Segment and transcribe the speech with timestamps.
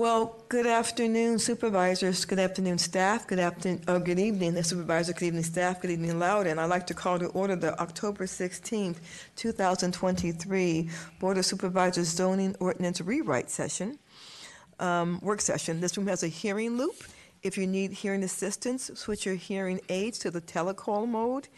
[0.00, 2.24] Well, good afternoon, supervisors.
[2.24, 3.26] Good afternoon, staff.
[3.26, 5.12] Good afternoon, oh, good evening, the supervisor.
[5.12, 5.82] Good evening, staff.
[5.82, 6.58] Good evening, Loudoun.
[6.58, 8.96] I'd like to call to order the October 16th,
[9.36, 13.98] 2023 Board of Supervisors Zoning Ordinance Rewrite Session,
[14.78, 15.82] um, work session.
[15.82, 17.04] This room has a hearing loop.
[17.42, 21.48] If you need hearing assistance, switch your hearing aids to the telecoil mode.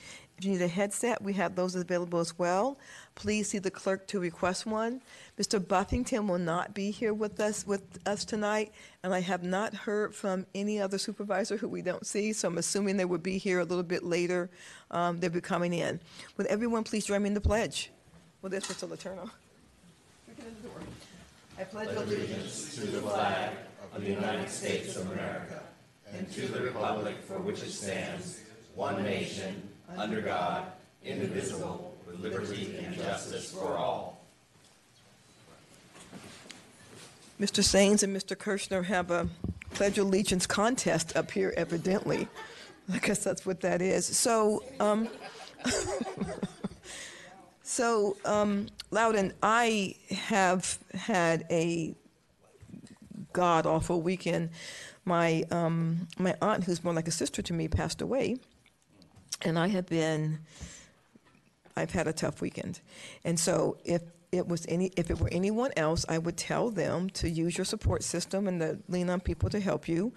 [0.42, 2.76] If you need a headset, we have those available as well.
[3.14, 5.00] Please see the clerk to request one.
[5.38, 5.64] Mr.
[5.64, 8.72] Buffington will not be here with us with us tonight,
[9.04, 12.32] and I have not heard from any other supervisor who we don't see.
[12.32, 14.50] So I'm assuming they will be here a little bit later.
[14.90, 16.00] Um, they'll be coming in.
[16.36, 17.92] Would everyone please join me in the pledge?
[18.40, 18.88] Well, there's Mr.
[18.88, 19.30] Letourneau.
[21.56, 22.74] I pledge allegiance
[37.40, 37.62] Mr.
[37.62, 38.36] Saines and Mr.
[38.36, 39.28] Kershner have a
[39.70, 42.28] pledge allegiance contest up here, evidently.
[42.92, 44.06] I guess that's what that is.
[44.06, 45.08] So, um,
[47.62, 51.94] so um, Loudoun, I have had a
[53.32, 54.50] god awful weekend.
[55.04, 58.36] My um, my aunt, who's more like a sister to me, passed away,
[59.42, 60.40] and I have been.
[61.74, 62.80] I've had a tough weekend,
[63.24, 67.10] and so if it was any, if it were anyone else, I would tell them
[67.10, 70.14] to use your support system and to lean on people to help you.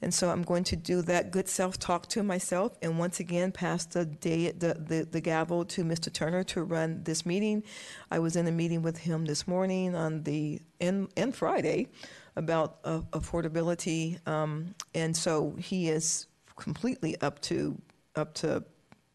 [0.00, 3.84] And so I'm going to do that good self-talk to myself, and once again pass
[3.84, 6.12] the day the, the, the gavel to Mr.
[6.12, 7.64] Turner to run this meeting.
[8.08, 11.88] I was in a meeting with him this morning on the and, and Friday
[12.36, 17.80] about uh, affordability, um, and so he is completely up to
[18.16, 18.64] up to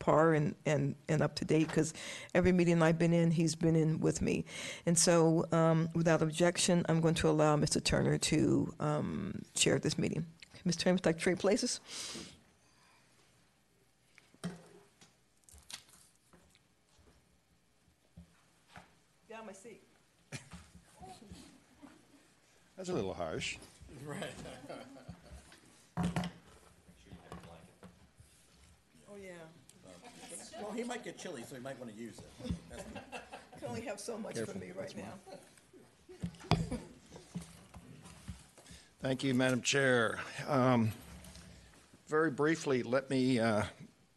[0.01, 1.93] par and, and, and up to date because
[2.33, 4.45] every meeting I've been in, he's been in with me.
[4.85, 7.81] And so, um, without objection, I'm going to allow Mr.
[7.83, 10.25] Turner to um, chair this meeting.
[10.67, 10.79] Mr.
[10.79, 11.79] Turner, would you like to trade places?
[19.29, 19.81] Down my seat.
[22.75, 23.57] That's a little harsh.
[25.97, 26.03] Oh,
[30.71, 32.53] Well, he might get chilly, so he might want to use it.
[32.69, 33.01] That's the-
[33.59, 36.77] Can only have so much for me right now.
[39.01, 40.19] Thank you, Madam Chair.
[40.47, 40.93] Um,
[42.07, 43.63] Very briefly, let me uh,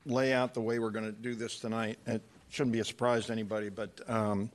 [0.06, 1.98] lay out the way we're going to do this tonight.
[2.06, 4.48] It shouldn't be a surprise to anybody, but um,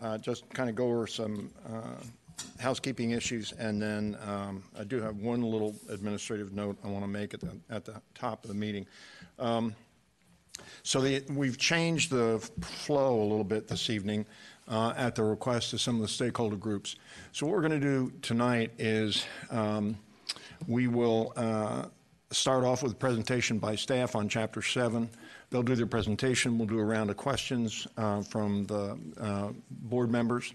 [0.00, 1.96] uh, just kind of go over some uh,
[2.60, 7.08] housekeeping issues, and then um, I do have one little administrative note I want to
[7.10, 8.86] make at the, at the top of the meeting.
[9.40, 9.74] Um,
[10.82, 14.26] So the, we've changed the flow a little bit this evening
[14.68, 16.96] uh, at the request of some of the stakeholder groups.
[17.32, 19.96] So what we're going to do tonight is um,
[20.66, 21.86] we will uh,
[22.30, 25.08] start off with a presentation by staff on Chapter 7.
[25.50, 26.58] They'll do their presentation.
[26.58, 30.52] We'll do a round of questions uh, from the uh, board members.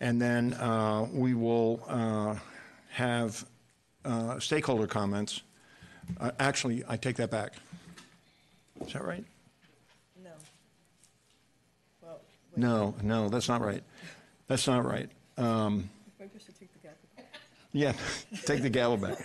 [0.00, 2.36] And then uh, we will uh,
[2.88, 3.44] have
[4.38, 5.42] stakeholder comments.
[6.38, 7.54] Actually, I take that back.
[8.86, 9.24] Is that right?
[10.22, 10.30] No.
[12.02, 12.20] Well,
[12.56, 13.82] No, no, that's not right.
[14.46, 15.10] That's not right.
[15.36, 15.88] Um,
[16.18, 16.98] maybe I should take the gavel.
[17.72, 17.92] Yeah,
[18.44, 19.18] take the gavel back.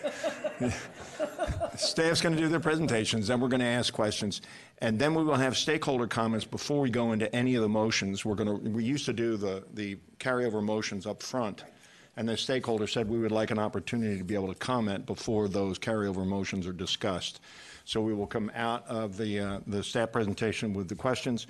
[1.78, 4.42] Staff's going to do their presentations, then we're going to ask questions,
[4.80, 8.26] and then we will have stakeholder comments before we go into any of the motions.
[8.26, 11.64] We're going to, we used to do the, the carryover motions up front,
[12.18, 15.48] and the stakeholder said we would like an opportunity to be able to comment before
[15.48, 17.40] those carryover motions are discussed.
[17.90, 21.48] So we will come out of the, uh, the staff presentation with the questions.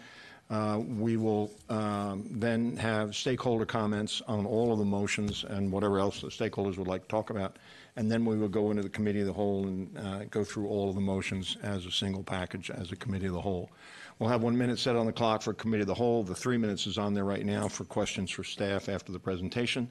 [0.49, 5.99] Uh, We will um, then have stakeholder comments on all of the motions and whatever
[5.99, 7.59] else the stakeholders would like to talk about.
[7.97, 10.69] And then we will go into the committee of the whole and uh, go through
[10.69, 13.69] all of the motions as a single package, as a committee of the whole.
[14.17, 16.23] We'll have one minute set on the clock for committee of the whole.
[16.23, 19.89] The three minutes is on there right now for questions for staff after the presentation.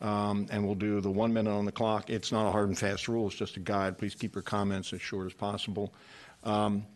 [0.00, 2.08] Um, And we'll do the one minute on the clock.
[2.08, 3.98] It's not a hard and fast rule, it's just a guide.
[3.98, 5.92] Please keep your comments as short as possible.
[6.44, 6.86] Um,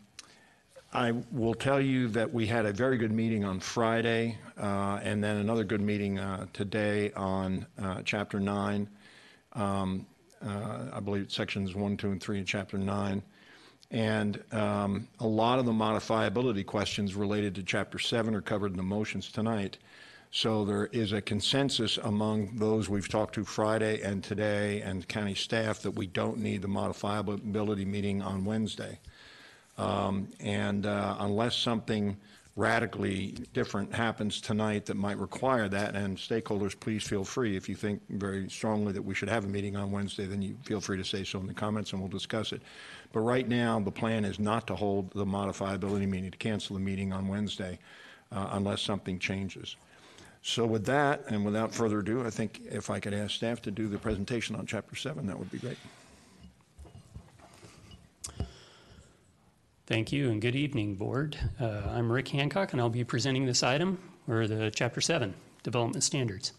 [0.95, 5.23] I will tell you that we had a very good meeting on Friday, uh, and
[5.23, 8.89] then another good meeting uh, today on uh, Chapter 9.
[9.55, 10.07] Um,
[10.41, 13.23] uh, I believe sections 1, 2, and 3 in Chapter 9.
[13.91, 18.77] And um, a lot of the modifiability questions related to Chapter 7 are covered in
[18.77, 19.79] the motions tonight.
[20.35, 25.37] So there is a consensus among those we've talked to Friday and today and county
[25.37, 28.99] staff that we don't need the modifiability meeting on Wednesday.
[29.79, 32.17] Um, And uh, unless something
[32.57, 37.77] radically different happens tonight that might require that, and stakeholders, please feel free, if you
[37.77, 40.97] think very strongly that we should have a meeting on Wednesday, then you feel free
[40.97, 42.61] to say so in the comments and we'll discuss it.
[43.13, 46.83] But right now, the plan is not to hold the modifiability meeting, to cancel the
[46.83, 47.79] meeting on Wednesday
[48.33, 49.77] uh, unless something changes.
[50.47, 53.71] So with that, and without further ado, I think if I could ask staff to
[53.71, 55.79] do the presentation on Chapter 7, that would be great.
[59.87, 61.39] Thank you and good evening, Board.
[61.59, 63.99] Uh, I'm Rick Hancock and I'll be presenting this item,
[64.29, 65.33] or the Chapter 7,
[65.63, 66.53] Development Standards.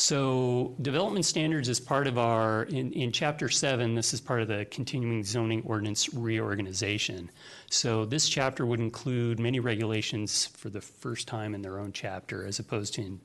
[0.00, 4.48] So, development standards is part of our, in, in Chapter 7, this is part of
[4.48, 7.30] the continuing zoning ordinance reorganization.
[7.70, 12.46] So, this chapter would include many regulations for the first time in their own chapter,
[12.46, 13.20] as opposed to in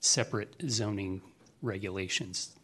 [0.00, 1.20] separate zoning
[1.60, 2.56] regulations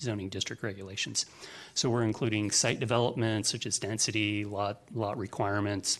[0.00, 1.26] zoning district regulations.
[1.74, 5.98] So we're including site development such as density, lot, lot requirements,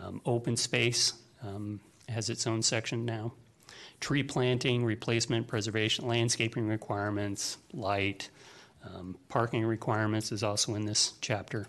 [0.00, 3.32] um, open space um, has its own section now,
[4.04, 8.28] tree planting, replacement, preservation, landscaping requirements, light,
[8.84, 11.66] um, parking requirements is also in this chapter.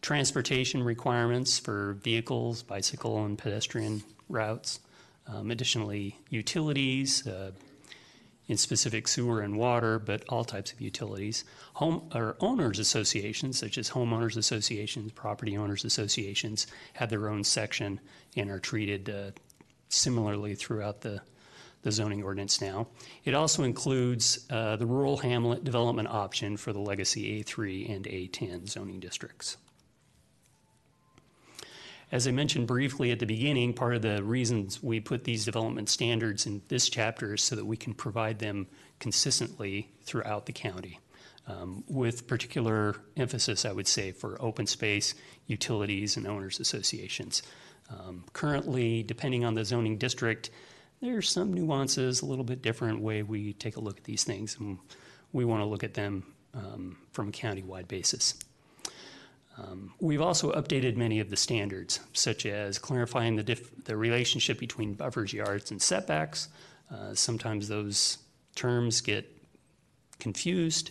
[0.00, 4.78] Transportation requirements for vehicles, bicycle, and pedestrian routes.
[5.26, 7.50] Um, additionally, utilities, uh,
[8.46, 11.44] in specific sewer and water, but all types of utilities.
[11.74, 17.98] Home or owners associations, such as homeowners associations, property owners associations, have their own section
[18.36, 19.30] and are treated uh,
[19.94, 21.20] similarly throughout the,
[21.82, 22.88] the zoning ordinance now.
[23.24, 28.68] It also includes uh, the rural hamlet development option for the legacy A3 and A10
[28.68, 29.56] zoning districts.
[32.14, 35.88] As I mentioned briefly at the beginning, part of the reasons we put these development
[35.88, 38.68] standards in this chapter is so that we can provide them
[39.00, 41.00] consistently throughout the county,
[41.48, 45.14] um, with particular emphasis, I would say, for open space,
[45.48, 47.42] utilities, and owners associations.
[47.90, 50.50] Um, currently, depending on the zoning district,
[51.00, 54.56] there's some nuances, a little bit different way we take a look at these things,
[54.58, 54.78] and
[55.32, 56.24] we want to look at them
[56.54, 58.34] um, from a county-wide basis.
[59.58, 64.94] Um, we've also updated many of the standards, such as clarifying the, the relationship between
[64.94, 66.48] buffers, yards, and setbacks.
[66.90, 68.18] Uh, sometimes those
[68.54, 69.30] terms get
[70.18, 70.90] confused,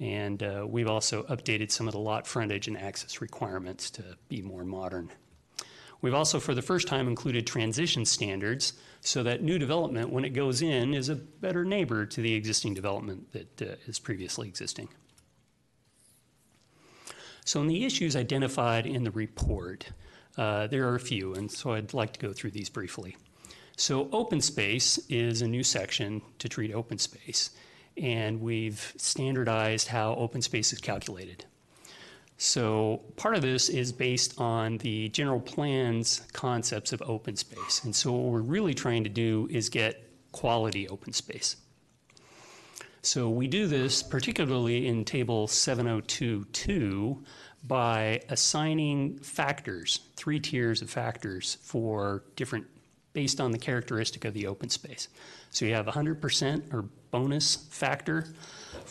[0.00, 4.42] and uh, we've also updated some of the lot frontage and access requirements to be
[4.42, 5.10] more modern.
[6.00, 10.30] We've also, for the first time, included transition standards so that new development, when it
[10.30, 14.88] goes in, is a better neighbor to the existing development that uh, is previously existing.
[17.44, 19.90] So, in the issues identified in the report,
[20.36, 23.16] uh, there are a few, and so I'd like to go through these briefly.
[23.76, 27.50] So, open space is a new section to treat open space,
[27.96, 31.44] and we've standardized how open space is calculated.
[32.40, 37.82] So, part of this is based on the general plan's concepts of open space.
[37.84, 41.56] And so, what we're really trying to do is get quality open space.
[43.02, 47.24] So we do this particularly in table 7022
[47.64, 52.66] by assigning factors, three tiers of factors for different,
[53.12, 55.08] based on the characteristic of the open space.
[55.50, 58.26] So you have 100% or bonus factor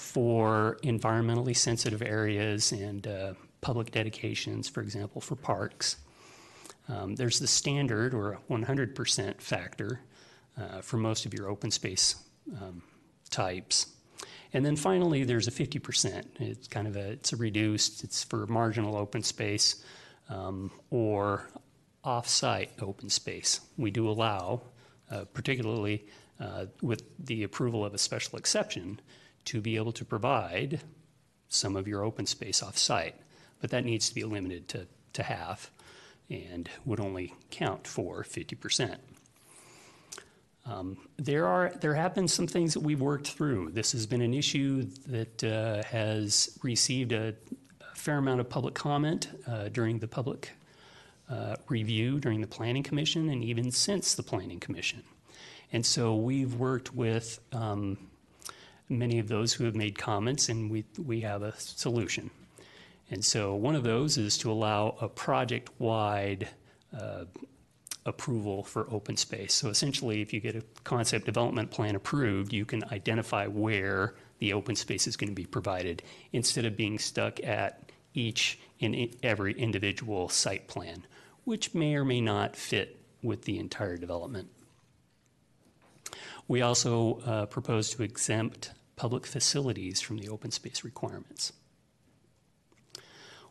[0.07, 5.97] for environmentally sensitive areas and uh, public dedications, for example, for parks.
[6.87, 9.99] Um, there's the standard or 100% factor
[10.57, 12.15] uh, for most of your open space
[12.61, 12.81] um,
[13.29, 13.87] types.
[14.53, 16.25] And then finally, there's a 50%.
[16.39, 19.83] It's kind of a, it's a reduced, it's for marginal open space
[20.29, 21.49] um, or
[22.05, 23.59] off-site open space.
[23.77, 24.61] We do allow,
[25.11, 26.05] uh, particularly
[26.39, 29.01] uh, with the approval of a special exception,
[29.47, 30.81] to be able to provide
[31.49, 33.15] some of your open space off-site.
[33.59, 35.71] But that needs to be limited to, to half
[36.29, 38.97] and would only count for 50%.
[40.65, 43.71] Um, there are there have been some things that we've worked through.
[43.71, 47.33] This has been an issue that uh, has received a,
[47.79, 50.51] a, fair amount of public comment uh, during the public
[51.29, 55.03] uh, review during the Planning Commission and even since the Planning Commission.
[55.71, 57.97] And so we've worked with um,
[58.89, 62.29] many of those who have made comments, and we we have a solution.
[63.09, 66.49] And so one of those is to allow a project-wide
[66.97, 67.25] uh,
[68.05, 69.53] approval for open space.
[69.53, 74.53] So essentially, if you get a concept development plan approved, you can identify where the
[74.53, 76.03] open space is going to be provided
[76.33, 81.05] instead of being stuck at each and every individual site plan,
[81.43, 84.49] which may or may not fit with the entire development.
[86.47, 91.53] We also uh, propose to exempt public facilities from the open space requirements.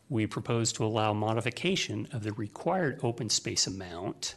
[0.09, 4.35] we propose to allow modification of the required open space amount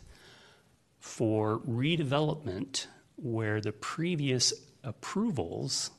[0.99, 2.87] for redevelopment
[3.17, 4.53] where the previous
[4.83, 5.91] approvals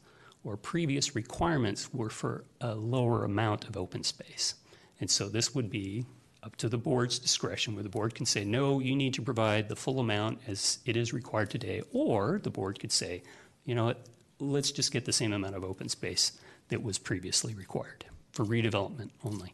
[0.44, 4.56] or previous requirements were for a lower amount of open space.
[5.00, 6.06] And so this would be
[6.44, 9.70] up to the board's discretion, where the board can say, no, you need to provide
[9.70, 13.22] the full amount as it is required today, or the board could say,
[13.66, 13.94] you know
[14.42, 16.34] let's just get the same amount of open space
[16.70, 19.54] that was previously required for redevelopment only.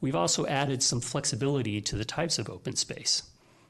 [0.00, 3.22] We've also added some flexibility to the types of open space.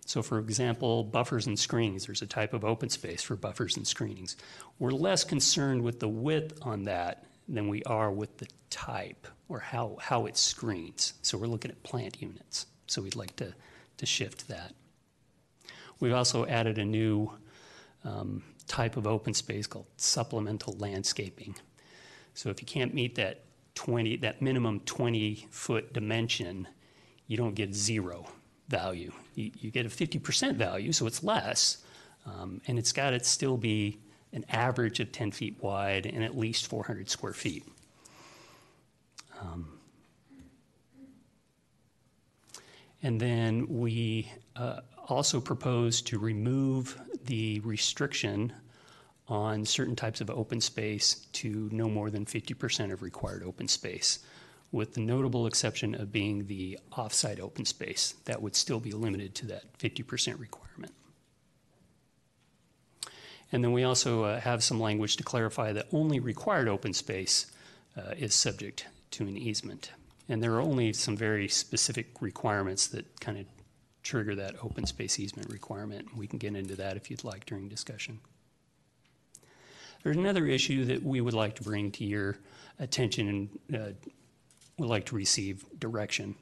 [0.06, 3.86] So, for example, buffers and screenings, there's a type of open space for buffers and
[3.86, 4.36] screenings.
[4.78, 9.60] We're less concerned with the width on that than we are with the type or
[9.60, 11.14] how, how it screens.
[11.22, 12.66] So, we're looking at plant units.
[12.86, 13.54] So, we'd like to,
[13.98, 14.74] to shift that.
[16.00, 17.32] We've also added a new
[18.04, 21.56] um, type of open space called supplemental landscaping.
[22.34, 26.68] So, if you can't meet that 20, that minimum 20 foot dimension,
[27.26, 28.26] you don't get zero
[28.68, 29.12] value.
[29.34, 31.78] You, you get a 50% value, so it's less,
[32.26, 33.98] um, and it's got to still be
[34.34, 37.64] an average of 10 feet wide and at least 400 square feet.
[39.40, 39.78] Um,
[43.02, 48.52] and then we uh, also propose to remove the restriction
[49.28, 54.18] on certain types of open space to no more than 50% of required open space,
[54.72, 58.14] with the notable exception of being the offsite open space.
[58.24, 60.63] That would still be limited to that 50% requirement.
[63.52, 67.46] And then we also uh, have some language to clarify that only required open space
[67.96, 69.92] uh, is subject to an easement.
[70.28, 73.46] And there are only some very specific requirements that kind of
[74.02, 76.16] trigger that open space easement requirement.
[76.16, 78.20] We can get into that if you'd like during discussion.
[80.02, 82.36] There's another issue that we would like to bring to your
[82.78, 83.92] attention and uh,
[84.78, 86.34] would like to receive direction.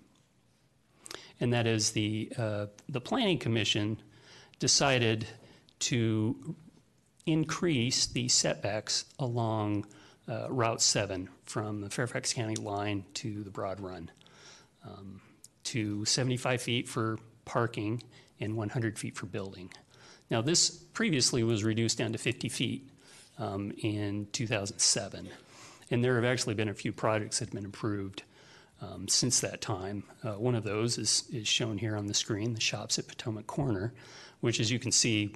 [1.40, 4.00] And that is the, uh, the Planning Commission
[4.59, 5.26] decided
[5.80, 6.54] to
[7.26, 9.86] increase the setbacks along
[10.28, 14.10] uh, Route 7 from the Fairfax County line to the Broad Run
[14.84, 15.20] um,
[15.64, 18.02] to 75 feet for parking
[18.40, 19.70] and 100 feet for building.
[20.30, 22.88] Now, this previously was reduced down to 50 feet
[23.38, 25.28] um, in 2007.
[25.90, 28.22] And there have actually been a few projects that have been approved
[28.80, 30.04] um, since that time.
[30.24, 33.46] Uh, one of those is, is shown here on the screen, the shops at Potomac
[33.46, 33.92] Corner,
[34.40, 35.34] which, as you can see,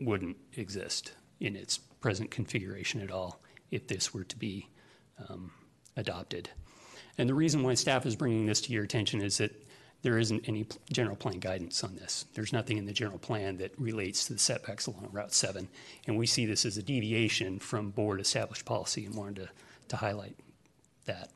[0.00, 3.40] wouldn't exist in its present configuration at all
[3.70, 4.68] if this were to be
[5.28, 5.50] um,
[5.96, 6.50] adopted.
[7.16, 9.52] And the reason why staff is bringing this to your attention is that
[10.02, 12.24] there isn't any general plan guidance on this.
[12.34, 15.68] There's nothing in the general plan that relates to the setbacks along Route 7.
[16.06, 19.48] And we see this as a deviation from board established policy and wanted to,
[19.88, 20.36] to highlight
[21.06, 21.30] that.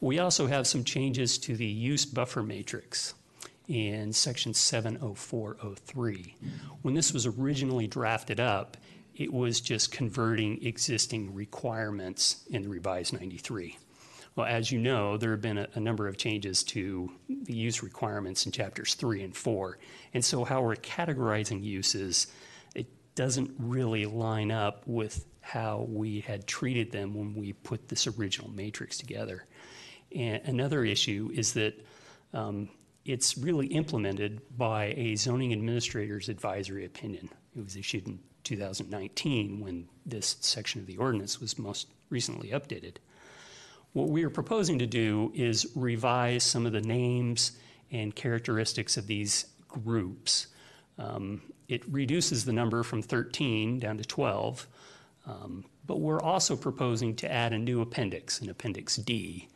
[0.00, 3.14] We also have some changes to the use buffer matrix
[3.68, 6.36] in section 70403.
[6.82, 8.76] When this was originally drafted up,
[9.14, 13.78] it was just converting existing requirements in the revised 93.
[14.34, 17.82] Well, as you know, there have been a, a, number of changes to the use
[17.82, 19.78] requirements in chapters three and four.
[20.14, 22.28] And so, how we're categorizing uses,
[22.74, 28.06] it doesn't really line up with how we had treated them when we put this
[28.06, 29.44] original matrix together.
[30.14, 31.84] And another issue is that
[32.32, 32.70] um,
[33.04, 37.28] it's really implemented by a zoning administrator's advisory opinion.
[37.56, 42.96] It was issued in 2019 when this section of the ordinance was most recently updated.
[43.92, 47.52] What we are proposing to do is revise some of the names
[47.90, 50.46] and characteristics of these groups.
[50.98, 54.66] Um, it reduces the number from 13 down to 12,
[55.26, 59.48] um, but we're also proposing to add a new appendix, an Appendix D,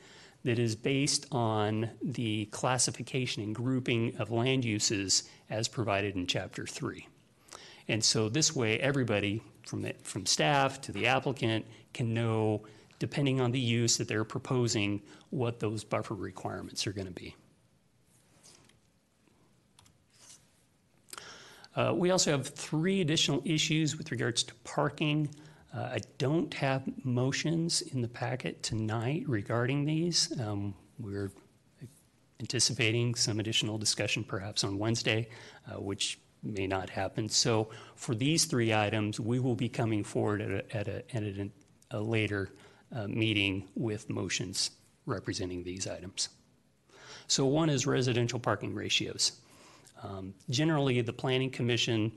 [0.46, 6.64] that is based on the classification and grouping of land uses as provided in Chapter
[6.64, 7.08] 3.
[7.88, 12.62] And so this way, everybody from, the, from staff to the applicant can know
[13.00, 17.34] depending on the use that they're proposing, what those buffer requirements are going to be.
[21.74, 25.28] Uh, we also have three additional issues with regards to parking.
[25.76, 30.32] Uh, I don't have motions in the packet tonight regarding these.
[30.40, 31.30] Um, we're
[32.40, 35.28] anticipating some additional discussion perhaps on Wednesday,
[35.68, 37.28] uh, which may not happen.
[37.28, 41.48] So for these three items, we will be coming forward at a, at a, at
[41.90, 42.50] a, later
[42.94, 44.70] uh, meeting with motions
[45.04, 46.30] representing these items.
[47.26, 49.32] So one is residential parking ratios.
[50.02, 52.12] Um, generally, the Planning Commission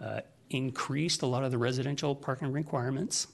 [0.00, 3.28] uh, increased a lot of the residential parking requirements.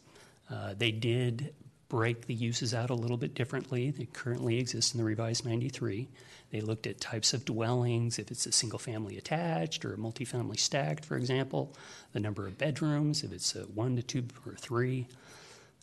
[0.51, 1.55] Uh, they did
[1.89, 6.09] break the uses out a little bit differently than currently exist in the revised 93.
[6.51, 10.59] They looked at types of dwellings, if it's a single family attached or a multifamily
[10.59, 11.75] stacked, for example,
[12.13, 15.07] the number of bedrooms, if it's a one to two or three.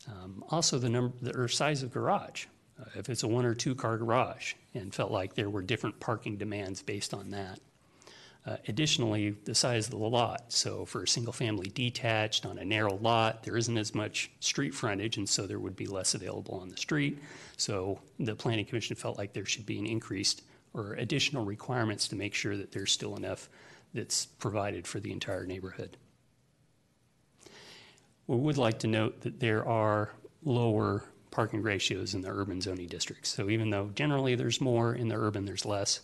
[0.08, 2.46] Um, also, the number the, or size of garage,
[2.80, 6.00] uh, if it's a one or two car garage, and felt like there were different
[6.00, 7.60] parking demands based on that.
[8.46, 10.52] Uh, additionally, the size of the lot.
[10.52, 14.74] So, for a single family detached on a narrow lot, there isn't as much street
[14.74, 17.20] frontage, and so there would be less available on the street.
[17.56, 20.42] So, the Planning Commission felt like there should be an increased
[20.74, 23.48] or additional requirements to make sure that there's still enough
[23.94, 25.96] that's provided for the entire neighborhood.
[28.28, 30.12] We would like to note that there are
[30.44, 33.30] lower parking ratios in the urban zoning districts.
[33.30, 36.02] So even though generally there's more in the urban, there's less.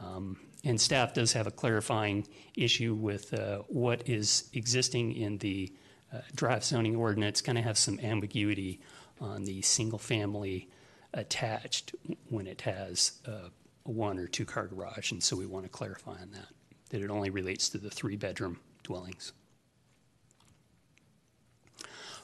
[0.00, 2.26] Um, and staff does have a clarifying
[2.56, 5.72] issue with uh, what is existing in the
[6.12, 8.80] uh, draft zoning ordinance, kind of have some ambiguity
[9.20, 10.68] on the single family
[11.14, 11.94] attached
[12.30, 13.48] when it has uh,
[13.86, 15.12] a one or two car garage.
[15.12, 16.48] And so we want to clarify on that,
[16.90, 19.32] that it only relates to the three bedroom dwellings.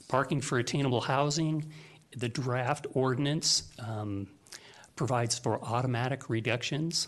[0.09, 1.73] Parking for attainable housing,
[2.17, 4.27] the draft ordinance um,
[4.97, 7.07] provides for automatic reductions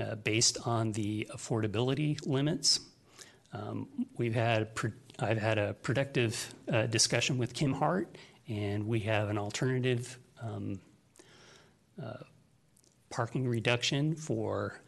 [0.00, 2.80] uh, based on the affordability limits.
[3.52, 4.68] Um, we've had,
[5.18, 8.16] I've had a productive uh, discussion with Kim Hart,
[8.48, 10.80] and we have an alternative um,
[12.02, 12.24] uh,
[13.10, 14.80] parking reduction for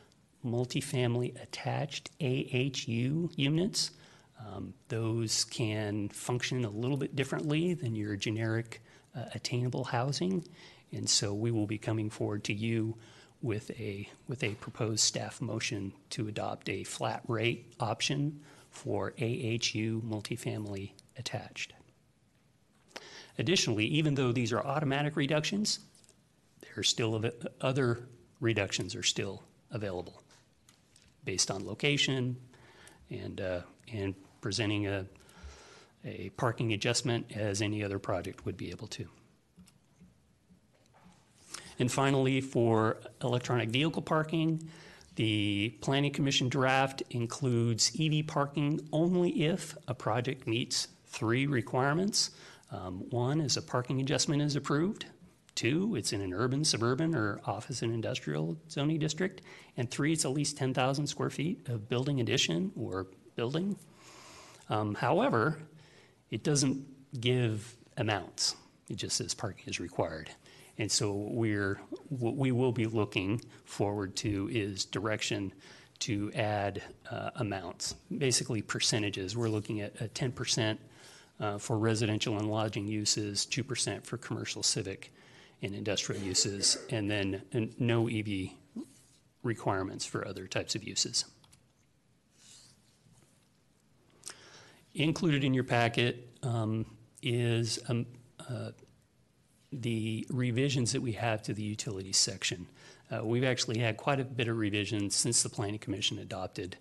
[0.44, 3.92] multifamily attached AHU units.
[4.44, 8.82] Um, those can function a little bit differently than your generic
[9.16, 10.44] uh, attainable housing,
[10.92, 12.96] and so we will be coming forward to you
[13.42, 20.02] with a with a proposed staff motion to adopt a flat rate option for AHU
[20.02, 21.72] multifamily attached.
[23.38, 25.80] Additionally, even though these are automatic reductions,
[26.62, 27.22] there are still
[27.60, 28.06] other
[28.40, 30.22] reductions are still available
[31.24, 32.36] based on location
[33.10, 33.60] and uh,
[33.92, 35.06] and presenting a
[36.04, 39.08] a parking adjustment as any other project would be able to.
[41.78, 44.68] And finally, for electronic vehicle parking,
[45.16, 52.30] the Planning Commission draft includes EV parking only if a project meets three requirements.
[52.70, 55.06] Um, one is a parking adjustment is approved.
[55.54, 59.40] Two, it's in an urban, suburban, or office and industrial zoning district.
[59.78, 63.78] And three, it's at least 10,000 square feet of building addition or building.
[64.68, 65.58] Um, however,
[66.30, 66.84] it doesn't
[67.20, 68.54] give amounts.
[68.90, 70.30] It just says parking is required.
[70.78, 75.52] And so we're, what we will be looking forward to is direction
[76.00, 79.36] to add uh, amounts, basically percentages.
[79.36, 80.78] We're looking at a 10%
[81.40, 85.12] uh, for residential and lodging uses, 2% for commercial, civic,
[85.62, 88.50] and industrial uses, and then and no EV
[89.42, 91.24] requirements for other types of uses.
[94.94, 96.86] Included in your packet um,
[97.22, 98.06] is um,
[98.48, 98.70] uh,
[99.82, 102.66] the revisions that we have to the utilities section.
[103.10, 106.76] Uh, we've actually had quite a bit of revisions since the Planning Commission adopted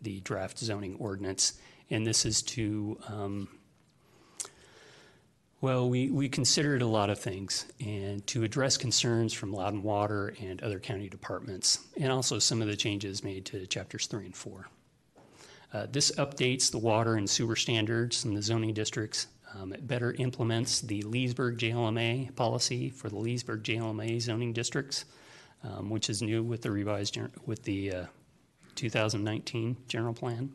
[0.00, 1.54] the draft zoning ordinance,
[1.90, 3.48] and this is to, um,
[5.60, 10.34] well, we, we considered a lot of things, and to address concerns from Loudoun Water
[10.40, 14.36] and other county departments, and also some of the changes made to chapters three and
[14.36, 14.68] four.
[15.72, 19.26] Uh, this updates the water and sewer standards in the zoning districts.
[19.60, 25.04] Um, it better implements the Leesburg JLMA policy for the Leesburg JLMA zoning districts,
[25.62, 28.04] um, which is new with the revised with the uh,
[28.74, 30.52] 2019 general plan.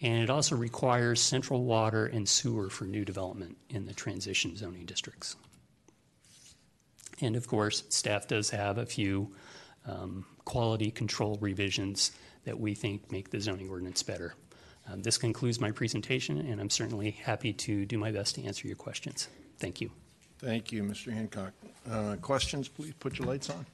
[0.00, 4.84] And it also requires central water and sewer for new development in the transition zoning
[4.84, 5.36] districts.
[7.20, 9.34] And of course, staff does have a few
[9.86, 12.12] um, quality control revisions
[12.44, 14.34] that we think make the zoning ordinance better.
[14.88, 18.68] Um, this concludes my presentation, and I'm certainly happy to do my best to answer
[18.68, 19.28] your questions.
[19.58, 19.90] Thank you.
[20.38, 21.12] Thank you, Mr.
[21.12, 21.52] Hancock.
[21.90, 23.66] Uh, Questions, please put your lights on.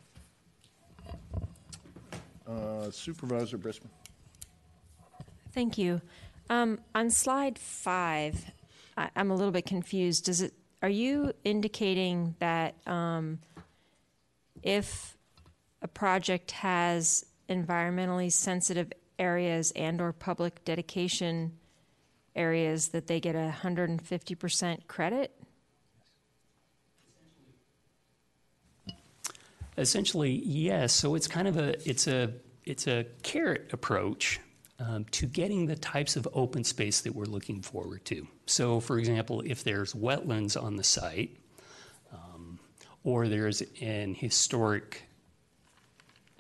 [2.47, 3.91] Uh, Supervisor Briskman.
[5.53, 6.01] Thank you.
[6.49, 8.51] Um, on slide five,
[8.97, 10.27] I, I'm a little bit confused.
[10.27, 10.55] Does it?
[10.83, 13.39] Are you indicating that um,
[14.63, 15.17] if
[15.81, 21.53] a project has environmentally sensitive areas and/or public dedication
[22.35, 25.31] areas, that they get a 150% credit?
[29.79, 30.93] Essentially, yes.
[30.93, 32.33] So it's kind of a it's a
[32.65, 34.41] it's a carrot approach
[34.79, 38.27] um, to getting the types of open space that we're looking forward to.
[38.47, 41.39] So, for example, if there's wetlands on the site,
[43.05, 45.03] or there's an historic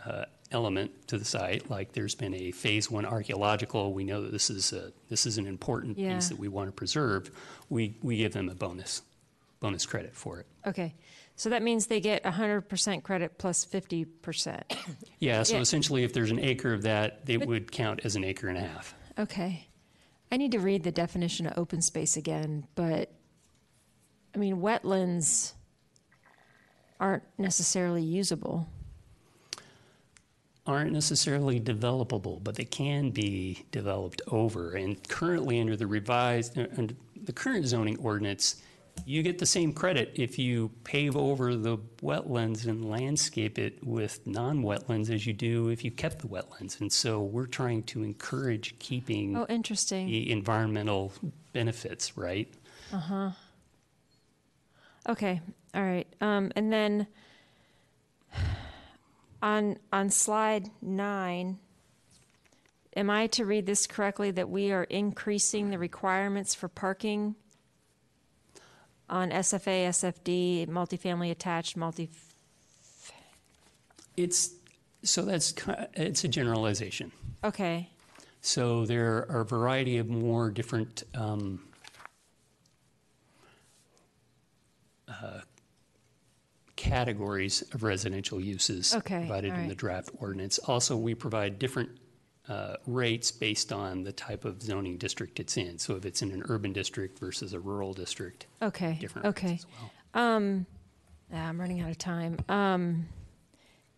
[0.05, 4.33] uh, element to the site, like there's been a phase one archaeological, we know that
[4.33, 6.15] this is a, this is an important Yeah.
[6.15, 7.31] piece that we want to preserve,
[7.69, 9.03] we, we give them a bonus,
[9.61, 10.47] bonus credit for it.
[10.67, 10.95] Okay,
[11.37, 14.63] so that means they get 100% credit plus 50%.
[15.19, 15.61] Yeah, so Yeah.
[15.61, 18.63] essentially, if there's an acre of that, it would count as an acre and a
[18.63, 18.95] half.
[19.19, 19.67] Okay.
[20.31, 23.11] I need to read the definition of open space again, but
[24.35, 25.53] I mean, wetlands
[26.99, 28.67] aren't necessarily usable.
[30.65, 34.73] Aren't necessarily developable, but they can be developed over.
[34.75, 36.95] And currently, under the revised, uh, under
[37.25, 38.63] the current zoning ordinance,
[39.05, 44.25] you get the same credit if you pave over the wetlands and landscape it with
[44.27, 46.81] non-wetlands as you do if you kept the wetlands.
[46.81, 50.07] And so we're trying to encourage keeping Oh, interesting.
[50.07, 51.11] the environmental
[51.53, 52.53] benefits, right?
[52.93, 53.31] Uh huh.
[55.09, 55.41] Okay,
[55.75, 56.07] all right.
[56.21, 57.07] Um, and then
[59.43, 61.59] on on slide nine,
[62.97, 67.35] am I to read this correctly that we are increasing the requirements for parking
[69.11, 72.09] on SFA, SFD, multifamily attached, multi?
[74.17, 74.55] It's,
[75.03, 77.13] so that's, ki- it's a generalization.
[77.45, 77.91] Okay,
[78.41, 81.61] So there are a variety of more different um,
[85.09, 85.41] uh,
[86.83, 90.59] categories of residential uses Okay, provided all in the draft ordinance.
[90.59, 91.91] Also, we provide different
[92.49, 95.79] uh, rates based on the type of zoning district it's in.
[95.79, 99.55] So if it's in an urban district versus a rural district, okay, different rates okay.
[99.55, 99.91] as well.
[101.35, 102.39] Ah, I'm running out of time.
[102.49, 103.07] Um,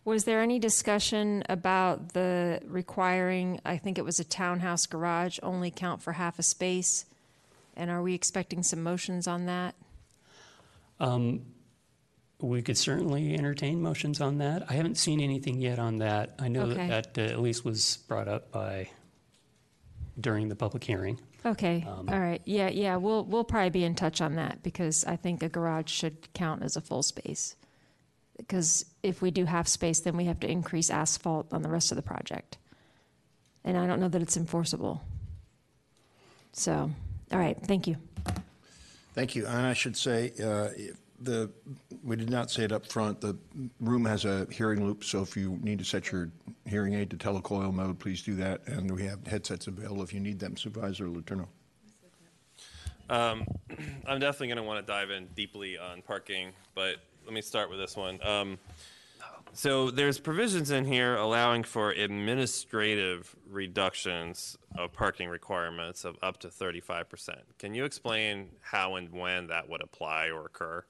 [0.05, 5.71] was there any discussion about the requiring, I think it was a townhouse garage, only
[5.71, 7.05] count for half a space?
[7.75, 9.73] And are we expecting some motions on that?
[12.39, 14.69] We could certainly entertain motions on that.
[14.69, 16.35] I haven't seen anything yet on that.
[16.37, 16.87] I know Okay.
[16.87, 18.89] that that uh, at least was brought up by,
[20.19, 21.19] during the public hearing.
[21.45, 25.15] Okay, all right, yeah, yeah, we'll, we'll probably be in touch on that because I
[25.15, 27.55] think a garage should count as a full space.
[28.35, 31.91] Because if we do half space, then we have to increase asphalt on the rest
[31.91, 32.57] of the project.
[33.63, 35.03] And I don't know that it's enforceable.
[36.51, 36.89] So,
[37.31, 37.97] all right, thank you.
[39.13, 39.45] Thank you.
[39.45, 41.49] And I should say, uh, if the,
[42.03, 43.37] we did not say it up front, the
[43.79, 46.29] room has a hearing loop, so if you need to set your
[46.65, 48.67] hearing aid to telecoil mode, please do that.
[48.67, 51.47] And we have headsets available if you need them, Supervisor Letourneau.
[54.07, 57.69] I'm definitely going to want to dive in deeply on parking, but let me start
[57.69, 58.19] with this one.
[58.25, 58.57] Um,
[59.53, 66.49] so there's provisions in here allowing for administrative reductions of parking requirements of up to
[66.49, 67.37] 35%.
[67.57, 70.83] Can you explain how and when that would apply or occur?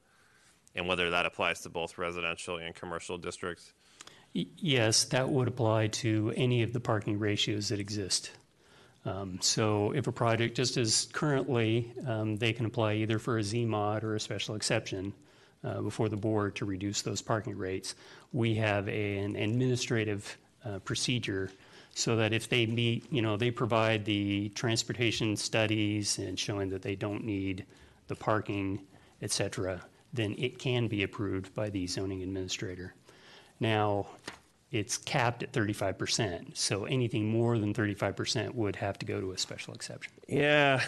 [0.75, 3.73] And whether that applies to both residential and commercial districts?
[4.33, 8.31] Yes, that would apply to any of the parking ratios that exist.
[9.05, 13.43] Um, So if a project, just as currently, um, they can apply either for a
[13.43, 15.13] Z-mod or a special exception
[15.63, 17.95] uh, before the board to reduce those parking rates.
[18.33, 21.49] We have a- an administrative uh, procedure
[21.93, 26.81] so that if they meet, you know, they provide the transportation studies and showing that
[26.81, 27.65] they don't need
[28.07, 28.81] the parking,
[29.21, 29.81] et cetera,
[30.15, 32.93] then it can be approved by the zoning administrator.
[33.60, 34.08] Now,
[34.71, 39.38] it's capped at 35%, so anything more than 35% would have to go to a
[39.38, 40.13] special exception.
[40.28, 40.82] Yeah,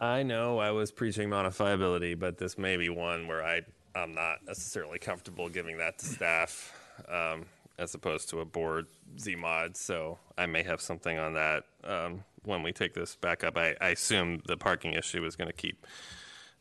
[0.00, 3.62] I know I was preaching modifiability, but this may be one where I,
[3.94, 6.72] I'm not necessarily comfortable giving that to staff
[7.08, 7.46] um,
[7.78, 8.86] as opposed to a board
[9.18, 9.76] Z mod.
[9.76, 13.56] So I may have something on that um, when we take this back up.
[13.56, 15.86] I, I assume the parking issue is going to keep,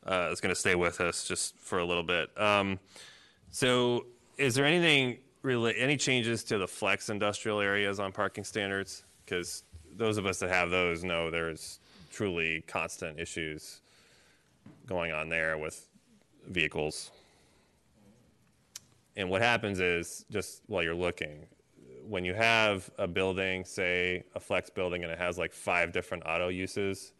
[0.07, 2.29] uh, is going to stay with us just for a little bit.
[2.39, 2.79] Um,
[3.51, 4.05] so
[4.37, 9.03] is there anything, rela- any changes to the flex industrial areas on parking standards?
[9.25, 9.63] Because
[9.95, 11.79] those of us that have those know there's
[12.11, 13.81] truly constant issues
[14.85, 15.87] going on there with
[16.47, 17.11] vehicles.
[19.15, 21.47] And what happens is, just while you're looking,
[22.07, 26.23] when you have a building, say a flex building, and it has like five different
[26.25, 27.13] auto uses,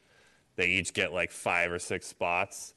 [0.56, 2.73] they each get like five or six spots.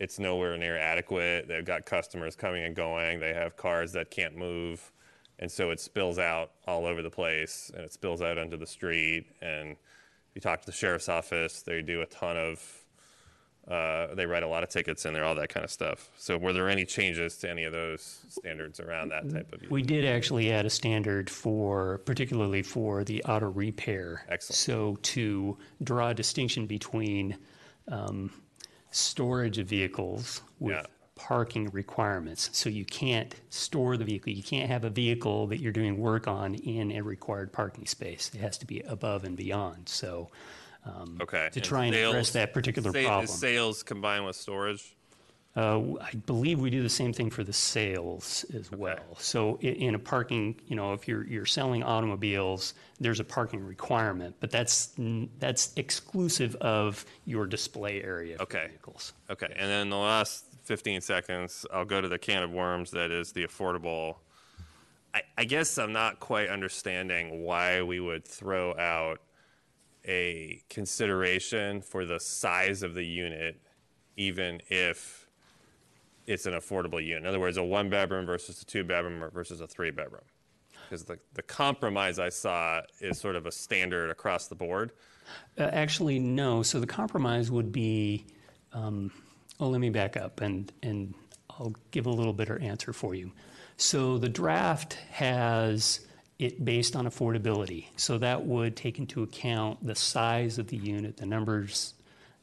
[0.00, 1.46] It's nowhere near adequate.
[1.48, 3.20] They've got customers coming and going.
[3.20, 4.92] They have cars that can't move.
[5.38, 8.66] And so it spills out all over the place and it spills out onto the
[8.66, 9.26] street.
[9.42, 9.76] And
[10.34, 12.84] you talk to the sheriff's office, they do a ton of,
[13.68, 16.10] uh, they write a lot of tickets in there, all that kind of stuff.
[16.16, 19.70] So were there any changes to any of those standards around that type of?
[19.70, 24.24] We did actually add a standard for, particularly for the auto repair.
[24.28, 24.56] Excellent.
[24.56, 27.36] So to draw a distinction between
[27.88, 28.30] um,
[28.94, 30.86] storage of vehicles with Yeah.
[31.16, 32.50] parking requirements.
[32.52, 34.32] So you can't store the vehicle.
[34.32, 38.30] You can't have a vehicle that you're doing work on in a required parking space.
[38.34, 39.88] It has to be above and beyond.
[39.88, 40.30] So
[40.86, 41.48] um, Okay.
[41.52, 43.26] to try and address sales- that particular sa- is problem.
[43.26, 44.94] Sales combined with storage?
[45.56, 49.16] Uh, I believe we do the same thing for the sales as well.
[49.18, 53.64] So i- in a parking, you know, if you're, you're selling automobiles, there's a parking
[53.64, 54.94] requirement, but that's,
[55.38, 58.66] that's exclusive of your display area for Okay.
[58.68, 59.12] vehicles.
[59.30, 63.12] Okay, and then the last 15 seconds, I'll go to the can of worms that
[63.12, 64.16] is the affordable.
[65.14, 69.20] I, I guess I'm not quite understanding why we would throw out
[70.04, 73.60] a consideration for the size of the unit,
[74.16, 75.23] even if
[76.26, 77.22] it's an affordable unit.
[77.22, 80.22] In other words, a one bedroom versus a two bedroom versus a three bedroom.
[80.88, 84.92] Because the, the compromise I saw is sort of a standard across the board.
[85.58, 86.62] Uh, Actually, no.
[86.62, 88.26] So the compromise would be,
[88.72, 89.10] um,
[89.60, 91.14] oh, let me back up and, and
[91.50, 93.32] I'll give a little better answer for you.
[93.76, 96.06] So the draft has
[96.38, 97.86] it based on affordability.
[97.96, 101.94] So that would take into account the size of the unit, the numbers,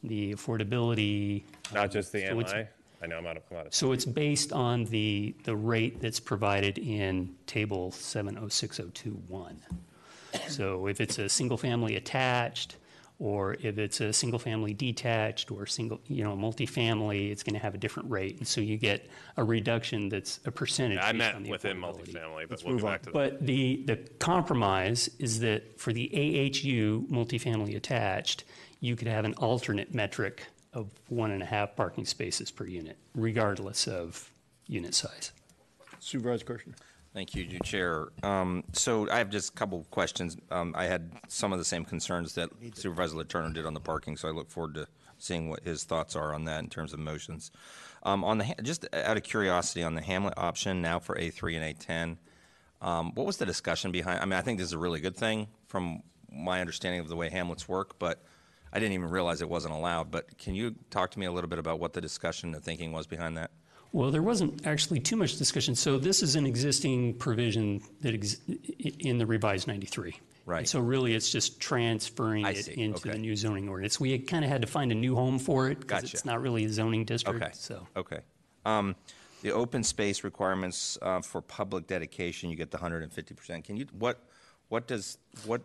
[0.04, 1.44] the affordability.
[1.74, 2.67] Not just the So MI.
[3.01, 6.01] I know I'm out of, I'm out of So it's based on the, the rate
[6.01, 9.55] that's provided in Table 706021.
[10.47, 12.77] So if it's a single-family attached,
[13.19, 17.75] or if it's a single-family detached, or single, you know, multifamily, it's going to have
[17.75, 18.37] a different rate.
[18.37, 21.77] And so you get a reduction that's a percentage I based on meant the within
[21.77, 22.13] affordability.
[22.13, 22.93] multifamily, but Let's we'll move get on.
[22.93, 23.13] back to that.
[23.13, 28.45] But the, the compromise is that for the AHU multifamily attached,
[28.79, 32.97] you could have an alternate metric of one and a half parking spaces per unit,
[33.15, 34.31] regardless of
[34.67, 35.31] unit size.
[35.99, 36.75] Supervisor Kershner?
[37.13, 38.07] Thank you, New Chair.
[38.23, 40.38] Um, So I have just a couple of questions.
[40.49, 44.15] Um, I had some of the same concerns that Supervisor Letourneau did on the parking,
[44.15, 46.99] so I look forward to seeing what his thoughts are on that in terms of
[46.99, 47.51] motions.
[48.03, 51.77] Um, On the, just out of curiosity, on the Hamlet option now for A3 and
[51.77, 52.17] A10,
[52.81, 54.21] um, what was the discussion behind?
[54.21, 57.15] I mean, I think this is a really good thing from my understanding of the
[57.15, 58.23] way Hamlets work, but
[58.73, 60.12] I didn't even realize it wasn't allowed.
[60.12, 62.91] But can you talk to me a little bit about what the discussion, the thinking
[62.91, 63.51] was behind that?
[63.93, 65.75] Well, there wasn't actually too much discussion.
[65.75, 68.38] So this is an existing provision that ex-
[68.79, 70.15] in the revised 93.
[70.45, 70.60] Right.
[70.60, 72.81] And so really, it's just transferring I it see.
[72.81, 73.99] into the new zoning ordinance.
[73.99, 76.15] We kind of had to find a new home for it because Gotcha.
[76.15, 77.43] it's not really a zoning district.
[77.43, 77.51] Okay.
[77.53, 78.19] So Okay.
[78.65, 78.95] Um,
[79.41, 83.65] the open space requirements uh, for public dedication, you get the hundred and fifty percent.
[83.65, 84.19] Can you what
[84.69, 85.62] what does what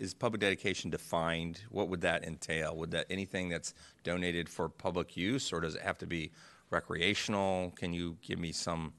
[0.00, 1.60] is public dedication defined?
[1.70, 2.76] What would that entail?
[2.76, 6.32] Would that anything that's donated for public use, or does it have to be
[6.70, 7.72] recreational?
[7.76, 8.92] Can you give me some?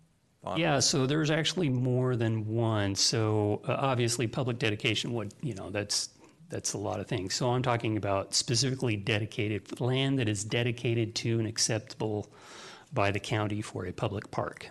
[0.56, 2.96] Yeah, so there's actually more than one.
[2.96, 6.10] So uh, obviously, public dedication would, you know, that's
[6.50, 7.34] that's a lot of things.
[7.34, 12.28] So I'm talking about specifically dedicated land that is dedicated to and acceptable
[12.94, 14.70] by the county for a public park.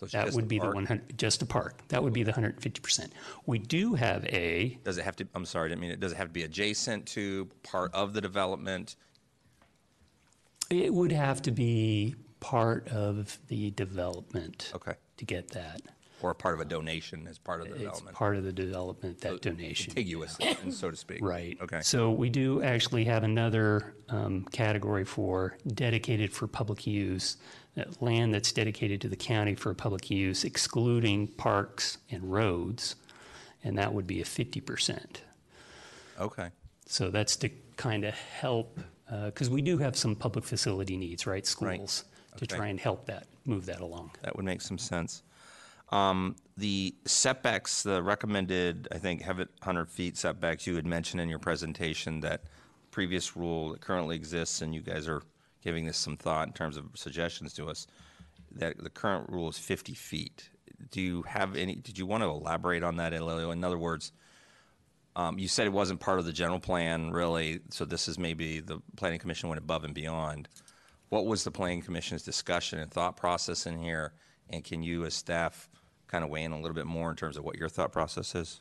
[0.00, 0.74] So That would be the park?
[0.76, 1.86] 100, just a park.
[1.88, 3.10] That would be the 150%.
[3.44, 5.28] We do have a, Does it have to?
[5.34, 6.00] I'm sorry, I didn't mean it.
[6.00, 8.96] Does it have to be adjacent to part of the development?
[10.70, 14.70] it would have to be part of the development.
[14.74, 14.94] Okay.
[15.16, 15.82] To get that.
[16.22, 18.16] Or part of a donation as part of the It's development?
[18.16, 19.86] part of the development, that donation.
[19.86, 21.18] Contiguous, and so to speak.
[21.22, 21.58] Right.
[21.60, 21.80] Okay.
[21.82, 27.36] So we do actually have another um, category for dedicated for public use,
[28.00, 32.96] land that's dedicated to the county for public use, excluding parks and roads,
[33.64, 35.16] and that would be a 50%.
[36.20, 36.48] Okay.
[36.86, 38.78] So that's to kind of help,
[39.24, 41.46] because we do have some public facility needs, right?
[41.46, 42.04] Schools,
[42.36, 42.56] to Okay.
[42.56, 44.10] try and help that, move that along.
[44.22, 45.22] That would make some sense.
[45.90, 51.20] Um, the setbacks, the recommended, I think, have it 100 feet setbacks, you had mentioned
[51.20, 52.42] in your presentation that
[52.92, 55.22] previous rule that currently exists, and you guys are
[55.62, 57.86] giving this some thought in terms of suggestions to us,
[58.52, 60.50] that the current rule is 50 feet.
[60.90, 63.50] Do you have any, did you want to elaborate on that, Elio?
[63.50, 64.12] In other words,
[65.16, 68.60] um, you said it wasn't part of the general plan, really, so this is maybe
[68.60, 70.48] the planning commission went above and beyond.
[71.08, 74.14] What was the planning commission's discussion and thought process in here?
[74.48, 75.68] And can you, as staff,
[76.06, 78.34] kind of weigh in a little bit more in terms of what your thought process
[78.34, 78.60] is?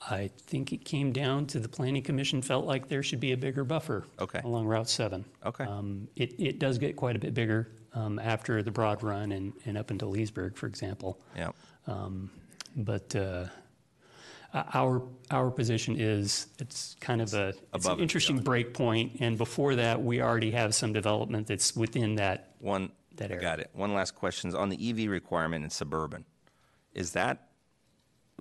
[0.00, 3.36] I think it came down to the planning commission felt like there should be a
[3.36, 4.40] bigger buffer Okay.
[4.44, 5.24] along Route 7.
[5.44, 5.64] Okay.
[5.64, 9.52] Um, It, it does get quite a bit bigger um, after the Broad Run and,
[9.66, 11.18] and up into Leesburg, for example.
[11.36, 11.50] Yeah.
[12.76, 13.46] But uh,
[14.54, 19.36] our, our position is, it's kind of a, it's Above an interesting break point, and
[19.36, 22.54] before that, we already have some development that's within that.
[22.60, 23.42] One, That area.
[23.42, 23.70] got it.
[23.72, 26.24] One last question is on the EV requirement in suburban.
[26.94, 27.47] Is that,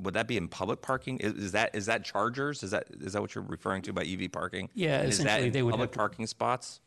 [0.01, 1.17] would that be in public parking?
[1.17, 2.63] Is, is that, is that chargers?
[2.63, 4.69] Is that, is that what you're referring to by EV parking?
[4.75, 6.79] Yeah, And is that essentially in they would Public have to- parking spots?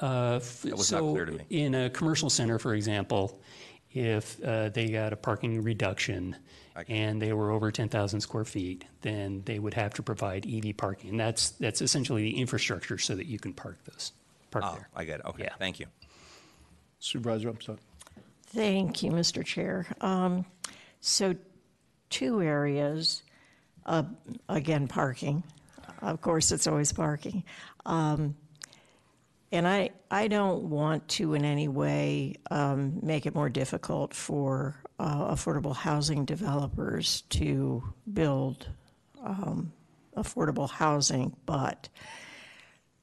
[0.00, 1.44] Uh, f- That was not clear to me.
[1.50, 3.40] In a commercial center, for example,
[3.92, 6.34] if uh, they got a parking reduction
[6.88, 11.10] and they were over 10,000 square feet, then they would have to provide EV parking.
[11.10, 14.12] And that's, that's essentially the infrastructure so that you can park those,
[14.50, 14.88] park Oh, there.
[14.96, 15.26] I get it.
[15.26, 15.54] Okay, Yeah.
[15.58, 15.86] thank you.
[16.98, 17.78] Supervisor Umstattd.
[18.46, 19.44] Thank you, Mr.
[19.44, 19.86] Chair.
[20.00, 20.44] Um,
[21.00, 21.34] So
[22.12, 23.22] two areas,
[23.86, 24.04] uh,
[24.48, 25.42] again, parking.
[26.00, 27.42] Of course, it's always parking.
[27.84, 28.36] Um,
[29.52, 34.76] And I, I don't want to in any way um, make it more difficult for
[34.98, 38.66] uh, affordable housing developers to build
[39.22, 39.70] um,
[40.16, 41.90] affordable housing, but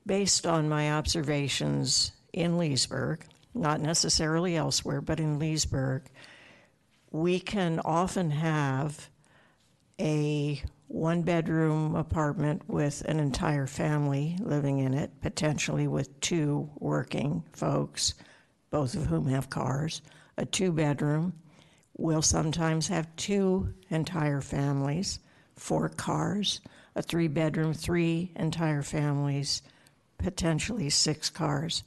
[0.05, 6.01] based on my observations in Leesburg, not necessarily elsewhere, but in Leesburg,
[7.11, 9.09] we can often have
[9.99, 17.43] a one bedroom apartment with an entire family living in it, potentially with two working
[17.53, 18.15] folks,
[18.71, 20.01] both of whom have cars.
[20.37, 21.33] A two bedroom
[21.97, 25.19] will sometimes have two entire families,
[25.55, 26.61] four cars.
[26.95, 29.61] A three bedroom, three entire families,
[30.17, 31.83] potentially six cars.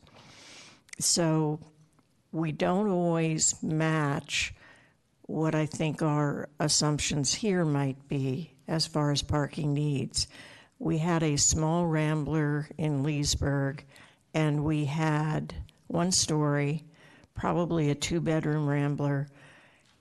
[0.99, 1.59] So
[2.31, 4.55] we don't always match
[5.33, 10.29] what I think our assumptions here might be as far as parking needs.
[10.79, 13.83] We had a small rambler in Leesburg,
[14.35, 15.55] and we had
[15.87, 16.85] one story,
[17.35, 19.27] probably a two bedroom rambler,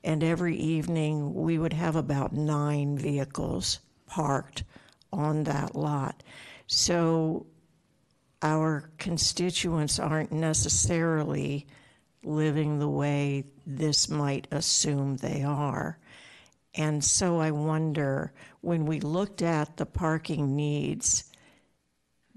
[0.04, 4.66] and every evening we would have about nine vehicles parked
[5.14, 6.24] on that lot.
[6.68, 7.46] So
[8.42, 11.68] our constituents aren't necessarily
[12.22, 15.98] living the way this might assume they are.
[16.74, 21.26] And so I wonder when we looked at the parking needs,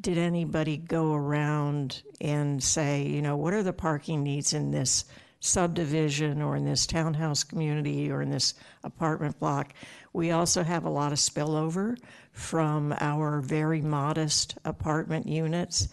[0.00, 5.04] did anybody go around and say, you know, what are the parking needs in this
[5.40, 9.72] subdivision or in this townhouse community or in this apartment block?
[10.12, 11.96] We also have a lot of spillover
[12.32, 15.88] from our very modest apartment units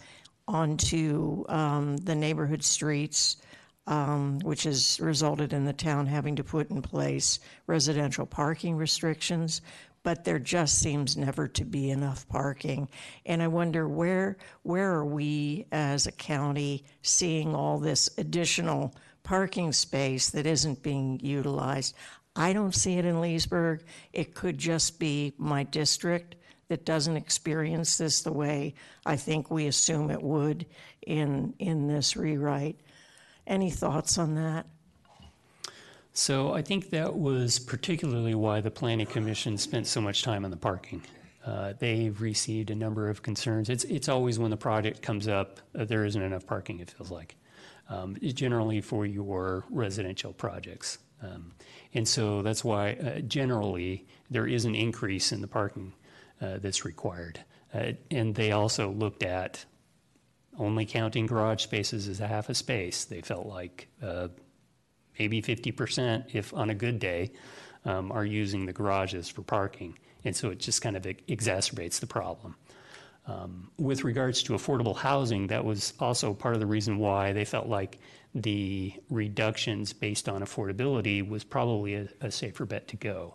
[0.48, 3.36] onto um, the neighborhood streets,
[3.86, 9.60] um, which has resulted in the town having to put in place residential parking restrictions.
[10.04, 12.88] But there just seems never to be enough parking,
[13.24, 19.72] and I wonder where where are we as a county seeing all this additional parking
[19.72, 21.94] space that isn't being utilized?
[22.34, 23.84] I don't see it in Leesburg.
[24.12, 26.34] It could just be my district
[26.68, 30.66] that doesn't experience this the way I think we assume it would
[31.06, 32.80] in in this rewrite.
[33.46, 34.66] Any thoughts on that?
[36.12, 40.50] So I think that was particularly why the Planning Commission spent so much time on
[40.50, 41.02] the parking.
[41.44, 43.70] Uh, They've received a number of concerns.
[43.70, 47.10] It's, it's always when the project comes up, uh, there isn't enough parking, it feels
[47.10, 47.36] like.
[47.88, 50.98] Um, Generally for your residential projects.
[51.22, 51.52] Um,
[51.94, 55.94] And so that's why uh, generally, there is an increase in the parking
[56.40, 57.40] uh, that's required.
[57.74, 59.64] Uh, And they also looked at
[60.58, 63.04] only counting garage spaces as a half a space.
[63.04, 64.28] They felt like uh,
[65.18, 67.32] maybe 50%, if on a good day,
[67.84, 69.98] um, are using the garages for parking.
[70.24, 72.56] And so it just kind of exacerbates the problem.
[73.26, 77.44] Um, with regards to affordable housing, that was also part of the reason why they
[77.44, 77.98] felt like
[78.34, 83.34] the reductions based on affordability was probably a, a safer bet to go.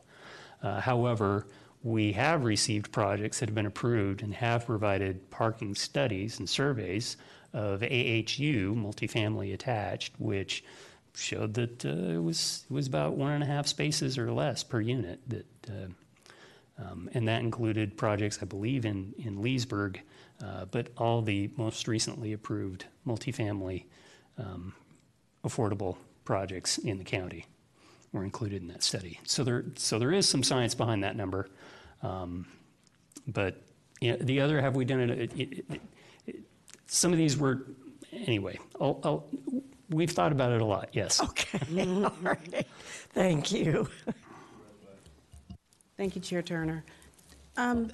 [0.61, 1.47] Uh, however,
[1.83, 7.17] we have received projects that have been approved and have provided parking studies and surveys
[7.53, 10.63] of AHU, multifamily attached, which
[11.15, 14.63] showed that uh, it was it was about one and a half spaces or less
[14.63, 15.19] per unit.
[15.27, 15.87] That uh,
[16.79, 20.01] um, and that included projects, I believe, in in Leesburg,
[20.43, 23.85] uh, but all the most recently approved multifamily
[24.37, 24.73] um,
[25.43, 27.45] affordable projects in the county
[28.11, 29.19] were included in that study.
[29.25, 31.49] So there so there is some science behind that number,
[32.01, 32.45] um,
[33.27, 33.61] but
[34.01, 35.81] you know, the other have we done it, it, it, it-
[36.89, 37.65] some of these were
[38.13, 38.57] anyway.
[38.79, 39.25] I'll, I'll,
[39.89, 40.89] we've thought about it a lot.
[40.93, 41.21] Yes.
[41.21, 41.59] Okay,
[42.03, 42.65] all right.
[43.13, 43.89] Thank you.
[45.97, 46.85] Thank you, Chair Turner.
[47.57, 47.91] Um,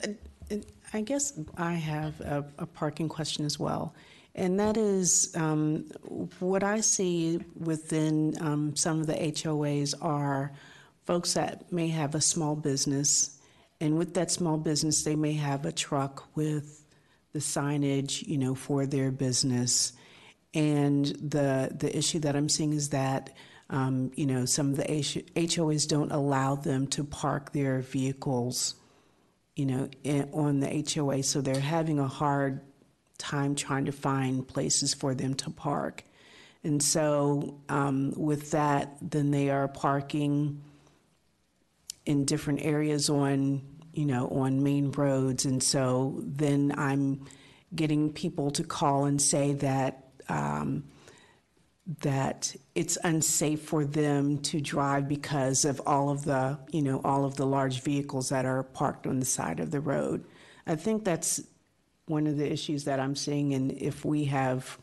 [0.94, 3.96] I guess I have a, a parking question as well.
[4.36, 5.86] And that is um,
[6.40, 10.52] what I see within um, some of the HOAs are
[11.06, 13.40] folks that may have a small business.
[13.84, 16.86] And with that small business, they may have a truck with
[17.34, 19.92] the signage, you know, for their business.
[20.54, 23.36] And the the issue that I'm seeing is that,
[23.70, 28.76] um, you know, some of the HOAs don't allow them to park their vehicles,
[29.58, 31.22] you know, in, on the HOA.
[31.22, 32.62] So they're having a hard
[33.18, 36.06] time trying to find places for them to park.
[36.64, 40.62] And so um, with that, then they are parking
[42.06, 43.62] in different areas on,
[43.94, 45.46] you know, on main roads.
[45.46, 47.26] And so then I'm
[47.76, 50.84] getting people to call and say that, um,
[52.02, 57.26] that it's unsafe for them to drive because of all of the, you know, all
[57.26, 60.26] of the large vehicles that are parked on the side of the road.
[60.66, 61.42] I think that's
[62.06, 64.78] one of the issues that I'm seeing, and if we have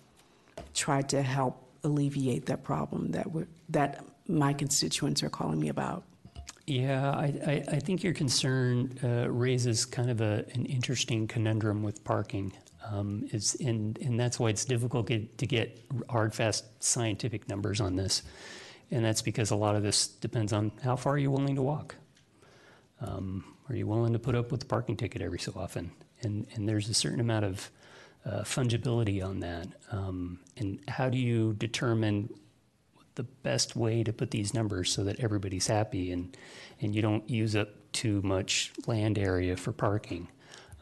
[0.75, 3.27] tried to help alleviate that problem that
[3.71, 6.05] that my constituents are calling me about.
[6.71, 11.83] Yeah, I, I, I think your concern uh, raises kind of a, an interesting conundrum
[11.83, 12.53] with parking.
[12.89, 17.81] Um, is and, and that's why it's difficult get, to get hard, fast scientific numbers
[17.81, 18.23] on this.
[18.93, 21.97] And that's because a lot of this depends on how far you're willing to walk.
[23.01, 25.91] Um, are you willing to put up with the parking ticket every so often?
[26.23, 27.69] And, and there's a certain amount of
[28.25, 29.67] uh, fungibility on that.
[29.91, 32.33] Um, and how do you determine
[33.21, 36.35] the best way to put these numbers so that everybody's happy and,
[36.81, 40.27] and you don't use up too much land area for parking.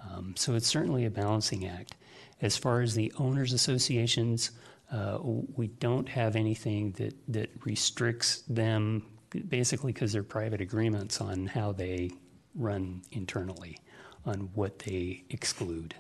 [0.09, 1.97] Um, so it's certainly a balancing act.
[2.41, 4.53] As far as the owners associations,
[4.93, 9.05] uh, we don't have anything that, that restricts them
[9.49, 12.13] basically because they're private agreements on how they
[12.55, 13.79] run internally,
[14.25, 15.97] on what they exclude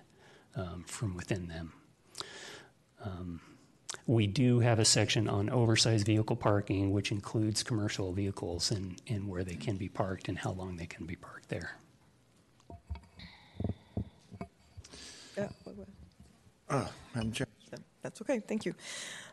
[0.54, 1.72] um, from within them.
[3.04, 3.40] Um,
[4.06, 9.28] we do have a section on oversized vehicle parking, which includes commercial vehicles and, and
[9.28, 11.72] where they can be parked and how long they can be parked there.
[15.36, 15.86] Yeah, wait, wait.
[16.68, 17.46] Uh, Madam Chair.
[18.02, 18.74] That's okay, thank you.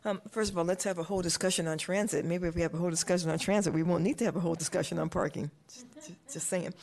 [0.06, 2.26] Um, First of all, let's have a whole discussion on transit.
[2.26, 4.40] Maybe if we have a whole discussion on transit, we won't need to have a
[4.40, 5.52] whole discussion on parking.
[5.68, 6.74] Just- just- Just saying.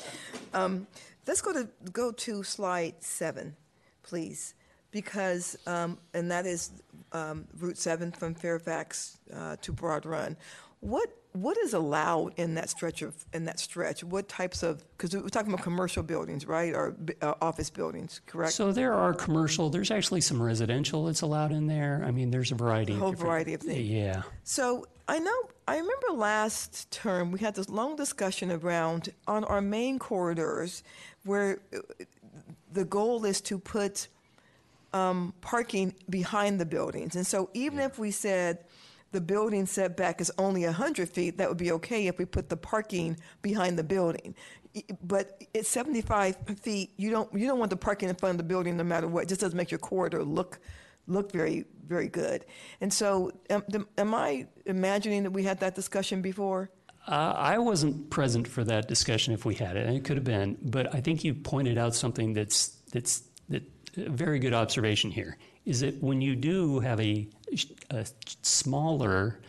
[0.55, 0.87] Um,
[1.27, 3.55] Let's go to, go to slide seven,
[4.03, 4.55] please,
[4.93, 6.71] because, um, and that is
[7.13, 10.37] um, Route 7 from Fairfax uh, to Broad Run.
[10.81, 14.05] What, what is allowed in that stretch of, in that stretch?
[14.05, 18.53] What types of, because we're talking about commercial buildings, right, or uh, office buildings, correct?
[18.53, 22.03] So there are commercial, there's actually some residential that's allowed in there.
[22.07, 22.93] I mean, there's a variety.
[22.93, 23.89] A of whole different- variety of things.
[23.89, 24.23] Yeah.
[24.45, 25.37] So I know,
[25.67, 30.83] I remember last term, we had this long discussion around on our main corridors
[31.25, 31.79] where uh,
[32.73, 34.09] the goal is to put
[34.93, 37.17] um, parking behind the buildings.
[37.17, 38.59] And so even if we said
[39.13, 42.57] the building setback is only 100 feet, that would be okay if we put the
[42.57, 44.35] parking behind the building.
[44.77, 48.39] I- But it's 75 feet, you don't, you don't want the parking in front of
[48.39, 49.25] the building no matter what.
[49.25, 50.61] It just doesn't make your corridor look,
[51.07, 52.47] look very, very good.
[52.81, 53.65] And so am,
[53.99, 56.71] am I imagining that we had that discussion before?
[57.07, 60.25] Uh, I wasn't present for that discussion if we had it, and it could have
[60.25, 60.57] been.
[60.63, 63.65] But I think you pointed out something that's that's that
[63.97, 65.37] very good observation here.
[65.65, 67.29] Is that when you do have a,
[67.91, 68.05] a
[68.43, 69.41] smaller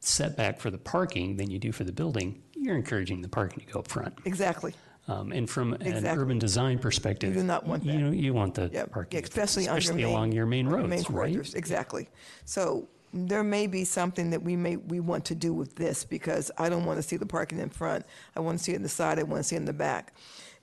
[0.00, 3.72] setback for the parking than you do for the building, you're encouraging the parking to
[3.72, 4.14] go up front.
[4.24, 4.74] Exactly.
[5.08, 6.22] Um, and from an Exactly.
[6.22, 7.92] urban design perspective, You do not want that.
[7.92, 10.68] You know, you want the Yeah, parking, especially on your especially main- along your main
[10.68, 11.06] roads, main right?
[11.06, 12.08] corridors, Exactly.
[12.44, 16.50] So there may be something that we may, we want to do with this because
[16.56, 18.06] I don't want to see the parking in front.
[18.36, 19.72] I want to see it in the side, I want to see it in the
[19.72, 20.14] back.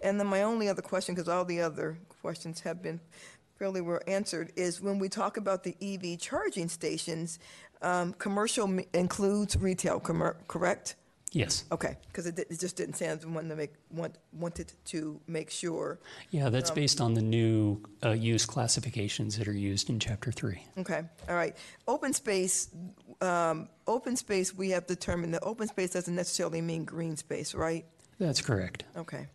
[0.02, 3.00] And then my only other question, because all the other questions have been
[3.58, 7.40] fairly well answered, is when we talk about the EV charging stations,
[7.82, 10.96] um, commercial m- includes retail, commer- correct?
[11.32, 11.64] Yes.
[11.72, 15.52] Okay, because it, di- it just didn't sound, wanted to make, want, wanted to make
[15.52, 16.00] sure.
[16.32, 20.32] Yeah, Um, that's based on the new uh, use classifications that are used in Chapter
[20.32, 20.64] 3.
[20.80, 21.56] Okay, all right.
[21.88, 22.70] Open space,
[23.22, 27.86] um, open space, we have determined that open space doesn't necessarily mean green space, right?
[28.20, 28.86] That's correct.
[28.98, 29.28] Okay,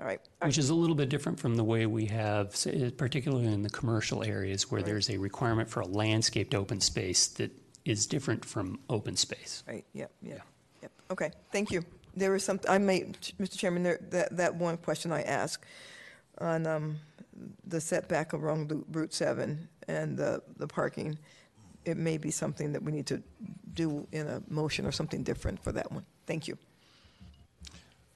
[0.00, 0.20] all right.
[0.42, 2.54] Which is a little bit different from the way we have,
[2.96, 7.50] particularly in the commercial areas where there's a requirement for a landscaped open space that
[7.84, 9.64] is different from open space.
[9.66, 10.42] Right, yep, yep,
[10.82, 10.92] yep.
[11.10, 11.82] Okay, thank you.
[12.14, 13.58] There was some, I made, Mr.
[13.58, 15.64] Chairman, there, that, that one question I asked
[16.38, 16.98] on, um,
[17.66, 21.18] the setback along Route 7 and the, the parking,
[21.84, 23.22] it may be something that we need to
[23.74, 26.04] do in a motion or something different for that one.
[26.26, 26.58] Thank you.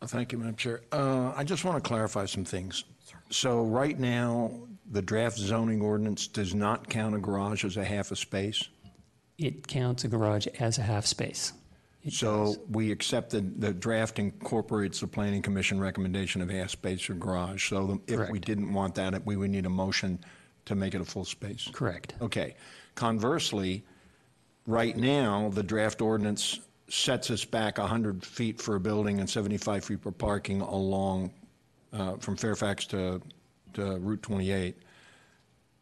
[0.02, 0.80] Uh, Thank you, Madam Chair.
[0.90, 2.84] Uh, I just want to clarify some things.
[3.30, 4.50] So right now,
[4.90, 8.68] the draft zoning ordinance does not count a garage as a half a space?
[9.38, 11.52] It counts a garage as a half space.
[12.04, 12.58] It So does.
[12.70, 17.68] we accept that the draft incorporates the planning commission recommendation of half space or garage.
[17.70, 18.44] So the- if we Correct.
[18.44, 20.18] didn't want that, we would need a motion
[20.64, 21.68] to make it a full space.
[21.72, 22.14] Correct.
[22.20, 22.56] Okay.
[22.96, 23.84] Conversely,
[24.66, 26.60] right now, the draft ordinance
[26.92, 31.32] sets us back 100 feet for a building and 75 feet for parking along,
[31.94, 33.20] uh, from Fairfax to,
[33.72, 34.76] to Route 28.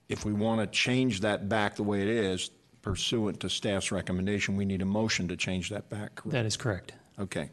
[0.09, 2.51] if we want to change that back the way it is
[2.83, 6.31] pursuant to staff's recommendation, we need a motion to change that back, correct?
[6.31, 6.93] That is correct.
[7.19, 7.51] Okay.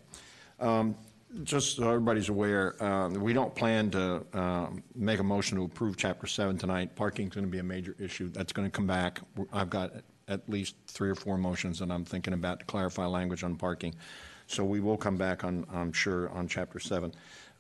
[0.60, 0.96] Um,
[1.44, 5.98] Just so everybody's aware, um, we don't plan to um, make a motion to approve
[5.98, 6.96] Chapter 7 tonight.
[6.96, 8.30] Parking's going to be a major issue.
[8.30, 9.20] That's going to come back.
[9.52, 9.92] I've got
[10.28, 13.96] at least three or four motions that I'm thinking about to clarify language on parking.
[14.48, 17.14] So we will come back on, I'm sure, on Chapter 7.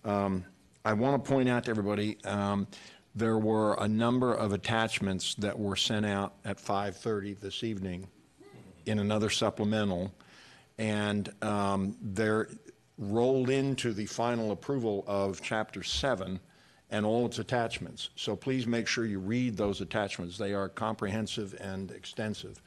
[0.05, 0.45] Um,
[0.85, 2.67] I want to point out to everybody, um,
[3.15, 8.07] there were a number of attachments that were sent out at 5:30 this evening
[8.85, 10.13] in another supplemental,
[10.77, 12.47] and um, they're
[12.97, 16.39] rolled into the final approval of Chapter 7
[16.89, 18.09] and all its attachments.
[18.15, 20.37] So please make sure you read those attachments.
[20.37, 22.61] They are comprehensive and extensive.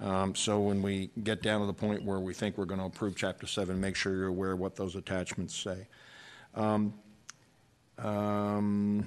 [0.00, 2.86] Um, So when we get down to the point where we think we're going to
[2.86, 5.86] approve Chapter 7, make sure you're aware what those attachments say.
[6.54, 6.94] Um,
[7.98, 9.06] um,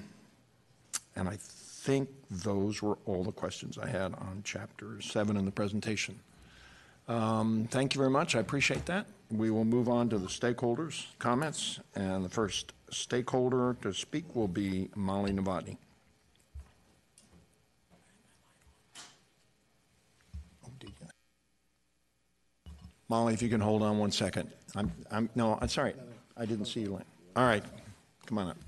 [1.16, 5.50] And I think those were all the questions I had on Chapter 7 in the
[5.50, 6.20] presentation.
[7.08, 9.06] Um, Thank you very much, I appreciate that.
[9.30, 14.48] We will move on to the stakeholders' comments, and the first stakeholder to speak will
[14.48, 15.76] be Molly Novotny.
[23.08, 24.50] Molly, if you can hold on one second.
[24.76, 25.94] I'm, I'm, no, I'm sorry,
[26.36, 27.00] I didn't see you.
[27.36, 27.64] All right,
[28.26, 28.67] come on up.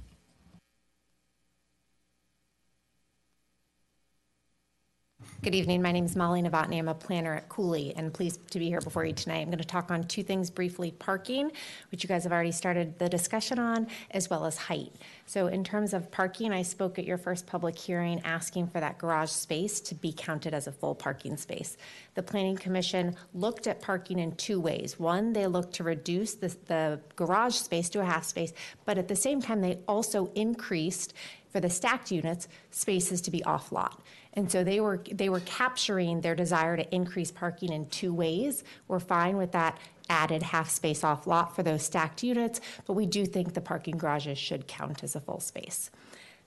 [5.42, 5.80] Good evening.
[5.80, 6.78] My name is Molly Novotny.
[6.78, 9.38] I'm a planner at Cooley and pleased to be here before you tonight.
[9.38, 11.50] I'm going to talk on two things briefly parking,
[11.90, 14.92] which you guys have already started the discussion on, as well as height.
[15.30, 18.98] So, in terms of parking, I spoke at your first public hearing asking for that
[18.98, 21.76] garage space to be counted as a full parking space.
[22.16, 24.98] The Planning Commission looked at parking in two ways.
[24.98, 28.52] One, they looked to reduce the, the garage space to a half space,
[28.84, 31.14] but at the same time, they also increased
[31.52, 34.02] for the stacked units spaces to be off lot.
[34.34, 38.64] And so they were they were capturing their desire to increase parking in two ways.
[38.88, 39.78] We're fine with that
[40.10, 43.96] added half space off lot for those stacked units, but we do think the parking
[43.96, 45.90] garages should count as a full space.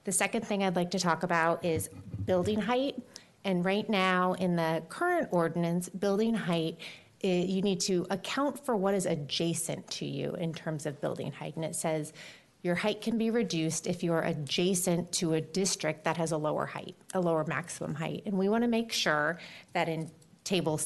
[0.04, 1.90] The second thing I'd like to talk about is
[2.26, 3.02] building height.
[3.46, 6.78] And right now, in the current ordinance, building height,
[7.24, 11.32] eh, you need to account for what is adjacent to you in terms of building
[11.32, 11.56] height.
[11.56, 12.14] And it says
[12.64, 16.38] your height can be reduced if you are adjacent to a district that has a
[16.38, 18.24] lower height, a lower maximum height.
[18.26, 19.40] And we want to make sure
[19.74, 20.12] that in
[20.44, 20.78] table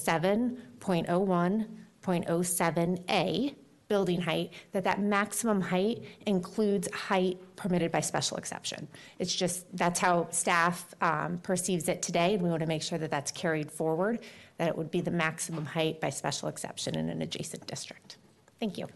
[2.08, 3.56] 7.01.07A,
[3.88, 8.88] building height, that that maximum height includes height permitted by special exception.
[9.20, 12.98] It's just, that's how staff um, perceives it today, and we want to make sure
[12.98, 14.20] that that's carried forward,
[14.58, 18.18] that it would be the maximum height by special exception in an adjacent district.
[18.60, 18.88] Thank you.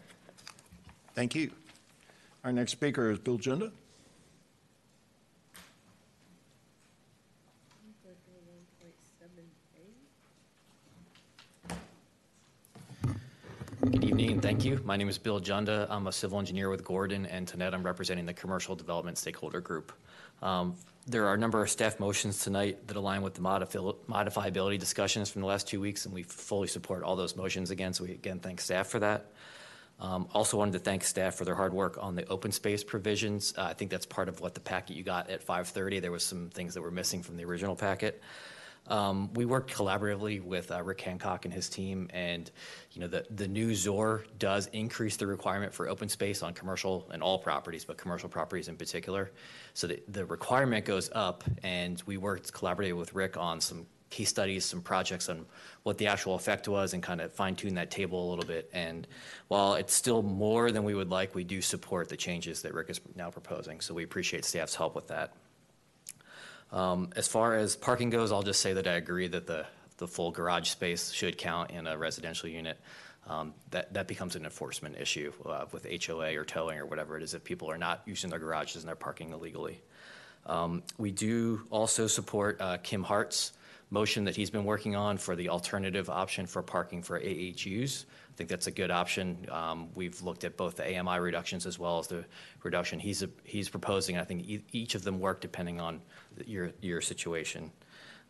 [1.14, 1.50] Thank you.
[2.44, 3.70] Our next speaker is Bill Junda.
[13.84, 14.80] Good evening and thank you.
[14.84, 15.88] My name is Bill Junda.
[15.90, 19.92] I'm a civil engineer with Gordon, and tonight I'm representing the Commercial Development Stakeholder Group.
[20.40, 20.76] Um,
[21.08, 25.30] There are a number of staff motions tonight that align with the modif- modifiability discussions
[25.30, 28.12] from the last two weeks, and we fully support all those motions again, so we
[28.12, 29.32] again thank staff for that.
[29.98, 33.52] Um, Also wanted to thank staff for their hard work on the open space provisions.
[33.58, 35.98] Uh, I think that's part of what the packet you got at 5:30.
[36.00, 38.22] There was some things that were missing from the original packet.
[38.88, 42.50] Um, We worked collaboratively with uh, Rick Hancock and his team, and,
[42.92, 47.08] you know, the, the new ZOR does increase the requirement for open space on commercial
[47.12, 49.30] and all properties, but commercial properties in particular.
[49.74, 54.28] So the, the requirement goes up, and we worked collaboratively with Rick on some case
[54.28, 55.46] studies, some projects on
[55.84, 58.68] what the actual effect was and kind of fine tune that table a little bit.
[58.74, 59.06] And
[59.48, 62.90] while it's still more than we would like, we do support the changes that Rick
[62.90, 63.80] is now proposing.
[63.80, 65.34] So we appreciate staff's help with that.
[66.72, 69.66] Um, as far as parking goes, I'll just say that I agree that the,
[69.98, 72.78] the full garage space should count in a residential unit.
[73.28, 77.22] Um, that, that becomes an enforcement issue uh, with HOA or towing or whatever it
[77.22, 79.80] is if people are not using their garages and they're parking illegally.
[80.46, 83.52] Um, we do also support uh, Kim Hart's
[83.90, 88.06] motion that he's been working on for the alternative option for parking for AHUs.
[88.32, 89.46] I think that's a good option.
[89.50, 92.24] Um, we've looked at both the AMI reductions as well as the
[92.62, 94.16] reduction he's, he's proposing.
[94.16, 96.00] I think each of them work depending on
[96.46, 97.70] your, your situation.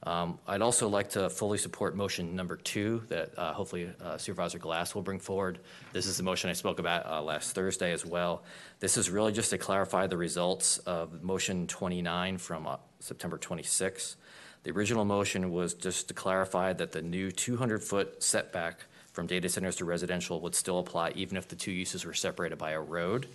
[0.04, 4.58] Um, I'd also like to fully support motion number two that uh, hopefully uh, Supervisor
[4.58, 5.60] Glass will bring forward.
[5.92, 8.42] This is the motion I spoke about uh, last Thursday as well.
[8.80, 12.66] This is really just to clarify the results of motion 29 from
[12.98, 14.16] September 26.
[14.64, 19.76] The original motion was just to clarify that the new 200-foot setback from data centers
[19.76, 23.26] to residential would still apply even if the two uses were separated by a road.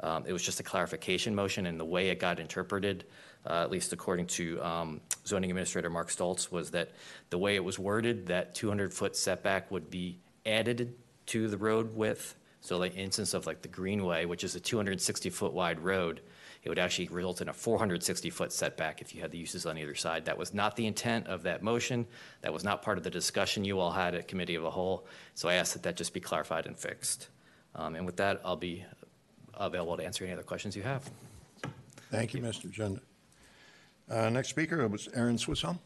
[0.00, 3.04] Um, It was just a clarification motion, and the way it got interpreted,
[3.44, 6.90] uh, at least according to um, zoning administrator Mark Stultz was that
[7.30, 10.94] the way it was worded, that 200-foot setback would be added
[11.26, 12.36] to the road width.
[12.60, 16.20] So like instance of like the Greenway, which is a 260-foot wide road,
[16.62, 19.94] it would actually result in a 460-foot setback if you had the uses on either
[19.94, 20.24] side.
[20.24, 22.06] That was not the intent of that motion.
[22.42, 25.06] That was not part of the discussion you all had at committee of the whole.
[25.34, 27.28] So I ask that that just be clarified and fixed.
[27.74, 28.84] Um, And with that, I'll be
[29.54, 31.08] available to answer any other questions you have.
[32.10, 32.64] Thank you, Mr.
[32.64, 33.00] Agenda.
[34.10, 35.78] Uh, Next speaker was Erin Swisshelm.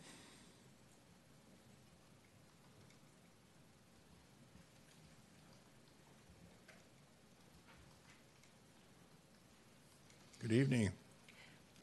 [10.43, 10.91] Good evening.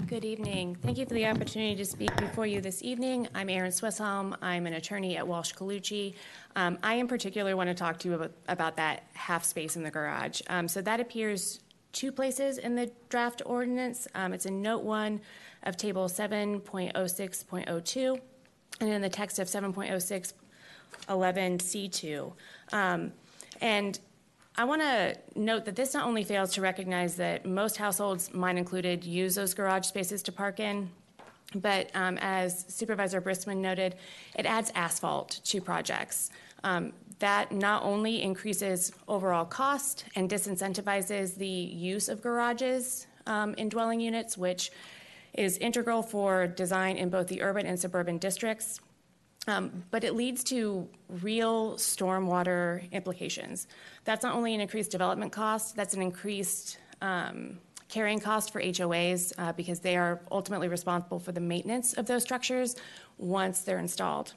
[0.08, 0.76] Good evening.
[0.84, 3.30] Thank you for the opportunity to speak before you this evening.
[3.34, 4.36] I'm Erin Swisshelm.
[4.42, 6.14] I'm an attorney at Walsh Colucci.
[6.58, 9.84] Um, I in particular want to talk to you about, about that half space in
[9.84, 10.42] the garage.
[10.50, 11.62] Um, so that appears
[11.94, 14.10] two places in the draft ordinance.
[14.14, 15.22] Um, it's in note one
[15.64, 18.20] of table 7.06.02
[18.82, 22.34] and in the text of 7.06.11C2.
[22.74, 23.14] Um,
[23.62, 24.00] and
[24.60, 28.58] I want to note that this not only fails to recognize that most households, mine
[28.58, 30.90] included, use those garage spaces to park in,
[31.56, 33.96] but um, as Supervisor Briskman noted,
[34.38, 36.32] it adds asphalt to projects.
[36.66, 43.70] Um, that not only increases overall cost and disincentivizes the use of garages um, in
[43.70, 44.72] dwelling units, which
[45.36, 48.82] is integral for design in both the urban and suburban districts,
[49.48, 50.88] um, but it leads to
[51.22, 53.68] real stormwater implications.
[54.04, 59.34] That's not only an increased development cost, that's an increased um, carrying cost for HOAs
[59.38, 62.76] uh, because they are ultimately responsible for the maintenance of those structures
[63.18, 64.34] once they're installed.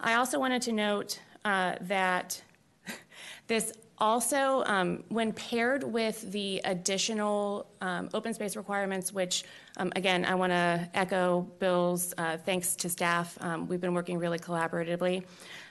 [0.00, 2.42] I also wanted to note uh, that
[3.46, 9.44] this also, um, when paired with the additional um, open space requirements, which
[9.76, 13.36] um, again, I want to echo Bill's uh, thanks to staff.
[13.40, 15.24] Um, we've been working really collaboratively.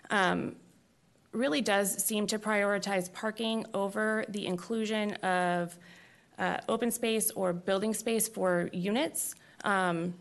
[0.10, 0.56] Um,
[1.32, 5.78] really does seem to prioritize parking over the inclusion of
[6.40, 9.36] uh, open space or building space for units.
[9.64, 10.14] Um,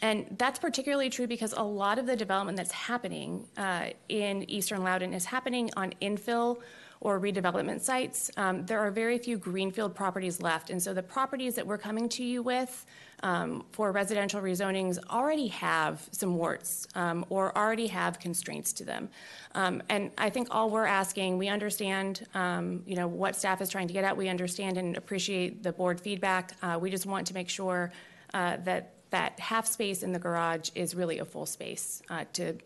[0.00, 4.82] and that's particularly true because a lot of the development that's happening uh, in Eastern
[4.82, 6.58] Loudoun is happening on infill
[7.02, 8.30] or redevelopment sites.
[8.36, 12.08] Um, there are very few greenfield properties left, and so the properties that we're coming
[12.10, 12.86] to you with
[13.24, 19.08] um, for residential rezonings already have some warts um, or already have constraints to them.
[19.56, 23.68] Um, and I think all we're asking, we understand, um, you know, what staff is
[23.68, 24.16] trying to get at.
[24.16, 26.54] We understand and appreciate the board feedback.
[26.62, 27.92] Uh, we just want to make sure
[28.32, 32.56] uh, that that half space in the garage is really a full space uh, to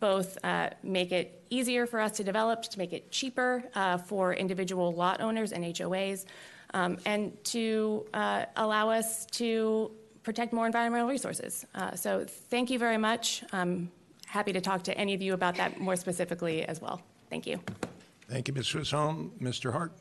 [0.00, 4.34] both uh, make it easier for us to develop, to make it cheaper uh, for
[4.34, 6.24] individual lot owners and HOAs,
[6.72, 9.90] um, and to uh, allow us to
[10.22, 11.64] protect more environmental resources.
[11.74, 13.44] Uh, so thank you very much.
[13.52, 13.90] I'm
[14.26, 17.00] happy to talk to any of you about that more specifically as well.
[17.30, 17.60] Thank you.
[18.28, 18.66] Thank you, Ms.
[18.66, 19.30] Swisshelm.
[19.40, 19.72] Mr.
[19.72, 19.92] Hart?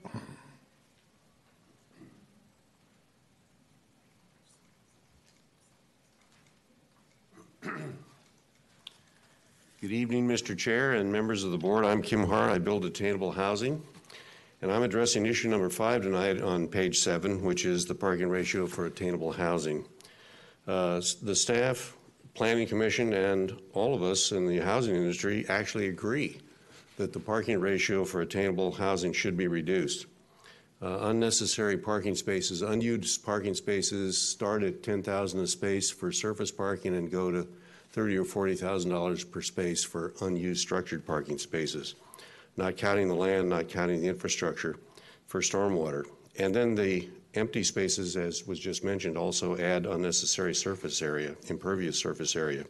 [9.84, 10.58] Good evening, Mr.
[10.58, 11.84] Chair and members of the board.
[11.84, 12.50] I'm Kim Hart.
[12.50, 13.84] I build attainable housing.
[14.62, 18.66] And I'm addressing issue number five tonight on page seven, which is the parking ratio
[18.66, 19.84] for attainable housing.
[20.66, 21.98] Uh, the staff,
[22.34, 26.40] planning commission, and all of us in the housing industry actually agree
[26.96, 30.06] that the parking ratio for attainable housing should be reduced.
[30.82, 36.96] Uh, unnecessary parking spaces, unused parking spaces start at 10,000 a space for surface parking
[36.96, 37.46] and go to
[37.94, 41.96] thirty or forty thousand dollars per space for unused structured parking spaces,
[42.58, 44.78] not counting the land, not counting the infrastructure
[45.28, 46.04] for stormwater.
[46.38, 51.98] And then the empty spaces, as was just mentioned, also add unnecessary surface area, impervious
[51.98, 52.66] surface area.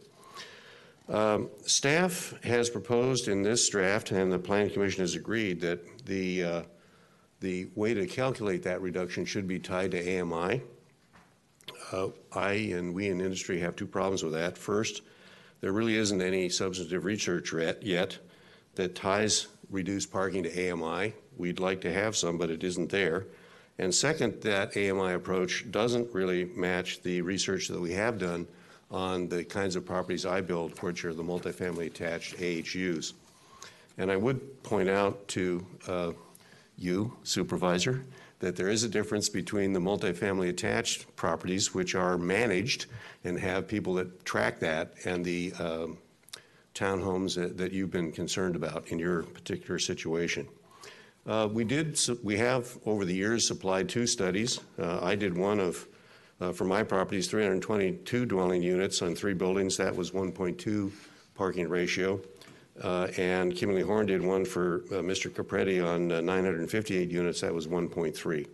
[1.08, 6.44] Um, staff has proposed in this draft, and the Planning Commission has agreed that the
[6.44, 6.62] uh,
[7.40, 10.62] the way to calculate that reduction should be tied to AMI.
[11.92, 14.56] Uh, I and we in industry have two problems with that.
[14.56, 15.02] First,
[15.64, 18.18] there really isn't any substantive research yet
[18.74, 21.14] that ties reduced parking to AMI.
[21.38, 23.28] We'd like to have some, but it isn't there.
[23.78, 28.46] And second, that AMI approach doesn't really match the research that we have done
[28.90, 33.14] on the kinds of properties I build, which are the multifamily attached AHUs.
[33.96, 36.12] And I would point out to uh,
[36.76, 38.04] you, supervisor,
[38.40, 42.86] that there is a difference between the multifamily attached properties, which are managed
[43.24, 45.98] and have people that track that, and the um,
[46.74, 50.46] townhomes that, that, you've been concerned about in your particular situation.
[51.26, 54.60] Uh, we did, we have over the years supplied two studies.
[54.78, 55.86] Uh, I did one of
[56.40, 60.90] Uh, For my properties, 322 dwelling units on three buildings, that was 1.2
[61.34, 62.20] parking ratio.
[62.82, 65.30] Uh, And Kimley-Horn did one for uh, Mr.
[65.30, 68.46] Capretti on uh, 958 units, that was 1.3.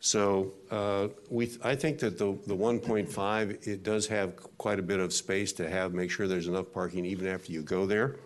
[0.00, 4.98] So uh, we, I think that the, the 1.5, it does have quite a bit
[4.98, 8.16] of space to have, make sure there's enough parking even after you go there.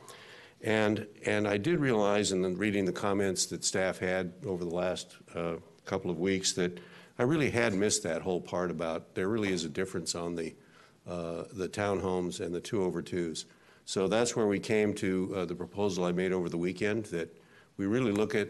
[0.62, 4.74] And, and I did realize in the- reading the comments that staff had over the
[4.74, 6.78] last uh, couple of weeks that
[7.18, 10.54] I really had missed that whole part about, there really is a difference on the,
[11.06, 13.44] uh, the townhomes and the two over twos.
[13.86, 17.34] So that's where we came to uh, the proposal I made over the weekend, that
[17.76, 18.48] we really look at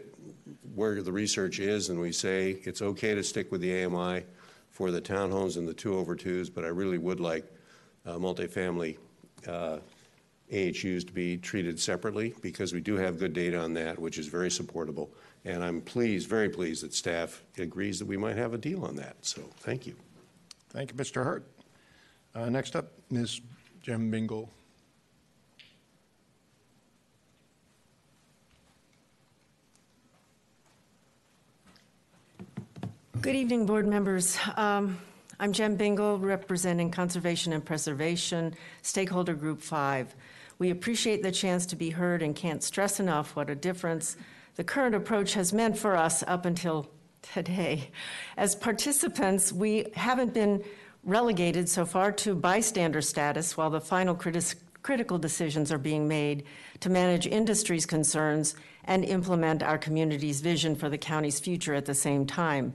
[0.74, 4.24] where the research is and we say it's okay to stick with the AMI
[4.70, 7.44] for the townhomes and the two over twos, but I really would like
[8.06, 8.96] uh, multifamily
[9.46, 9.78] uh,
[10.50, 14.28] AHUs to be treated separately because we do have good data on that, which is
[14.28, 15.10] very supportable.
[15.44, 18.96] And I'm pleased, very pleased that staff agrees that we might have a deal on
[18.96, 19.16] that.
[19.20, 19.96] So thank you.
[20.70, 21.22] Thank you, Mr.
[21.22, 21.46] Hart.
[22.34, 23.42] Uh, Next up, Ms.
[23.82, 24.50] Jen Bingle.
[33.20, 34.38] Good evening, board members.
[34.56, 34.98] Um,
[35.40, 40.14] I'm Jen Bingle, representing Conservation and Preservation, Stakeholder Group 5.
[40.58, 44.16] We appreciate the chance to be heard and can't stress enough what a difference
[44.56, 46.88] the current approach has meant for us up until
[47.22, 47.90] today.
[48.36, 50.62] As participants, we haven't been
[51.04, 56.44] relegated so far to bystander status while the final critis- critical decisions are being made
[56.80, 58.54] to manage industry's concerns
[58.84, 62.72] and implement our community's vision for the county's future at the same time.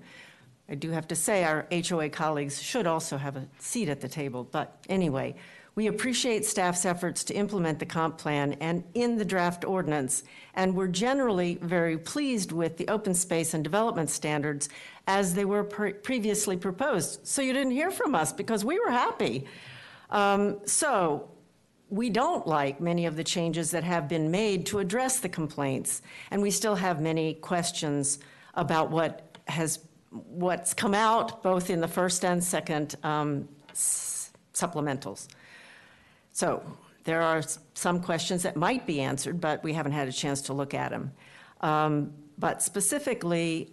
[0.72, 4.08] I do have to say, our HOA colleagues should also have a seat at the
[4.08, 4.48] table.
[4.50, 5.36] But anyway,
[5.76, 10.74] we appreciate staff's efforts to implement the comp plan and in the draft ordinance, and
[10.74, 14.70] we're generally very pleased with the open space and development standards
[15.08, 17.28] as they were pre- previously proposed.
[17.28, 19.46] So you didn't hear from us because we were happy.
[20.10, 21.32] Um, so
[21.90, 26.02] we don't like many of the changes that have been made to address the complaints,
[26.32, 28.20] and we still have many questions
[28.56, 29.80] about what has
[30.12, 35.28] what's come out both in the first and second um, s- supplementals.
[36.34, 36.62] So
[37.04, 37.42] there are
[37.74, 40.92] some questions that might be answered, but we haven't had a chance to look at
[40.92, 41.12] them.
[41.62, 43.72] Um, but specifically,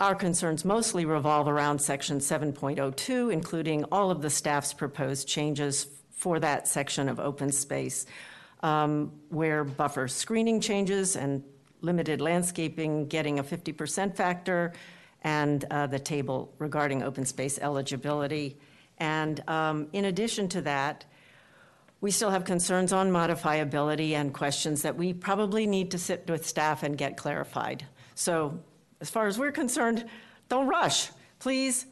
[0.00, 6.40] our concerns mostly revolve around Section 7.02, including all of the staff's proposed changes for
[6.40, 8.06] that section of open space,
[8.62, 11.42] um, where buffer screening changes and
[11.80, 14.72] limited landscaping getting a 50% factor,
[15.26, 18.56] and uh, the table regarding open space eligibility.
[18.98, 21.04] And um, in addition to that,
[22.00, 26.46] we still have concerns on modifiability and questions that we probably need to sit with
[26.46, 27.84] staff and get clarified.
[28.14, 28.60] So,
[29.00, 30.06] as far as we're concerned,
[30.48, 31.10] don't rush.
[31.40, 31.86] Please,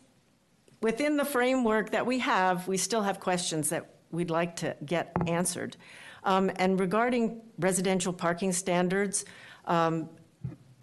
[0.80, 5.10] within the framework that we have, we still have questions that we'd like to get
[5.26, 5.76] answered.
[6.22, 9.24] Um, and regarding residential parking standards,
[9.66, 10.08] um,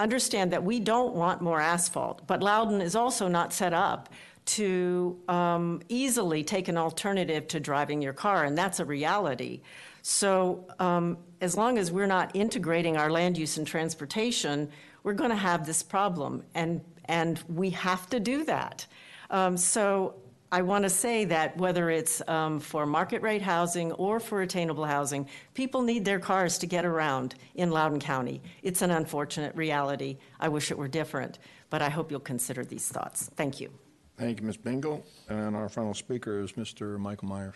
[0.02, 4.10] understand that we don't want more asphalt, but Loudoun is also not set up
[4.44, 9.62] to um, easily take an alternative to driving your car, and that's a reality.
[10.02, 14.70] So, um, as long as we're not integrating our land use and transportation,
[15.04, 18.86] we're going to have this problem, and and we have to do that.
[19.30, 20.16] Um, so,
[20.54, 24.84] I want to say that whether it's um, for market rate housing or for attainable
[24.84, 28.42] housing, people need their cars to get around in Loudoun County.
[28.62, 30.18] It's an unfortunate reality.
[30.42, 31.40] I wish it were different,
[31.70, 33.30] but I hope you'll consider these thoughts.
[33.36, 33.72] Thank you.
[34.18, 34.58] Thank you, Ms.
[34.58, 35.06] Bingle.
[35.30, 37.00] And our final speaker is Mr.
[37.00, 37.56] Michael Myers.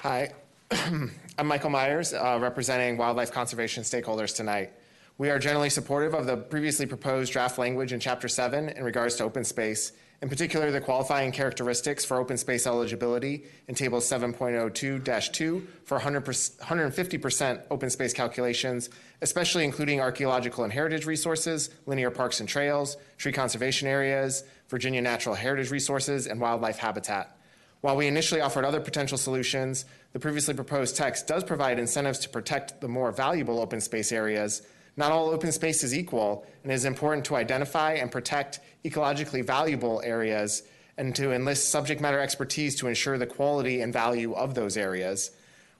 [0.00, 0.32] Hi,
[0.70, 4.72] I'm Michael Myers, uh, representing wildlife conservation stakeholders tonight.
[5.20, 9.16] We are generally supportive of the previously proposed draft language in Chapter 7 in regards
[9.16, 9.92] to open space,
[10.22, 17.62] in particular the qualifying characteristics for open space eligibility in Table 7.02-2 for 100 150%
[17.70, 18.88] open space calculations,
[19.20, 25.34] especially including archaeological and heritage resources, linear parks and trails, tree conservation areas, Virginia natural
[25.34, 27.36] heritage resources, and wildlife habitat.
[27.82, 32.30] While we initially offered other potential solutions, the previously proposed text does provide incentives to
[32.30, 34.62] protect the more valuable open space areas.
[35.00, 39.42] Not all open space is equal, and it is important to identify and protect ecologically
[39.42, 40.62] valuable areas
[40.98, 45.30] and to enlist subject matter expertise to ensure the quality and value of those areas.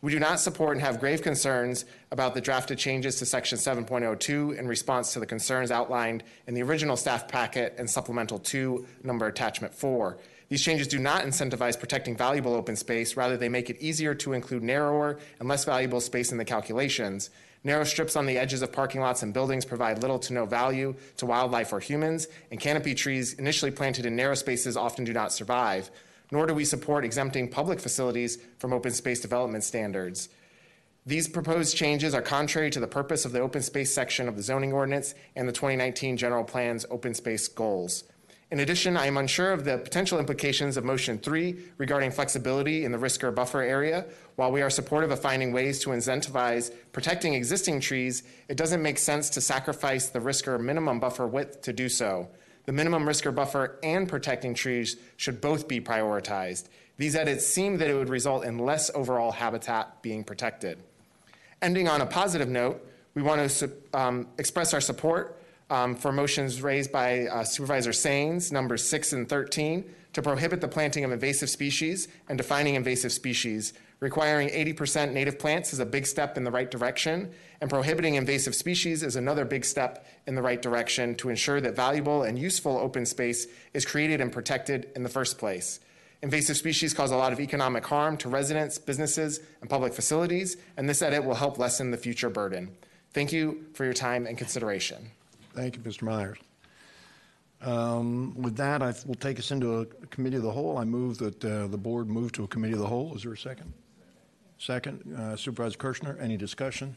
[0.00, 4.56] We do not support and have grave concerns about the drafted changes to Section 7.02
[4.56, 9.26] in response to the concerns outlined in the original staff packet and Supplemental 2, number
[9.26, 10.16] attachment 4.
[10.48, 14.32] These changes do not incentivize protecting valuable open space, rather, they make it easier to
[14.32, 17.28] include narrower and less valuable space in the calculations.
[17.62, 20.94] Narrow strips on the edges of parking lots and buildings provide little to no value
[21.18, 25.32] to wildlife or humans, and canopy trees initially planted in narrow spaces often do not
[25.32, 25.90] survive.
[26.30, 30.30] Nor do we support exempting public facilities from open space development standards.
[31.04, 34.42] These proposed changes are contrary to the purpose of the open space section of the
[34.42, 38.04] zoning ordinance and the 2019 general plan's open space goals.
[38.50, 42.90] In addition, I am unsure of the potential implications of motion three regarding flexibility in
[42.90, 44.06] the risker buffer area.
[44.34, 48.98] While we are supportive of finding ways to incentivize protecting existing trees, it doesn't make
[48.98, 52.28] sense to sacrifice the risker minimum buffer width to do so.
[52.66, 56.68] The minimum risker buffer and protecting trees should both be prioritized.
[56.96, 60.78] These edits seem that it would result in less overall habitat being protected.
[61.62, 62.84] Ending on a positive note,
[63.14, 65.39] we want to um, express our support
[65.70, 70.68] um, for motions raised by uh, Supervisor Saines, numbers 6 and 13, to prohibit the
[70.68, 73.72] planting of invasive species and defining invasive species.
[74.00, 78.54] Requiring 80% native plants is a big step in the right direction, and prohibiting invasive
[78.54, 82.78] species is another big step in the right direction to ensure that valuable and useful
[82.78, 85.80] open space is created and protected in the first place.
[86.22, 90.88] Invasive species cause a lot of economic harm to residents, businesses, and public facilities, and
[90.88, 92.70] this edit will help lessen the future burden.
[93.12, 95.10] Thank you for your time and consideration.
[95.54, 96.02] Thank you, Mr.
[96.02, 96.38] Myers.
[97.62, 100.78] Um, With that, I will take us into a committee of the whole.
[100.78, 103.14] I move that uh, the board move to a committee of the whole.
[103.14, 103.72] Is there a second?
[104.58, 106.94] Second, uh, Supervisor Kershner, any discussion?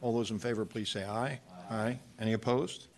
[0.00, 1.40] All those in favor, please say aye.
[1.70, 1.98] Aye.
[2.20, 2.88] Any opposed?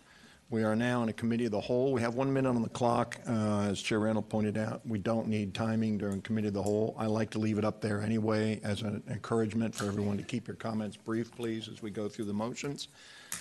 [0.51, 1.91] We are now in a committee of the whole.
[1.91, 3.19] We have one minute on the clock.
[3.27, 6.95] Uh, As Chair Randall pointed out, we don't need timing during committee of the whole.
[6.99, 10.47] I like to leave it up there anyway as an encouragement for everyone to keep
[10.47, 12.89] your comments brief, please, as we go through the motions.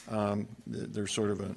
[0.08, 1.56] Um, There's sort of an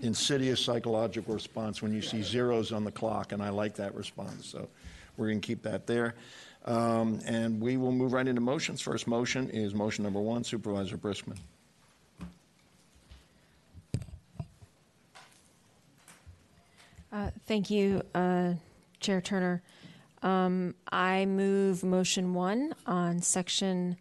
[0.00, 4.46] insidious psychological response when you see zeros on the clock, and I like that response.
[4.46, 4.68] So
[5.16, 6.14] we're going to keep that there.
[6.64, 8.80] Um, And we will move right into motions.
[8.80, 11.38] First motion is motion number one, Supervisor Briskman.
[17.12, 18.54] Uh, Thank you, uh,
[18.98, 19.62] Chair Turner.
[20.22, 23.98] Um, I move motion one on section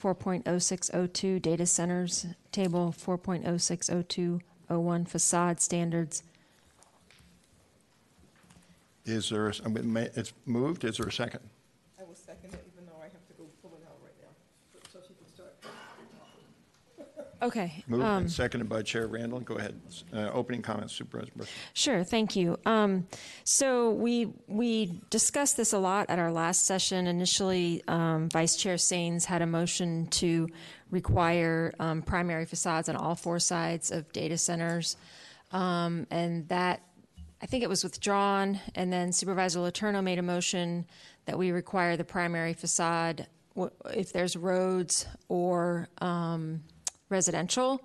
[0.00, 6.22] 4.0602 data centers, table 4.060201 facade standards.
[9.04, 11.40] Is there, it's moved, is there a second?
[11.98, 14.28] I will second it, even though I have to go pull it out right now,
[14.92, 15.54] so she can start.
[17.40, 17.84] Okay.
[17.86, 19.40] Moved um, and seconded by Chair Randall.
[19.40, 19.80] Go ahead.
[20.12, 21.48] Uh, Opening comments, Supervisor Briskman.
[21.72, 22.58] Sure, thank you.
[22.66, 23.06] Um,
[23.44, 27.06] so we we discussed this a lot at our last session.
[27.06, 30.48] Initially, um, Vice Chair Saines had a motion to
[30.90, 34.96] require um, primary facades on all four sides of data centers,
[35.52, 36.80] um, and that
[37.40, 38.58] I think it was withdrawn.
[38.74, 40.86] And then Supervisor Letourneau made a motion
[41.26, 46.62] that we require the primary facade w- if there's roads or um,
[47.08, 47.82] residential.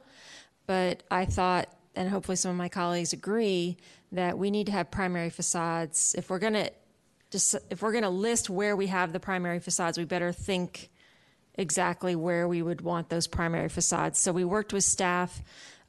[0.66, 3.78] But I thought, and hopefully some of my colleagues agree,
[4.12, 6.16] that we need to have primary facades.
[6.18, 6.72] If we're going to
[7.32, 10.92] just if we're going to list where we have the primary facades, we better think
[11.56, 14.20] exactly where we would want those primary facades.
[14.20, 15.42] So we worked with staff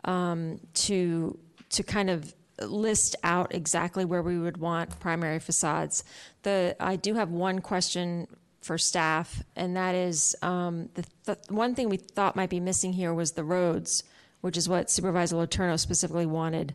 [0.05, 1.39] um, to
[1.71, 6.03] to kind of list out exactly where we would want primary facades.
[6.43, 8.27] The I do have one question
[8.65, 12.95] for staff, and that is um, the, the one thing we thought might be missing
[12.95, 14.03] here was the roads,
[14.41, 16.75] which is what Supervisor Letourneau specifically wanted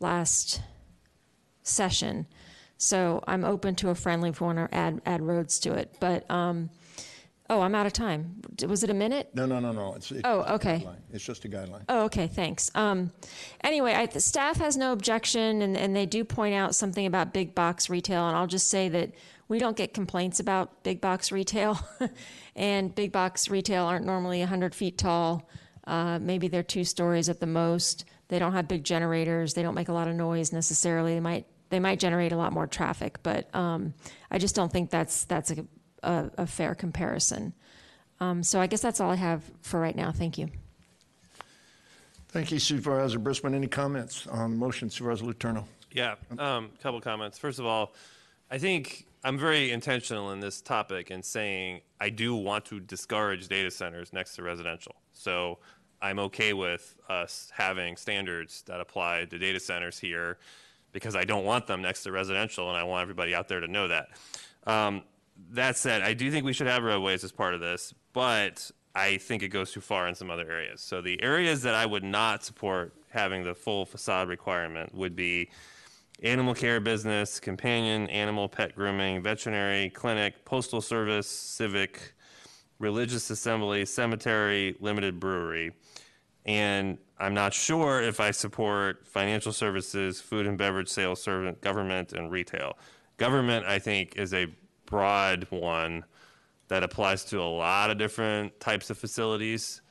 [0.00, 0.62] last
[1.62, 2.26] session.
[2.76, 5.96] So I'm open to a friendly if we want to add add roads to it.
[6.00, 6.70] But um,
[7.50, 8.40] oh, I'm out of time.
[8.66, 9.30] Was it a minute?
[9.34, 9.94] No, no, no, no.
[9.94, 10.78] It's it's Oh, okay.
[10.78, 10.96] guideline.
[11.12, 11.82] It's just a guideline.
[11.88, 12.70] Oh, okay, thanks.
[12.74, 13.12] Um,
[13.62, 17.34] anyway, I, the staff has no objection, and, and they do point out something about
[17.34, 19.10] big box retail, and I'll just say that
[19.48, 21.78] we don't get complaints about big box retail,
[22.56, 25.48] and big box retail aren't normally 100 feet tall.
[25.86, 28.04] Uh, maybe they're two stories at the most.
[28.28, 29.54] They don't have big generators.
[29.54, 31.14] They don't make a lot of noise necessarily.
[31.14, 33.94] They might they might generate a lot more traffic, but um,
[34.30, 35.66] I just don't think that's that's a,
[36.02, 37.54] a, a fair comparison.
[38.20, 40.12] Um, so I guess that's all I have for right now.
[40.12, 40.48] Thank you.
[42.28, 43.54] Thank you, Supervisor Briskman.
[43.54, 45.64] Any comments on the motion, Supervisor Letourneau?
[45.92, 47.38] Yeah, um, couple comments.
[47.38, 47.94] First of all,
[48.50, 53.48] I think I'm very intentional in this topic in saying I do want to discourage
[53.48, 54.94] data centers next to residential.
[55.12, 55.58] So
[56.00, 60.38] I'm okay with us having standards that apply to data centers here
[60.92, 63.68] because I don't want them next to residential, and I want everybody out there to
[63.68, 64.08] know that.
[64.66, 65.02] Um,
[65.50, 69.18] that said, I do think we should have roadways as part of this, but I
[69.18, 70.80] think it goes too far in some other areas.
[70.80, 75.50] So the areas that I would not support having the full facade requirement would be
[76.22, 82.14] animal care business, companion animal pet grooming, veterinary clinic, postal service, civic,
[82.78, 85.72] religious assembly, cemetery, limited brewery.
[86.44, 92.12] And I'm not sure if I support financial services, food and beverage sales, servant, government,
[92.12, 92.78] and retail.
[93.16, 94.46] Government, I think, is a
[94.86, 96.04] broad one
[96.68, 99.82] that applies to a lot of different types of facilities.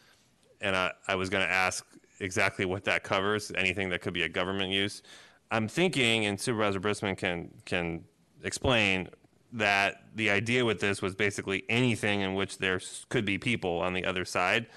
[0.61, 1.85] And I, I was going to ask
[2.19, 5.03] exactly what that covers, anything that could be a government use.
[5.51, 8.03] I'm thinking, and Supervisor Briskman can can
[8.43, 9.09] explain
[9.53, 13.93] that the idea with this was basically anything in which there could be people on
[13.93, 14.67] the other side.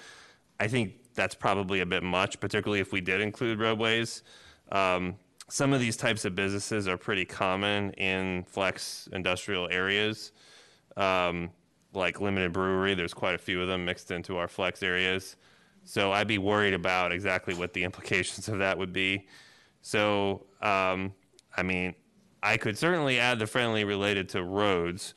[0.59, 4.23] I think that's probably a bit much, particularly if we did include roadways.
[4.71, 5.15] Um,
[5.49, 10.31] some of these types of businesses are pretty common in flex industrial areas,
[10.95, 11.49] um,
[11.93, 12.93] like Limited Brewery.
[12.93, 15.35] There's quite a few of them mixed into our flex areas.
[15.83, 19.27] So I'd be worried about exactly what the implications of that would be.
[19.81, 21.13] So, um,
[21.55, 21.95] I mean,
[22.43, 25.13] I could certainly add the friendly related to roads,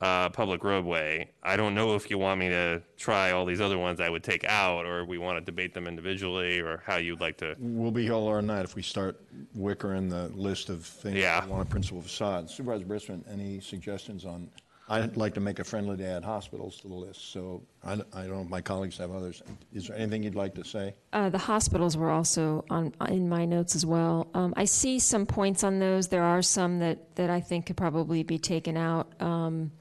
[0.00, 1.30] uh, public roadway.
[1.42, 4.22] I don't know if you want me to try all these other ones I would
[4.22, 7.56] take out, or we want to debate them individually, or how you'd like to.
[7.58, 9.18] We'll be here all our night if we start
[9.56, 11.44] wickering the list of things Yeah.
[11.44, 12.50] we want a principal facade.
[12.50, 14.50] Supervisor Briskman, any suggestions on,
[14.88, 17.96] I'd like to make a friendly to add hospitals to the list, so I, I
[18.22, 19.42] don't know if my colleagues have others.
[19.72, 20.94] Is there anything you'd like to say?
[21.12, 24.28] Uh, the hospitals were also on in my notes as well.
[24.34, 26.06] Um, I see some points on those.
[26.06, 29.08] There are some that, that I think could probably be taken out.
[29.20, 29.72] Um,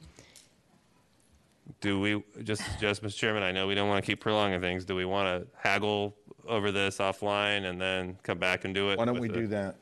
[1.82, 3.16] Do we just, just Mr.
[3.16, 3.44] Chairman?
[3.44, 4.86] I know we don't want to keep prolonging things.
[4.86, 6.16] Do we want to haggle
[6.48, 8.98] over this offline and then come back and do it?
[8.98, 9.76] Why don't we the- do that?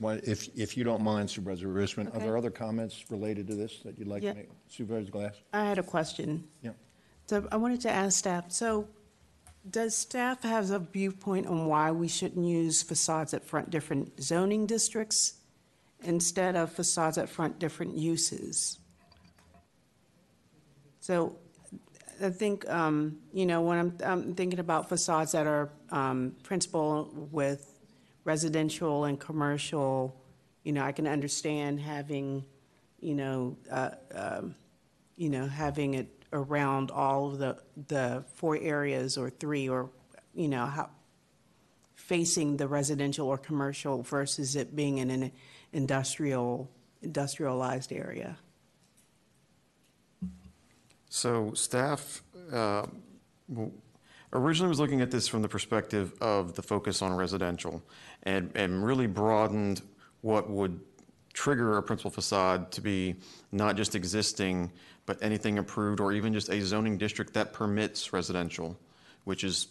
[0.00, 2.24] Why, if, if you don't mind, Supervisor Briskman, are Okay.
[2.24, 4.32] there other comments related to this that you'd like Yeah.
[4.32, 4.48] to make?
[4.68, 5.34] Supervisor Glass?
[5.52, 6.44] I had a question.
[6.62, 6.70] Yeah.
[7.26, 8.88] So I wanted to ask staff, so
[9.68, 14.64] does staff have a viewpoint on why we shouldn't use facades that front different zoning
[14.64, 15.34] districts
[16.02, 18.78] instead of facades that front different uses?
[21.00, 21.36] So
[22.22, 27.10] I think, um, you know, when I'm, I'm thinking about facades that are um, principal
[27.30, 27.79] with
[28.24, 30.16] residential and commercial,
[30.64, 32.44] you know, I can understand having,
[33.00, 34.54] you know, uh, um,
[35.16, 37.58] you know, having it around all of the,
[37.88, 39.90] the four areas or three or,
[40.34, 40.90] you know, how,
[41.94, 45.30] facing the residential or commercial versus it being in an
[45.72, 46.70] industrial,
[47.02, 48.36] industrialized area.
[51.08, 52.86] So staff uh,
[54.32, 57.82] originally was looking at this from the perspective of the focus on residential
[58.22, 59.82] and, and really broadened
[60.20, 60.80] what would
[61.32, 63.14] trigger a principal facade to be
[63.52, 64.70] not just existing,
[65.06, 68.78] but anything approved or even just a zoning district that permits residential,
[69.24, 69.68] which is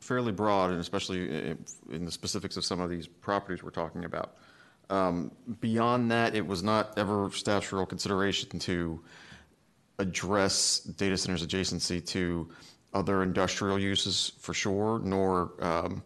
[0.00, 1.56] fairly broad and especially
[1.90, 4.36] in the specifics of some of these properties we're talking about.
[4.90, 9.02] Um, Beyond that, it was not ever staff's real consideration to
[9.98, 12.48] address data centers adjacency to
[12.94, 16.02] other industrial uses for sure, nor um,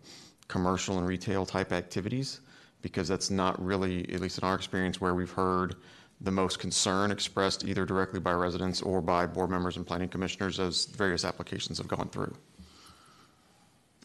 [0.49, 2.41] commercial and retail type activities,
[2.83, 5.77] because that's not really, at least in our experience, where we've heard
[6.21, 10.61] the most concern expressed either directly by residents or by board members and planning commissioners
[10.61, 12.35] as various applications have gone through.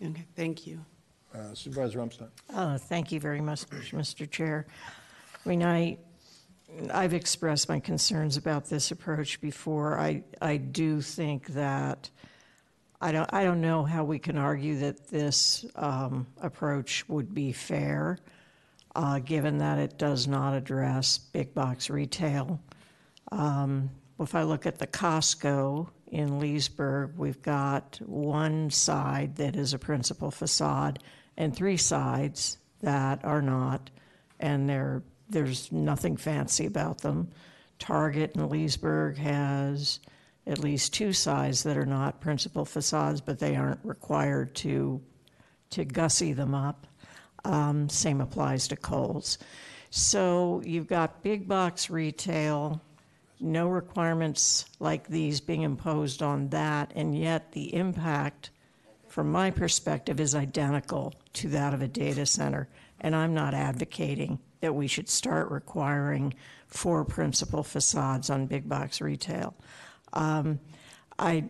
[0.03, 0.83] Okay, thank you.
[1.33, 2.29] Uh, Supervisor Umstattd?
[2.53, 4.29] Uh, Thank you very much, Mr.
[4.29, 4.65] Chair.
[5.45, 5.97] I mean, I,
[6.91, 9.99] I've expressed my concerns about this approach before.
[9.99, 12.09] I, I do think that,
[12.99, 17.51] I don't, I don't know how we can argue that this um, approach would be
[17.51, 18.17] fair,
[18.95, 22.59] uh, given that it does not address big box retail.
[23.31, 29.73] Um, If I look at the Costco in Leesburg, we've got one side that is
[29.73, 30.97] a principal facade
[31.37, 33.91] and three sides that are not,
[34.39, 37.29] and there, there's nothing fancy about them.
[37.77, 39.99] Target in Leesburg has
[40.47, 45.01] at least two sides that are not principal facades, but they aren't required to,
[45.71, 46.87] to gussy them up.
[47.43, 49.37] Um, Same applies to Kohl's.
[49.89, 52.81] So you've got big box retail,
[53.39, 58.49] no requirements like these being imposed on that, and yet the impact,
[59.07, 62.67] from my perspective, is identical to that of a data center.
[62.99, 66.33] And I'm not advocating that we should start requiring
[66.67, 69.55] four principal facades on big box retail.
[70.13, 70.59] Um,
[71.19, 71.45] I,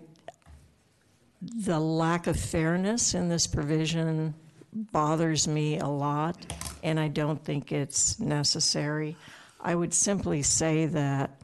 [1.41, 4.33] the lack of fairness in this provision
[4.73, 6.53] bothers me a lot,
[6.83, 9.15] and I don't think it's necessary.
[9.59, 11.41] I would simply say that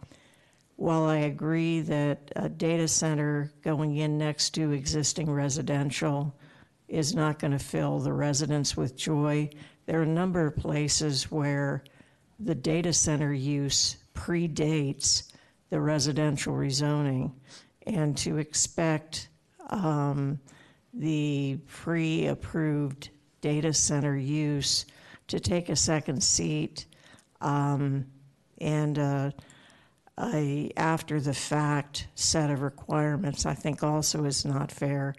[0.75, 6.33] while I agree that a data center going in next to existing residential
[6.87, 9.49] is not going to fill the residents with joy,
[9.85, 11.83] there are a number of places where
[12.39, 15.31] the data center use predates
[15.73, 17.31] the residential rezoning,
[17.87, 19.29] and to expect
[19.71, 20.39] um,
[20.93, 23.09] the pre-approved
[23.41, 24.85] data center use
[25.27, 26.85] to take a second seat
[27.41, 28.05] um,
[28.61, 29.31] and uh,
[30.19, 35.15] a after-the-fact set of requirements, I think also is not fair.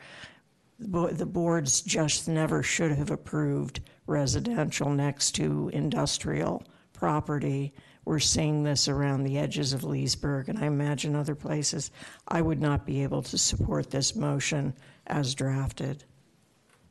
[0.79, 7.75] The The boards just never should have approved residential next to industrial property.
[8.05, 11.91] We're seeing this around the edges of Leesburg, and I imagine other places.
[12.29, 14.75] I would not be able to support this motion
[15.07, 16.05] as drafted.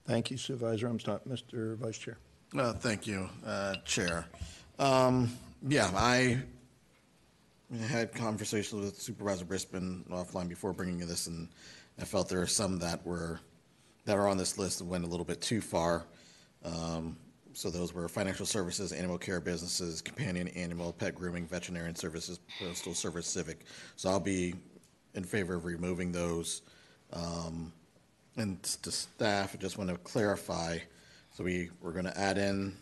[0.06, 1.28] Thank you Supervisor Umstattd.
[1.28, 1.78] Mr.
[1.78, 2.18] Vice Chair.
[2.58, 4.26] Uh, Thank you, uh, Chair.
[4.80, 6.44] Um, Yeah, I
[7.88, 11.48] had conversations with Supervisor Briskman offline before bringing this, and
[12.00, 13.40] I felt there are some that were,
[14.06, 16.06] that are on this list that went a little bit too far.
[16.66, 17.18] Um,
[17.54, 22.94] So those were financial services, animal care businesses, companion animal, pet grooming, veterinarian services, postal
[22.94, 23.66] service, civic.
[23.96, 24.56] So I'll be
[25.14, 26.64] in favor of removing those.
[27.14, 27.72] Um,
[28.36, 30.80] And to staff, I just want to clarify,
[31.36, 32.76] so we, we're going to add in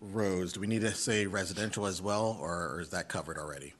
[0.00, 0.52] roads.
[0.52, 3.72] Do we need to say residential as well, or or is that covered already?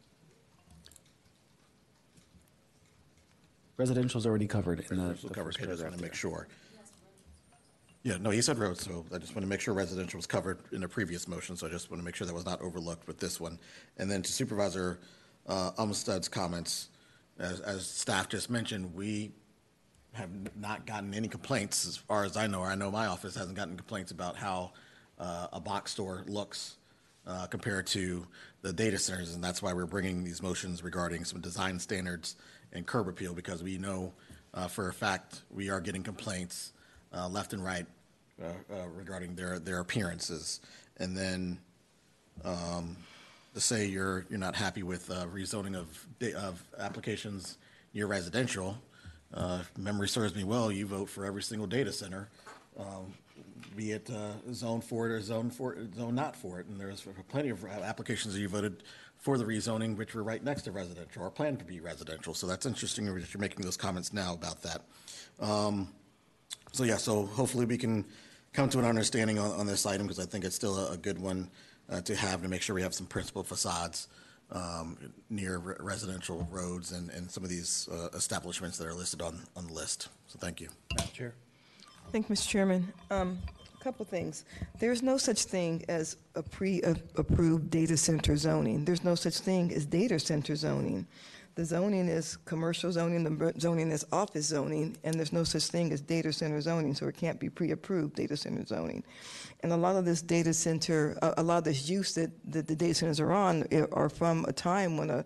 [3.77, 5.03] Residential is already covered in the.
[5.09, 6.49] Residential the first okay, I just want to make sure.
[8.05, 10.59] Yeah, no, he said roads, so I just want to make sure residential was covered
[10.73, 13.07] in a previous motion, so I just want to make sure that was not overlooked
[13.07, 13.59] with this one.
[13.97, 15.01] And then to Supervisor
[15.47, 16.91] uh, Umstattd's comments,
[17.39, 19.33] as, as staff just mentioned, we
[20.13, 23.35] have not gotten any complaints, as far as I know, or I know my office
[23.37, 24.73] hasn't gotten complaints about how
[25.19, 26.77] uh, a box store looks
[27.27, 28.27] uh, compared to
[28.61, 32.37] the data centers, and that's why we're bringing these motions regarding some design standards
[32.75, 34.13] and curb appeal, because we know
[34.53, 36.74] uh, for a fact we are getting complaints
[37.17, 37.87] uh, left and right
[38.43, 40.61] uh, uh, regarding their, their appearances.
[40.97, 41.59] And then
[42.45, 42.97] um,
[43.55, 47.59] to say you're, you're not happy with uh, rezoning of, of applications
[47.93, 48.77] near residential,
[49.33, 52.29] uh, memory serves me well, you vote for every single data center,
[52.79, 53.15] um,
[53.77, 56.67] be it uh, zone for it or zone for, zone not for it.
[56.67, 58.83] And there's plenty of applications that you voted
[59.19, 62.35] for the rezoning, which were right next to residential or planned to be residential.
[62.35, 64.83] So that's interesting that you're making those comments now about that.
[65.41, 65.89] Um,
[66.73, 68.05] so yeah, so hopefully we can
[68.53, 70.97] come to an understanding on, on this item because I think it's still a, a
[70.97, 71.51] good one
[71.91, 74.09] uh, to have to make sure we have some principal facades
[74.51, 74.97] um,
[75.31, 79.41] near re- residential roads and, and some of these uh, establishments that are listed on,
[79.57, 80.09] on the list.
[80.27, 80.69] So thank you.
[80.97, 81.35] Madam Chair.
[82.13, 82.49] Thank you, Mr.
[82.49, 82.93] Chairman.
[83.11, 83.39] Um,
[83.81, 84.45] A couple things.
[84.79, 88.85] There's no such thing as a pre-approved data center zoning.
[88.85, 91.07] There's no such thing as data center zoning.
[91.57, 95.93] The zoning is commercial zoning, the zoning is office zoning, and there's no such thing
[95.93, 99.05] as data center zoning, so it can't be pre-approved data center zoning.
[99.61, 102.75] And a lot of this data center, a lot of this use that, that the
[102.75, 105.25] data centers are on eh, are from a time when a,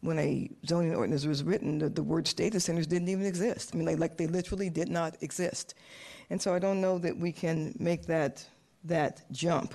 [0.00, 3.70] when a zoning ordinance was written, the, the words data centers didn't even exist.
[3.72, 5.74] I mean, like, like they literally did not exist.
[6.28, 8.44] And so I don't know that we can make that,
[8.84, 9.74] that jump.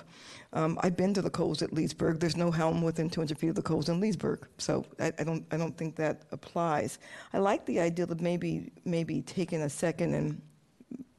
[0.54, 2.20] Um, I've been to the Kohl's at Leesburg.
[2.20, 4.46] There's no helm within 200 feet of the Kohl's in Leesburg.
[4.58, 7.00] So I, I don't, I don't think that applies.
[7.32, 10.40] I like the idea of maybe, maybe taking a second and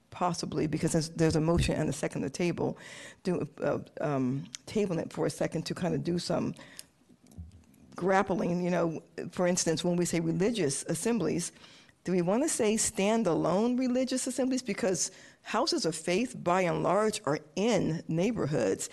[0.10, 2.78] possibly, because there's, there's a motion and a second on the table,
[3.24, 6.56] do, uh, um, tabling it for a second to kind of do some
[7.96, 11.52] grappling, you know, for instance, when we say religious assemblies,
[12.06, 14.62] do we want to say standalone religious assemblies?
[14.62, 18.90] Because houses of faith, by and large, are in neighborhoods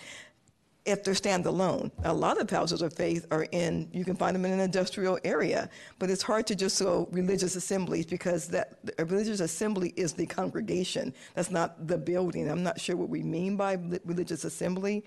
[0.85, 1.91] if they're standalone.
[2.03, 5.17] A lot of houses of faith are in, you can find them in an industrial
[5.23, 10.13] area, but it's hard to just go religious assemblies because that a religious assembly is
[10.13, 11.13] the congregation.
[11.35, 12.49] That's not the building.
[12.49, 15.05] I'm not sure what we mean by religious assembly.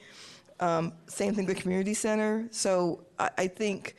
[0.60, 2.48] Um, same thing with community center.
[2.50, 3.96] So I, I think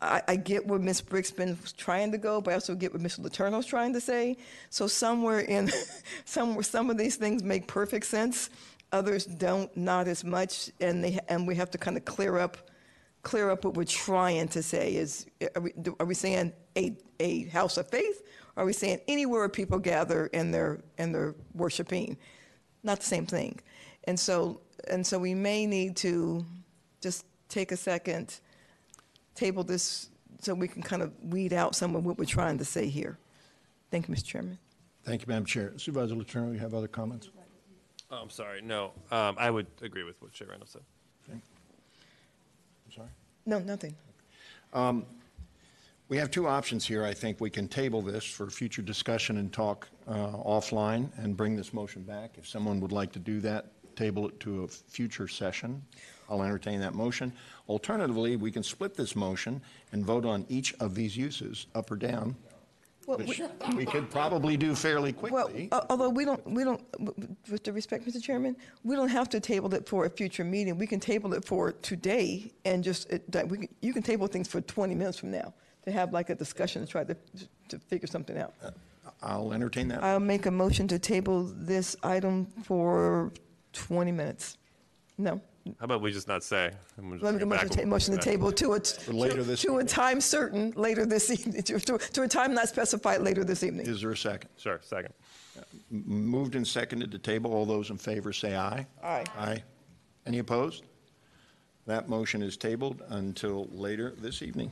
[0.00, 1.02] I, I get where Ms.
[1.02, 3.20] Brick's was trying to go, but I also get what Mr.
[3.20, 4.36] Letourneau's trying to say.
[4.70, 5.70] So somewhere in,
[6.24, 8.48] somewhere, some of these things make perfect sense.
[8.92, 12.56] Others don't, not as much, and they and we have to kind of clear up,
[13.22, 14.96] clear up what we're trying to say.
[14.96, 18.22] Is are we, are we saying a a house of faith?
[18.56, 22.16] Or are we saying anywhere where people gather and they're and they're worshiping?
[22.82, 23.60] Not the same thing.
[24.04, 26.44] And so and so we may need to
[27.02, 28.40] just take a second,
[29.34, 30.08] table this
[30.40, 33.18] so we can kind of weed out some of what we're trying to say here.
[33.90, 34.24] Thank you, Mr.
[34.24, 34.58] Chairman.
[35.04, 35.72] Thank you, Madam Chair.
[35.76, 37.30] Supervisor Letourneau, you have other comments?
[38.10, 38.62] Oh, I'm sorry.
[38.62, 40.82] No, um, I would agree with what Chair Randall said.
[41.30, 41.42] I'm
[42.94, 43.08] sorry?
[43.44, 43.94] No, nothing.
[44.72, 45.04] Um,
[46.08, 47.04] We have two options here.
[47.04, 51.54] I think we can table this for future discussion and talk uh, offline and bring
[51.54, 52.38] this motion back.
[52.38, 55.82] If someone would like to do that, table it to a future session.
[56.30, 57.30] I'll entertain that motion.
[57.68, 59.60] Alternatively, we can split this motion
[59.92, 62.34] and vote on each of these uses, up or down,
[63.08, 63.38] Well, which
[63.70, 65.68] we- we could probably do fairly Well, quickly.
[65.72, 66.82] uh, although we don't, we don't,
[67.50, 68.22] with the respect, Mr.
[68.22, 68.54] Chairman,
[68.84, 70.76] we don't have to table it for a future meeting.
[70.76, 74.26] We can table it for today and just, it- that we can- you can table
[74.26, 75.54] things for 20 minutes from now
[75.86, 77.16] to have like a discussion to try to,
[77.70, 78.52] to figure something out.
[79.22, 80.04] I'll entertain that.
[80.04, 83.32] I'll make a motion to table this item for
[83.72, 84.58] 20 minutes.
[85.16, 85.40] No?
[85.78, 86.70] How about we just not say?
[86.96, 88.24] and we'll just Let me get motion back to ta- when motion to back.
[88.24, 88.80] table to a,
[89.12, 92.54] later to this to a time certain later this evening, to, to to a time
[92.54, 93.86] not specified later this evening.
[93.86, 94.50] Is there a second?
[94.58, 95.12] Sure, second.
[95.90, 97.52] M- Moved and seconded to table.
[97.52, 98.86] All those in favor say aye.
[99.02, 99.24] Aye.
[99.38, 99.62] Aye.
[100.26, 100.84] Any opposed?
[101.86, 104.70] That motion is tabled until later this evening.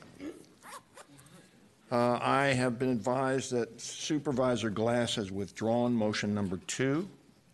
[1.91, 7.09] Uh, I have been advised that Supervisor Glass has withdrawn motion number two.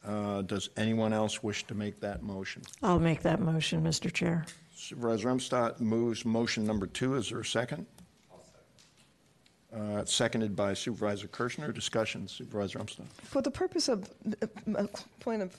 [0.05, 2.63] Uh, Does anyone else wish to make that motion?
[2.83, 4.13] I'll make that motion, Mr.
[4.13, 4.45] Chair.
[4.75, 7.15] Supervisor Umstattd moves motion number two.
[7.15, 7.87] Is there a second?
[9.75, 11.73] Uh, Seconded by Supervisor Kershner.
[11.73, 13.07] Discussion, Supervisor Umstattd.
[13.23, 14.09] For the purpose of,
[14.43, 14.47] uh,
[14.77, 14.87] uh,
[15.21, 15.57] point of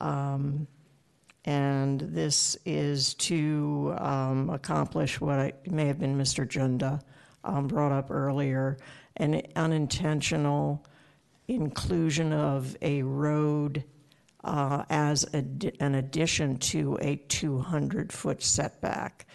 [0.00, 0.66] Um,
[1.44, 6.46] And this is to um, accomplish what I, may have been Mr.
[6.46, 7.00] Junda
[7.42, 8.76] um, brought up earlier,
[9.16, 10.84] an unintentional
[11.46, 13.84] inclusion of a road
[14.44, 19.26] uh, as a- an addition to a 200-foot setback.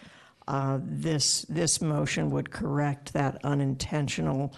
[0.47, 4.53] Uh, This, this motion would correct that unintentional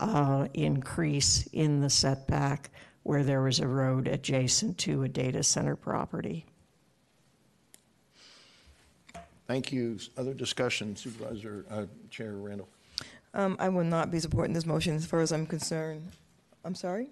[0.00, 2.70] uh, increase in the setback
[3.08, 6.44] where there was a road adjacent to a data center property.
[9.46, 9.98] Thank you.
[10.18, 12.68] Other discussion, Supervisor, uh, Chair Randall.
[13.32, 16.06] Um, I will not be supporting this motion as far as I'm concerned.
[16.66, 17.08] I'm sorry?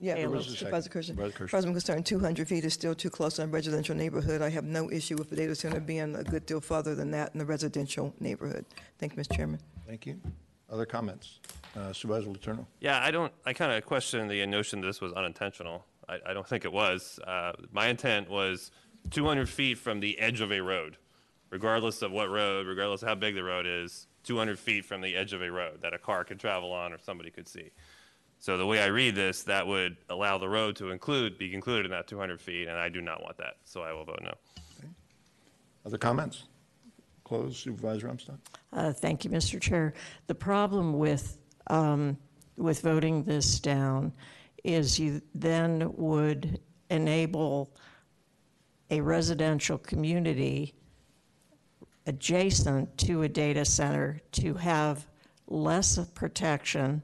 [0.00, 0.58] Yeah, There was a second.
[0.58, 1.04] Supervisor Kershner.
[1.04, 1.50] Supervisor As Kershner.
[1.50, 4.42] far as I'm concerned, 200 feet is still too close in a residential neighborhood.
[4.42, 7.30] I have no issue with the data center being a good deal farther than that
[7.34, 8.64] in the residential neighborhood.
[8.98, 9.36] Thank you, Mr.
[9.36, 9.60] Chairman.
[9.86, 10.20] Thank you.
[10.68, 11.38] Other comments?
[11.76, 12.66] Uh, Supervisor Letourneau.
[12.80, 13.32] Yeah, I don't.
[13.44, 15.84] I kind of question the notion that this was unintentional.
[16.08, 17.18] I, I don't think it was.
[17.26, 18.70] Uh, my intent was
[19.10, 20.96] 200 feet from the edge of a road,
[21.50, 24.06] regardless of what road, regardless of how big the road is.
[24.24, 26.98] 200 feet from the edge of a road that a car could travel on or
[26.98, 27.70] somebody could see.
[28.40, 31.86] So the way I read this, that would allow the road to include be included
[31.86, 33.56] in that 200 feet, and I do not want that.
[33.64, 34.34] So I will vote no.
[35.86, 36.44] Other comments?
[37.24, 38.38] Close, Supervisor Umstattd.
[38.72, 39.60] Uh, Thank you, Mr.
[39.60, 39.94] Chair.
[40.26, 41.37] The problem with,
[41.68, 42.16] um,
[42.56, 44.12] with voting this down
[44.64, 47.72] is you then would enable
[48.90, 50.74] a residential community
[52.06, 55.06] adjacent to a data center to have
[55.46, 57.02] less protection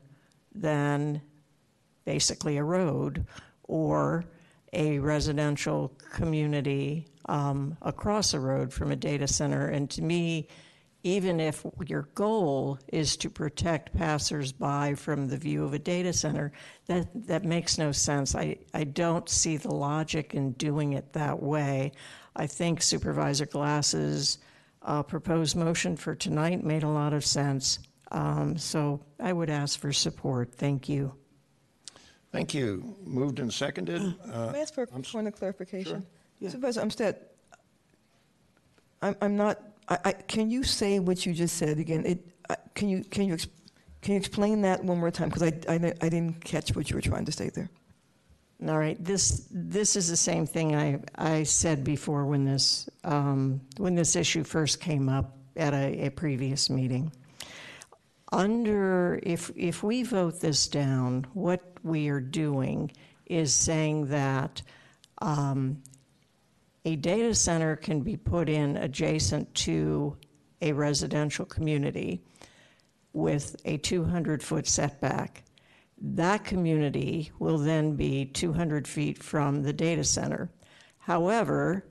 [0.55, 1.21] than
[2.05, 3.27] basically a road
[3.65, 4.25] or
[4.73, 9.69] a residential community um, across a road from a data center.
[9.69, 10.49] And to me,
[11.05, 16.51] even if your goal is to protect passersby from the view of a data center,
[16.87, 18.35] that, that makes no sense.
[18.35, 21.93] I, I don't see the logic in doing it that way.
[22.35, 24.39] I think Supervisor Glass's
[24.81, 27.81] uh, proposed motion for tonight made a lot of sense.
[28.11, 30.55] Um, so I would ask for support.
[30.55, 31.15] Thank you.
[32.33, 32.97] Thank you.
[33.05, 34.01] Moved and seconded.
[34.33, 36.07] Uh, May I ask for a point of clarification?
[36.41, 37.17] Supervisor Umstattd,
[39.03, 42.05] I'm, I'm not, I, I, can you say what you just said again?
[42.07, 43.37] It, I- can you, can you,
[44.03, 45.29] can you explain that one more time?
[45.29, 47.71] Because I, I, I didn't catch what you were trying to say there.
[48.67, 53.61] All right, this, this is the same thing I, I said before when this, um,
[53.77, 57.13] when this issue first came up at a, a previous meeting.
[58.33, 62.91] Under, if, if we vote this down, what we are doing
[63.27, 64.63] is saying that
[65.21, 65.83] um,
[66.85, 70.17] a data center can be put in adjacent to
[70.61, 72.23] a residential community
[73.13, 75.45] with a 200-foot setback.
[75.99, 80.51] That community will then be 200 feet from the data center.
[80.99, 81.87] However,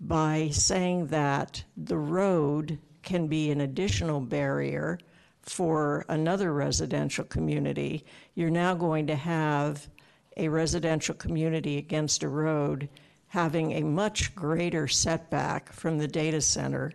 [0.00, 4.98] by saying that the road can be an additional barrier
[5.42, 8.04] for another residential community,
[8.34, 9.88] you're now going to have
[10.36, 12.88] a residential community against a road
[13.34, 16.92] having a much greater setback from the data center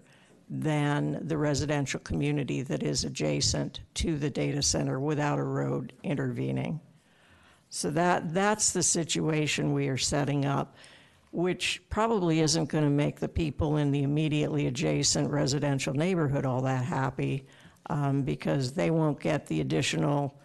[0.49, 6.79] than the residential community that is adjacent to the data center without a road intervening.
[7.69, 10.77] So that, that's the situation we are setting up,
[11.31, 16.61] which probably isn't going to make the people in the immediately adjacent residential neighborhood all
[16.61, 17.45] that happy
[17.89, 20.39] um, because they won't get the additional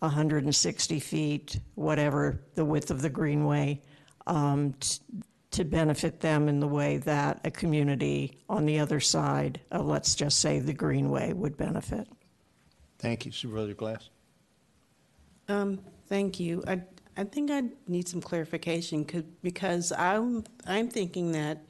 [0.00, 3.80] 160 feet, whatever the width of the greenway,
[4.26, 5.00] um, t-
[5.52, 10.14] to benefit them in the way that a community on the other side of, let's
[10.14, 12.06] just say, the greenway would benefit.
[12.98, 14.10] Thank you, Supervisor Glass.
[15.48, 16.62] Um, thank you.
[16.68, 16.82] I,
[17.16, 21.64] I think I need some clarification could, because I'm, I'm thinking that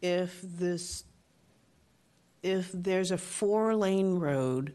[0.00, 1.04] if this,
[2.42, 4.74] if there's a four-lane road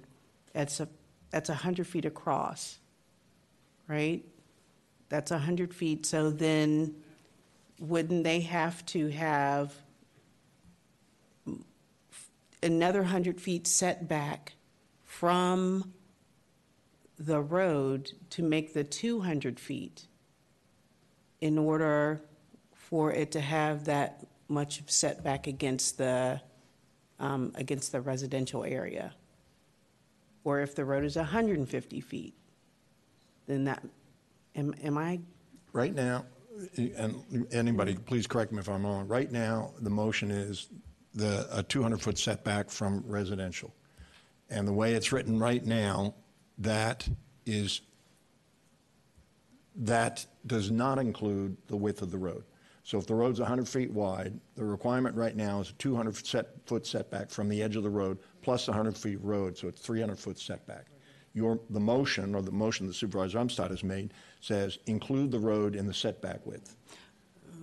[0.51, 0.89] that's a,
[1.29, 2.79] that's a hundred feet across,
[3.87, 4.25] right?
[5.09, 6.95] That's hundred feet, so then
[7.79, 9.73] wouldn't they have to have
[12.63, 14.53] another hundred feet setback
[15.03, 15.93] from
[17.17, 20.07] the road to make the 200 feet
[21.41, 22.21] in order
[22.73, 26.41] for it to have that much setback against the,
[27.19, 29.13] um, against the residential area.
[30.43, 32.33] Or if the road is 150 feet,
[33.47, 33.83] then that,
[34.55, 35.19] am, am I,
[35.73, 36.25] Right now,
[36.77, 40.69] and anybody, please correct me if I'm wrong, right now, the motion is
[41.13, 43.73] the, a 200-foot setback from residential.
[44.49, 46.13] And the way it's written right now,
[46.59, 47.09] that
[47.45, 47.81] is,
[49.75, 52.45] that does not include the width of the road.
[52.83, 57.31] So if the road's 100 feet wide, the requirement right now is a 200-foot setback
[57.31, 60.85] from the edge of the road, 100-feet road, so it's 300-foot setback.
[61.35, 65.75] Your, the motion, or the motion that Supervisor Umstattd has made, says include the road
[65.75, 66.77] in the setback width.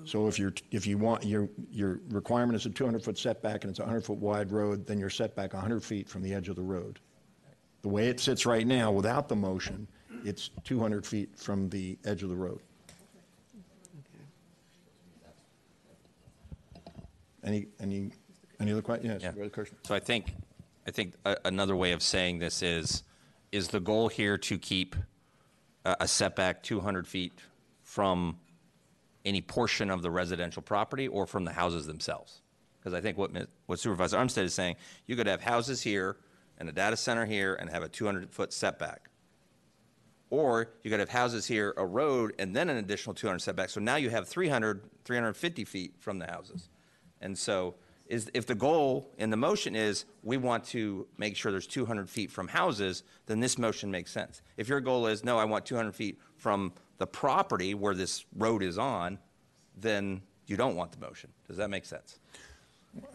[0.04, 3.78] So if you're, if you want, your, your requirement is a 200-foot setback and it's
[3.78, 6.62] a 100-foot wide road, then you're set back 100 feet from the edge of the
[6.62, 6.98] road.
[7.80, 9.88] The way it sits right now, without the motion,
[10.24, 12.60] it's 200 feet from the edge of the road.
[17.44, 18.10] Any, any,
[18.60, 19.22] any other questions?
[19.22, 19.64] Yes, Yeah.
[19.82, 20.34] So I think,
[20.86, 23.02] I think a- another way of saying this is,
[23.52, 24.96] is the goal here to keep
[25.84, 27.38] a setback 200 feet
[27.82, 28.38] from
[29.24, 32.40] any portion of the residential property or from the houses themselves?
[32.78, 33.30] Because I think what
[33.66, 34.76] what Supervisor Armstead is saying,
[35.06, 36.16] you could have houses here
[36.58, 39.10] and a data center here and have a 200-foot setback.
[40.30, 43.68] Or you could have houses here, a road, and then an additional 200 setback.
[43.68, 46.70] So now you have 300, 350 feet from the houses.
[47.20, 47.74] And so
[48.12, 52.10] is, if the goal in the motion is we want to make sure there's 200
[52.10, 54.42] feet from houses, then this motion makes sense.
[54.58, 58.62] If your goal is, no, I want 200 feet from the property where this road
[58.62, 59.18] is on,
[59.78, 61.30] then you don't want the motion.
[61.48, 62.18] Does that make sense?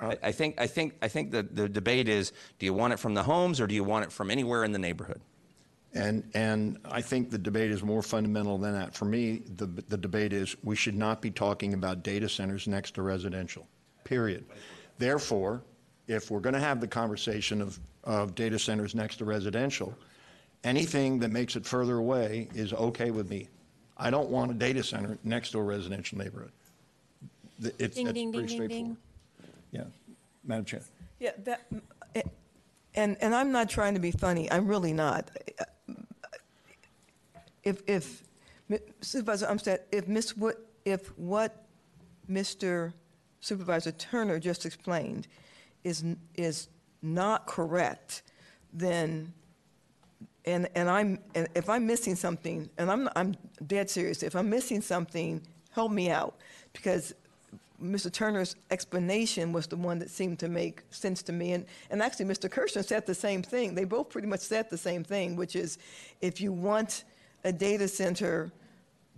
[0.02, 2.94] Uh, I, I think, I think, I think the, the debate is, do you want
[2.94, 5.22] it from the homes or do you want it from anywhere in the neighborhood?
[5.94, 8.96] And, and I think the debate is more fundamental than that.
[8.96, 12.96] For me, the, the debate is, we should not be talking about data centers next
[12.96, 13.68] to residential,
[14.04, 14.46] period.
[14.98, 15.62] Therefore,
[16.08, 19.94] if we're going to have the conversation of, of data centers next to residential,
[20.64, 23.48] anything that makes it further away is okay with me.
[23.98, 26.52] I don't want a data center next to a residential neighborhood.
[27.62, 28.98] Th- It's, Ding, it's ding, ding, pretty ding, straightforward.
[29.72, 29.84] Yeah,
[30.44, 30.82] Madam Chair.
[31.20, 31.68] Yeah, that,
[32.94, 35.30] and, and I'm not trying to be funny, I'm really not.
[37.64, 38.24] If, if,
[39.02, 40.56] Supervisor Umstattd, if Miss Wood,
[40.86, 41.66] if what
[42.30, 42.94] Mr.
[43.40, 45.28] Supervisor Turner just explained
[45.84, 46.04] is,
[46.36, 46.70] is
[47.02, 48.24] not correct,
[48.74, 49.34] then,
[50.46, 53.36] and, and I'm, and if I'm missing something, and I'm, I'm
[53.66, 55.42] dead serious, if I'm missing something,
[55.72, 56.36] help me out,
[56.74, 57.14] because
[57.82, 58.12] Mr.
[58.12, 61.54] Turner's explanation was the one that seemed to make sense to me.
[61.54, 62.50] And, and actually, Mr.
[62.50, 63.76] Kirshner said the same thing.
[63.76, 65.78] They both pretty much said the same thing, which is
[66.20, 67.04] if you want
[67.44, 68.52] a data center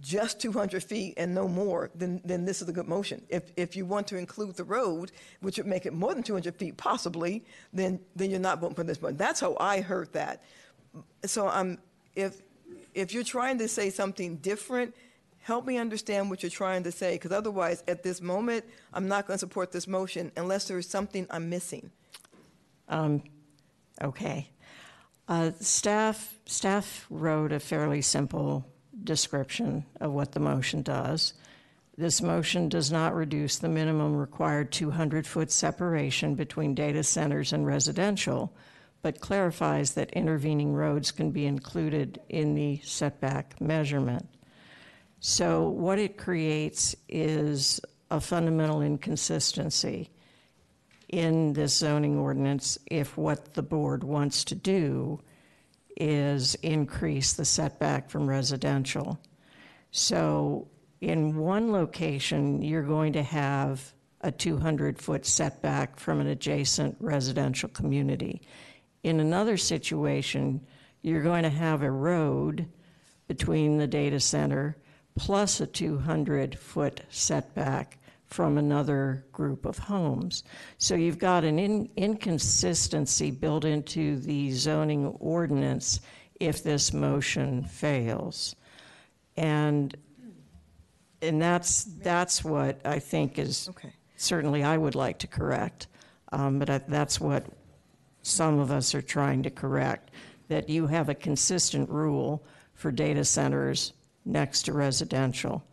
[0.01, 3.21] just 200 feet and no more, then, then this is a good motion.
[3.29, 5.11] If, if you want to include the road,
[5.41, 7.43] which would make it more than 200 feet possibly,
[7.73, 9.17] then, then you're not voting for this button.
[9.17, 10.43] That's how I heard that.
[11.25, 11.79] So I'm,
[12.15, 12.41] if,
[12.93, 14.95] if you're trying to say something different,
[15.39, 19.27] help me understand what you're trying to say, because otherwise, at this moment, I'm not
[19.27, 21.91] going to support this motion unless there is something I'm missing.
[22.87, 23.23] Um,
[24.01, 24.49] okay.
[25.27, 28.65] Uh, staff, staff wrote a fairly simple
[29.03, 31.33] description of what the motion does.
[31.97, 38.55] This motion does not reduce the minimum required 200-foot separation between data centers and residential,
[39.01, 44.27] but clarifies that intervening roads can be included in the setback measurement.
[45.19, 50.09] So what it creates is a fundamental inconsistency
[51.09, 55.19] in this zoning ordinance if what the board wants to do
[55.99, 59.19] is increase the setback from residential.
[59.91, 60.67] So
[61.01, 68.41] in one location, you're going to have a 200-foot setback from an adjacent residential community.
[69.03, 70.65] In another situation,
[71.01, 72.67] you're going to have a road
[73.27, 74.77] between the data center
[75.15, 77.98] plus a 200-foot setback
[78.29, 80.43] from another group of homes.
[80.77, 85.99] So you've got an in- inconsistency built into the zoning ordinance
[86.39, 88.55] if this motion fails.
[89.35, 89.95] And,
[91.21, 93.91] and that's, that's what I think is, Okay.
[94.15, 95.87] certainly I would like to correct,
[96.31, 97.45] um, but I- that's what
[98.21, 100.11] some of us are trying to correct,
[100.49, 103.93] that you have a consistent rule for data centers
[104.23, 105.63] next to residential.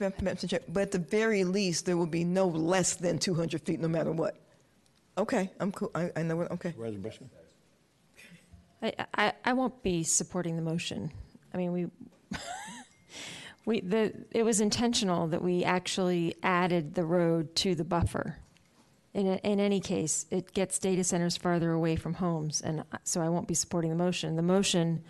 [0.00, 3.80] Madam Chair, But at the very least, there will be no less than 200 feet,
[3.80, 4.36] no matter what.
[5.18, 6.70] Okay, I'm cool, I, I know what, okay.
[6.72, 7.28] Supervisor Briskman?
[8.82, 11.12] I, I, I won't be supporting the motion.
[11.52, 11.86] I mean, we,
[13.66, 18.36] we, the, it was intentional that we actually added the road to the buffer.
[19.12, 23.20] In, a- in any case, it gets data centers farther away from homes, and so
[23.20, 24.36] I won't be supporting the motion.
[24.36, 25.02] The motion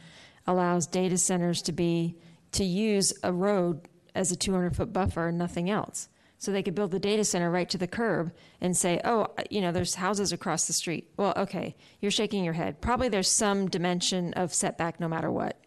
[0.47, 2.16] allows data centers to be,
[2.52, 3.82] to use a road
[4.15, 6.09] as a 200-foot buffer and nothing else.
[6.39, 8.32] So they could build the data center right to the curb
[8.62, 11.11] and say, oh, you know, there's houses across the street.
[11.19, 12.81] Well, okay, you're shaking your head.
[12.81, 15.59] Probably there's some dimension of setback no matter what.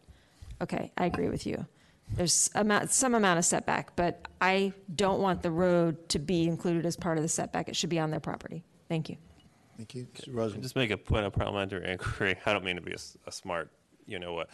[0.62, 1.68] Okay, I agree with you.
[2.16, 6.88] There's amount, some amount of setback, but I don't want the road to be included
[6.88, 7.70] as part of the setback.
[7.70, 8.64] It should be on their property.
[8.90, 9.18] Thank you.
[9.78, 10.08] Thank you.
[10.16, 10.58] Supervisor?
[10.58, 12.36] Just make a point of parliamentary inquiry.
[12.46, 12.94] I don't mean to be
[13.28, 13.70] a smart,
[14.08, 14.50] you know what.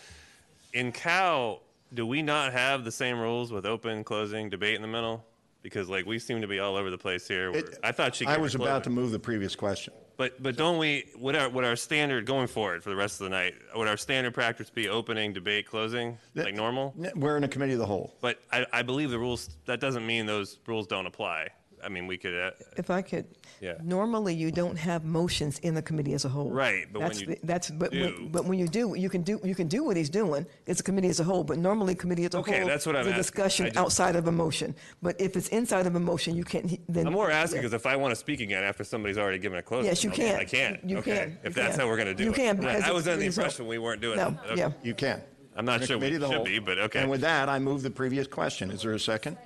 [0.74, 1.62] In Cal,
[1.94, 5.26] do we not have the same rules with open, closing, debate in the middle?
[5.62, 7.52] Because like we seem to be all over the place here.
[7.52, 8.26] It- I thought she.
[8.26, 9.94] I was her about to move the previous question.
[10.16, 11.06] But but don't we?
[11.18, 13.56] Would our would our standard going forward for the rest of the night?
[13.76, 16.94] Would our standard practice be opening, debate, closing, like normal?
[17.16, 18.14] We're in a committee of the whole.
[18.22, 19.50] But I, I believe the rules.
[19.66, 21.50] That doesn't mean those rules don't apply.
[21.84, 22.36] I mean, we could.
[22.36, 23.26] Uh, If I could,
[23.62, 23.74] Yeah.
[23.84, 26.50] normally you don't have motions in the committee as a whole.
[26.50, 29.10] Right, but when That's you the- That's, but, do- when- but when you do, you
[29.10, 31.58] can do, you can do what he's doing, it's a committee as a whole, but
[31.58, 32.42] normally committee as a whole.
[32.54, 33.22] Okay, that's what I'm is a asking.
[33.22, 34.76] discussion just- outside of a motion.
[35.02, 37.08] But if it's inside of a motion, you can't, he- then.
[37.08, 37.62] I'm more asking yeah.
[37.64, 40.12] because if I want to speak again after somebody's already given a closing, Yes, you
[40.12, 40.40] okay, can.
[40.40, 40.84] I can't.
[40.90, 41.16] You okay.
[41.18, 41.38] can.
[41.44, 41.80] If You that's can.
[41.82, 42.26] how we're going to do it.
[42.28, 42.68] You can, Right.
[42.68, 43.44] because I it's was under the committee's whole.
[43.46, 44.58] impression we weren't doing No, it.
[44.58, 44.72] yeah.
[44.84, 45.22] You can.
[45.56, 46.46] I'm not In a sure we committee of the should whole.
[46.46, 47.02] be, but okay.
[47.02, 48.72] And with that, I move the previous question.
[48.72, 49.38] Is there a second?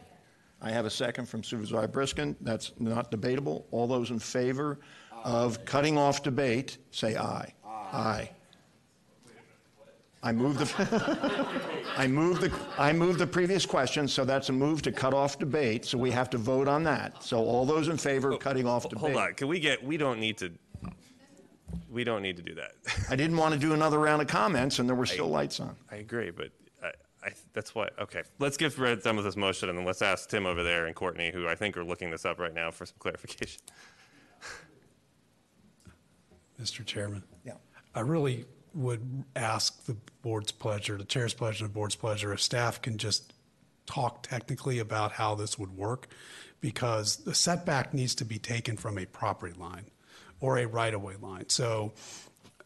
[0.64, 2.36] I have a second from Supervisor Briskman.
[2.40, 3.68] That's not debatable.
[3.72, 4.80] All those in favor
[5.24, 7.54] of cutting off debate, say aye.
[7.66, 8.30] Aye.
[10.26, 11.48] I move the,
[11.98, 15.38] I move the, I move the previous question, so that's a move to cut off
[15.38, 17.22] debate, so we have to vote on that.
[17.22, 19.02] So all those in favor of cutting off debate.
[19.02, 19.34] Hold on.
[19.34, 19.84] Can we get?
[19.84, 20.52] We don't need to.
[21.90, 22.72] We don't need to do that.
[23.10, 25.76] I didn't want to do another round of comments, and there were still lights on.
[25.92, 26.52] I agree, but
[27.24, 27.90] I, I, that's why.
[28.00, 30.86] Okay, let's get rid some of this motion, and then let's ask Tim over there
[30.86, 33.62] and Courtney, who I think are looking this up right now, for some clarification.
[36.62, 36.86] Mr.
[36.86, 37.24] Chairman.
[37.46, 37.54] Yeah.
[37.96, 42.82] I really would ask the board's pleasure, the chair's pleasure, the board's pleasure, if staff
[42.82, 43.34] can just
[43.86, 46.08] talk technically about how this would work,
[46.62, 49.86] because the setback needs to be taken from a property line
[50.40, 51.50] or a right-of-way line.
[51.50, 51.94] So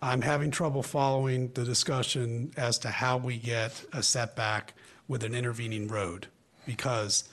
[0.02, 4.74] I'm having trouble following the discussion as to how we get a setback
[5.08, 6.28] with an intervening road,
[6.66, 7.28] because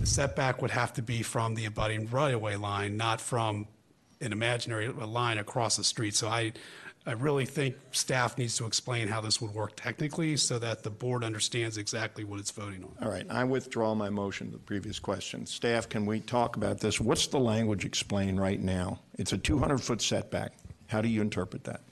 [0.00, 3.68] the setback would have to be from the abutting right-of-way line, not from
[4.20, 6.16] an imaginary line across the street.
[6.16, 6.52] So I,
[7.06, 10.90] I really think staff needs to explain how this would work technically so that the
[10.90, 12.96] board understands exactly what it's voting on.
[13.00, 15.46] All right, I withdraw my motion to the previous question.
[15.46, 17.00] Staff, can we talk about this?
[17.00, 18.98] What's the language explained right now?
[19.18, 20.54] It's a 200-foot setback.
[20.88, 21.82] How do you interpret that?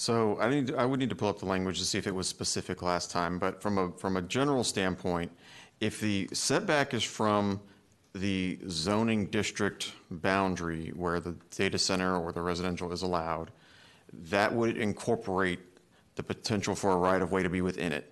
[0.00, 2.14] So I need, I would need to pull up the language to see if it
[2.14, 5.30] was specific last time, but from a, from a general standpoint,
[5.78, 7.60] if the setback is from
[8.14, 13.50] the zoning district boundary where the data center or the residential is allowed,
[14.10, 15.60] that would incorporate
[16.14, 18.10] the potential for a right-of-way to be within it.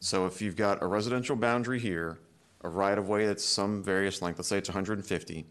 [0.00, 2.18] So if you've got a residential boundary here,
[2.60, 5.46] a right-of-way that's some various length, let's say it's 150,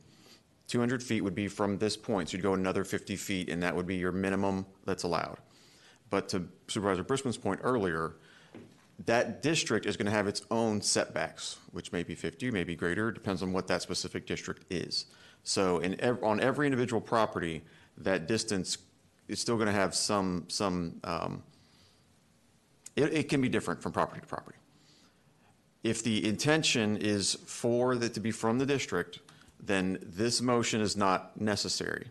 [0.67, 3.75] 200 feet would be from this point, so you'd go another 50 feet, and that
[3.75, 5.39] would be your minimum that's allowed.
[6.09, 8.15] But to Supervisor Briskman's point earlier,
[9.05, 12.75] that district is going to have its own setbacks, which may be 50, may be
[12.75, 15.05] greater, depends on what that specific district is.
[15.43, 17.63] So in, ev- on every individual property,
[17.97, 18.77] that distance
[19.27, 21.43] is still going to have some, some um,
[22.95, 24.57] It, it can be different from property to property.
[25.83, 29.19] If the intention is for it to be from the district,
[29.59, 32.07] then this motion is not necessary.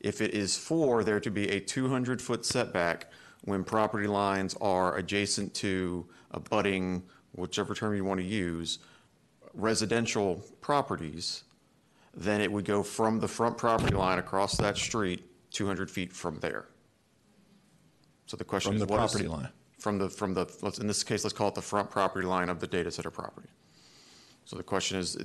[0.00, 3.10] If it is for there to be a 200-foot setback
[3.44, 7.02] when property lines are adjacent to abutting,
[7.32, 8.78] whichever term you want to use,
[9.54, 11.44] residential properties,
[12.14, 16.38] then it would go from the front property line across that street 200 feet from
[16.40, 16.66] there.
[18.26, 19.48] So the question From is, the what is- property line.
[19.78, 22.48] From the, from the, let's, in this case, let's call it the front property line
[22.48, 23.48] of the data center property.
[24.44, 25.16] So the question is,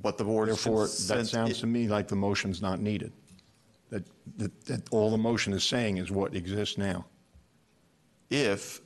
[0.00, 0.48] what the board.
[0.48, 3.12] Therefore, that sounds to me like the motion's not needed.
[3.90, 4.04] That,
[4.36, 7.04] that, that all the motion is saying is what exists now.
[8.30, 8.80] If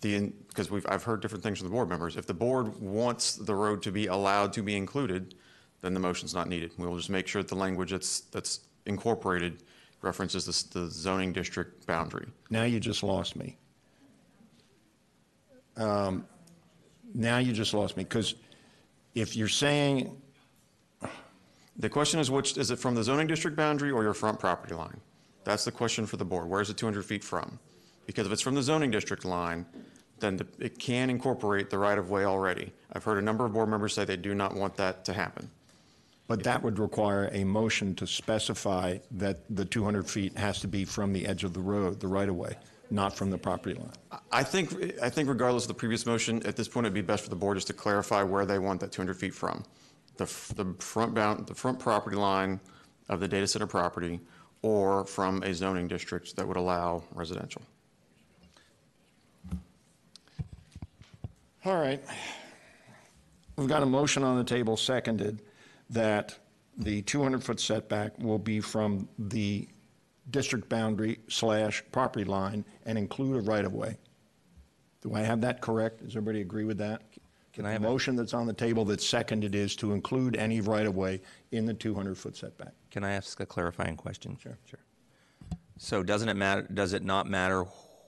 [0.00, 3.34] the, because we've, I've heard different things from the board members, if the board wants
[3.36, 5.34] the road to be allowed to be included,
[5.80, 6.72] then the motion's not needed.
[6.78, 9.62] We will just make sure that the language that's, that's incorporated
[10.00, 12.26] references this- the zoning district boundary.
[12.50, 13.56] Now you just lost me.
[15.76, 16.26] Um,
[17.14, 18.34] Now you just lost me, because
[19.14, 20.16] if you're saying,
[21.78, 24.74] The question is which, is it from the zoning district boundary or your front property
[24.74, 25.00] line?
[25.44, 26.46] That's the question for the board.
[26.48, 27.58] Where's it 200 feet from?
[28.06, 29.66] Because if it's from the zoning district line,
[30.20, 32.72] then the- it can incorporate the right-of-way already.
[32.92, 35.50] I've heard a number of board members say they do not want that to happen.
[36.28, 40.82] but that would require a motion to specify that the 200 feet has to be
[40.82, 42.56] from the edge of the road, the right-of-way,
[42.90, 43.90] not from the property line.
[44.30, 44.72] I think,
[45.02, 47.36] I think regardless of the previous motion, at this point, it'd be best for the
[47.36, 49.62] board just to clarify where they want that 200 feet from.
[50.16, 52.60] The, f- the front bound, the front property line
[53.10, 54.18] of the data center property,
[54.62, 57.60] or from a zoning district that would allow residential.
[61.64, 62.02] All right.
[63.56, 65.42] We've got a motion on the table, seconded,
[65.90, 66.36] that
[66.78, 69.68] the 200-foot setback will be from the
[70.30, 73.96] district boundary slash property line and include a right-of-way.
[75.02, 75.98] Do I have that correct?
[76.04, 77.02] Does everybody agree with that?
[77.52, 80.36] Can I have The a- motion that's on the table that's seconded is to include
[80.36, 81.20] any right-of-way
[81.50, 82.72] in the 200-foot setback.
[82.90, 84.36] Can I ask a clarifying question?
[84.40, 84.58] Sure.
[84.64, 84.80] Sure.
[85.78, 87.64] So doesn't it matter, does it not matter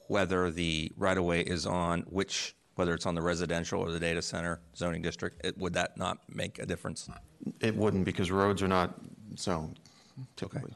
[0.08, 4.60] whether the right-of-way is on which, whether it's on the residential or the data center
[4.76, 5.44] zoning district?
[5.44, 7.08] It- Would that not make a difference?
[7.60, 8.94] It wouldn't because roads are not
[9.38, 9.80] zoned
[10.36, 10.72] typically.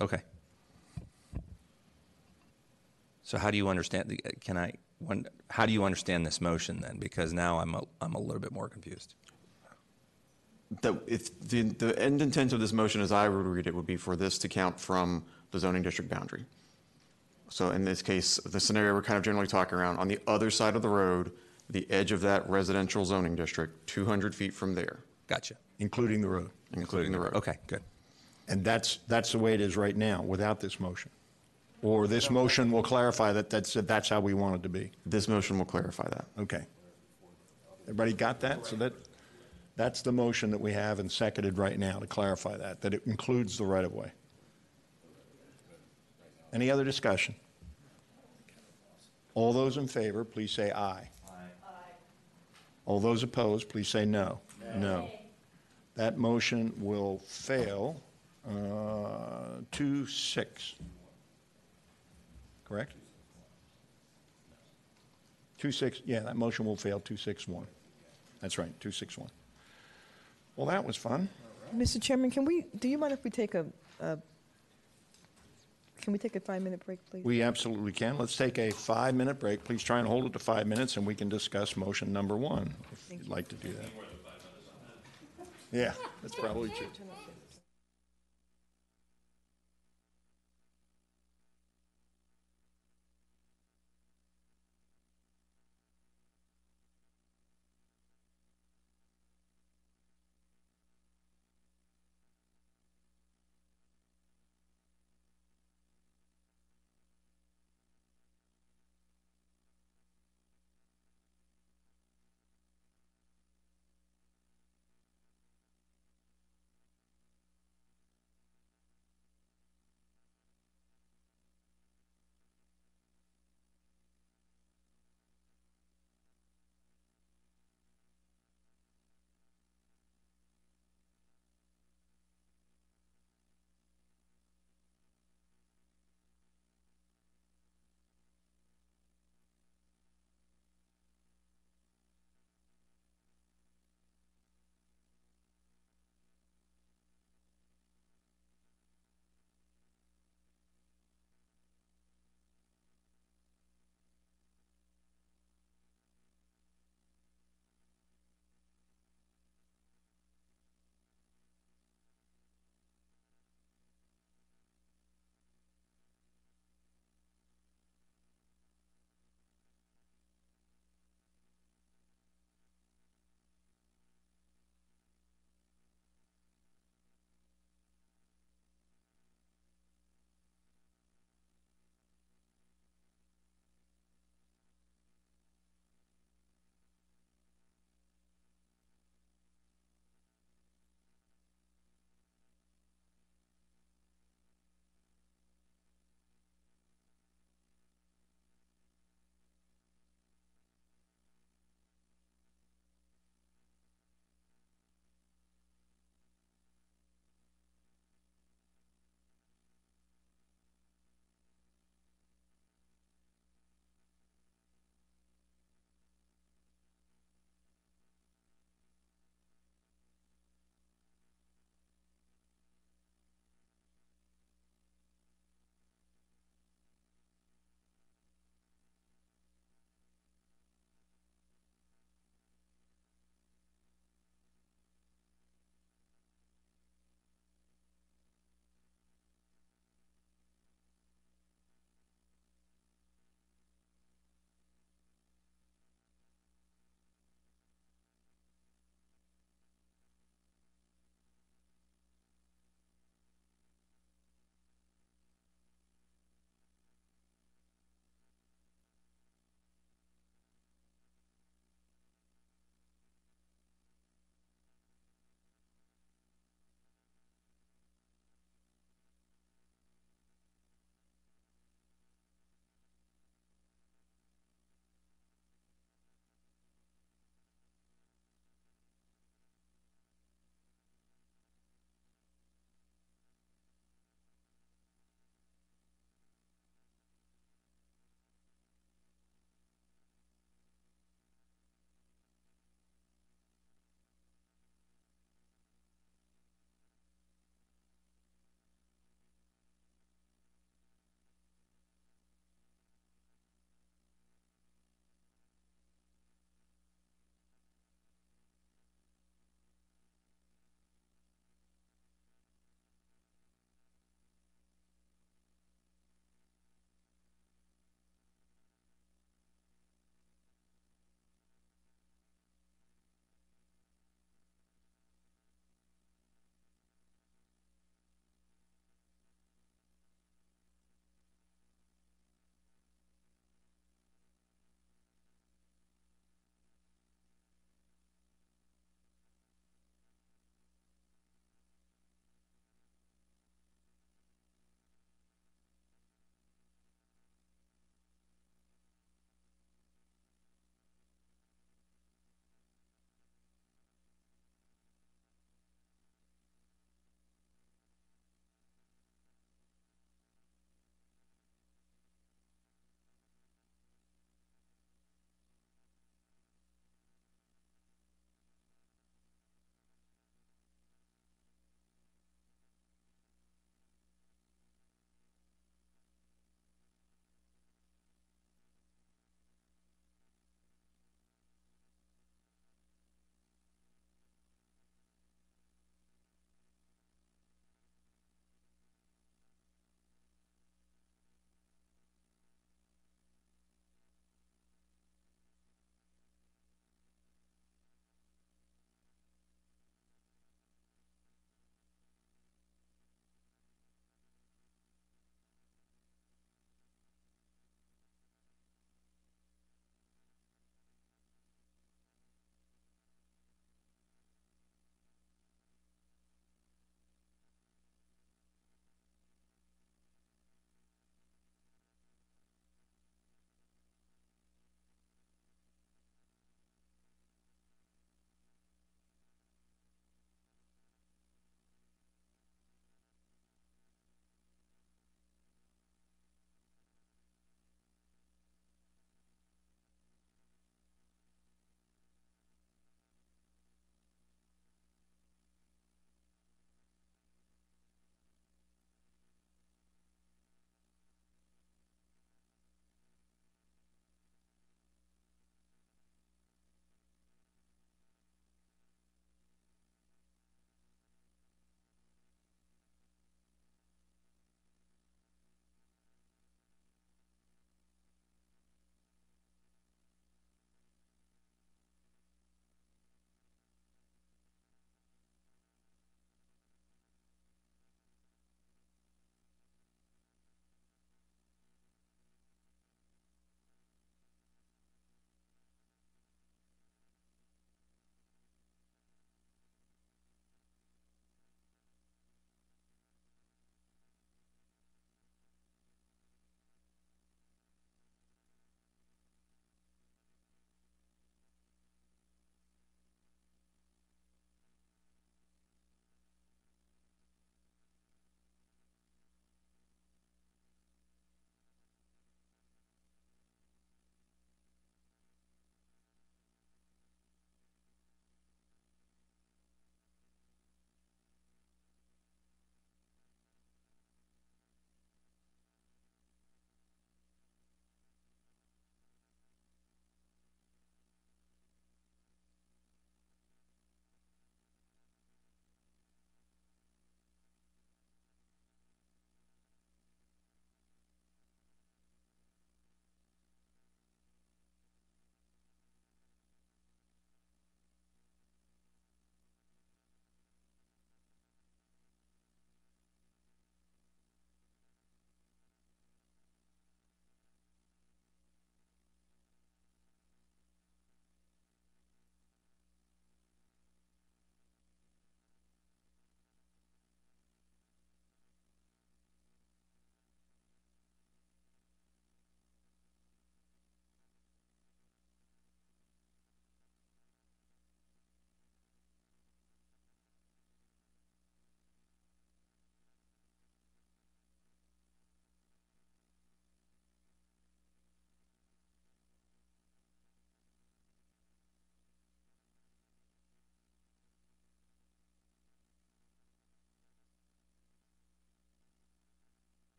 [0.00, 0.22] Okay.
[3.22, 4.20] So how do you understand, the?
[4.40, 6.98] can I, when, how do you understand this motion then?
[6.98, 9.14] Because now I'm a, I'm a little bit more confused.
[10.82, 13.86] That if, the, the end intent of this motion, as I would read it, would
[13.86, 16.44] be for this to count from the zoning district boundary.
[17.48, 20.50] So in this case, the scenario we're kind of generally talking around, on the other
[20.50, 21.32] side of the road,
[21.70, 25.56] the edge of that residential zoning district, 200 feet from there, Gotcha.
[25.78, 26.50] Including the road.
[26.74, 27.34] including the road.
[27.34, 27.82] Okay, good.
[28.48, 31.10] And that's, that's the way it is right now, without this motion.
[31.82, 34.92] Or this motion will clarify that that's, that's how we want it to be.
[35.04, 36.26] This motion will clarify that.
[36.38, 36.64] Okay.
[37.82, 38.64] Everybody got that?
[38.66, 38.92] So that,
[39.76, 43.02] that's the motion that we have and seconded right now to clarify that, that it
[43.06, 44.10] includes the right-of-way.
[46.56, 47.34] Any other discussion?
[49.34, 51.10] All those in favor, please say aye.
[52.86, 54.40] All those opposed, please say no.
[54.76, 55.10] No.
[55.96, 58.00] That motion will fail,
[58.48, 60.76] uh, two, six.
[62.64, 62.94] Correct?
[65.58, 67.66] Two, six, yeah, that motion will fail, two, six, one.
[68.40, 69.28] That's right, two, six, one.
[70.56, 71.28] Well, that was fun.
[71.76, 72.00] Mr.
[72.00, 73.66] Chairman, can we, do you mind if we take a,
[74.00, 74.16] a-
[76.00, 77.24] can we take a five-minute break, please?
[77.24, 78.18] We absolutely can.
[78.18, 79.64] Let's take a five-minute break.
[79.64, 82.74] Please try and hold it to five minutes, and we can discuss motion number one,
[82.92, 83.88] if you'd like to do that.
[85.72, 85.92] Yeah,
[86.22, 86.86] that's probably true.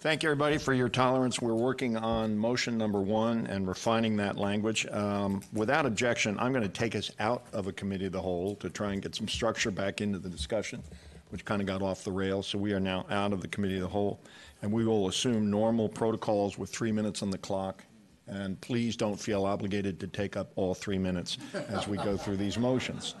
[0.00, 1.42] Thank you, everybody, for your tolerance.
[1.42, 4.86] We're working on motion number one and refining that language.
[4.86, 8.54] Um, Without objection, I'm going to take us out of a committee of the whole
[8.56, 10.82] to try and get some structure back into the discussion,
[11.28, 12.46] which kind of got off the rails.
[12.46, 14.22] So we are now out of the committee of the whole,
[14.62, 17.84] and we will assume normal protocols with three minutes on the clock.
[18.26, 21.36] And please don't feel obligated to take up all three minutes
[21.68, 23.16] as we go through these motions.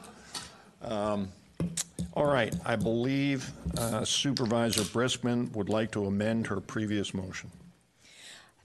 [0.80, 1.28] Um,
[2.14, 7.50] All right, I believe uh, Supervisor Briskman would like to amend her previous motion.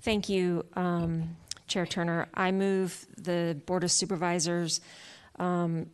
[0.02, 1.36] Thank you, um,
[1.68, 2.28] Chair Turner.
[2.34, 4.82] I move the Board of Supervisors
[5.40, 5.88] um,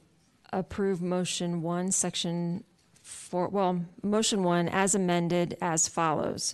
[0.53, 2.64] approve motion one, section
[3.02, 6.53] four, well, motion one as amended as follows.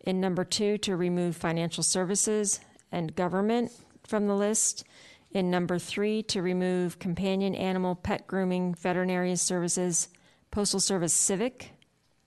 [0.00, 2.60] In number two, to remove financial services
[2.92, 3.72] and government
[4.06, 4.84] from the list.
[5.34, 10.08] In number three, to remove companion animal, pet grooming, veterinary services,
[10.52, 11.72] postal service civic,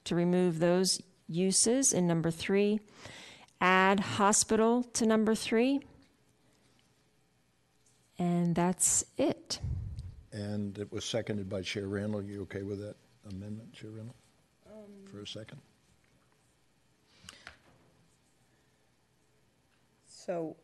[0.04, 2.82] to remove those uses in number three.
[3.62, 5.80] Add hospital to number three.
[8.20, 9.62] And that's it.
[10.34, 12.22] And it was seconded by Chair Randall.
[12.22, 12.96] You okay with that
[13.32, 14.16] amendment, Chair Randall?
[14.70, 15.62] Um, For a second?
[20.10, 20.58] So,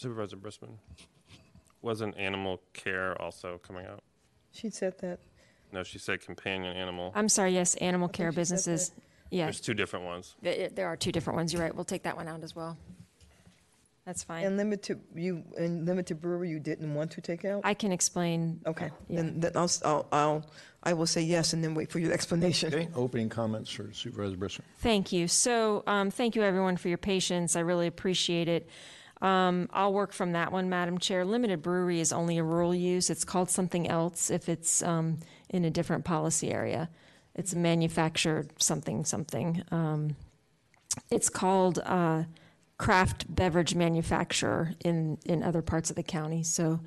[0.00, 0.76] Supervisor Briskman,
[1.82, 4.02] wasn't animal care also coming out?
[4.52, 5.20] she said that.
[5.72, 7.12] No, she said companion animal.
[7.14, 8.92] I'm sorry, yes, animal care she said businesses.
[9.30, 10.34] Yeah, There's two different ones.
[10.42, 11.52] th- there are two different ones.
[11.52, 11.72] You're right.
[11.74, 12.76] We'll take that one out as well.
[14.04, 14.44] That's fine.
[14.44, 17.60] And limited, you, and limited brewery, you didn't want to take out?
[17.62, 18.60] I can explain.
[18.66, 19.16] Okay, yeah.
[19.18, 20.44] then, then I'll, s- I'll, I'll,
[20.82, 22.74] I will say yes and then wait for your explanation.
[22.74, 24.62] Okay, opening comments for Supervisor Briskman.
[24.78, 25.28] Thank you.
[25.28, 27.54] So, um, thank you everyone for your patience.
[27.54, 28.68] I really appreciate it.
[29.20, 31.24] Um, I'll work from that one, Madam Chair.
[31.24, 33.10] Limited brewery is only a rural use.
[33.10, 35.18] It's called something else if it's um,
[35.50, 36.88] in a different policy area.
[37.34, 39.62] It's manufactured something something.
[39.70, 40.16] Um,
[41.10, 42.24] it's called uh,
[42.78, 46.42] craft beverage manufacturer in in other parts of the county.
[46.42, 46.80] So,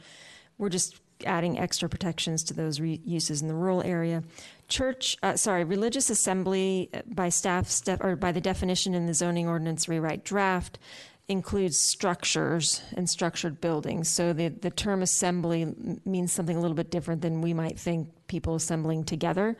[0.57, 4.23] we're just adding extra protections to those re- uses in the rural area.
[4.67, 9.47] Church, uh, sorry, religious assembly by staff step or by the definition in the zoning
[9.47, 10.79] ordinance rewrite draft
[11.27, 14.09] includes structures and structured buildings.
[14.09, 15.73] So the the term assembly
[16.05, 19.57] means something a little bit different than we might think people assembling together.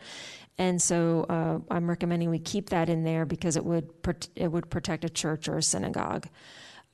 [0.58, 3.90] And so uh, I'm recommending we keep that in there because it would
[4.36, 6.28] it would protect a church or a synagogue.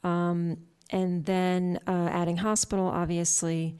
[0.03, 0.59] Um,
[0.91, 3.77] and then uh, adding hospital, obviously.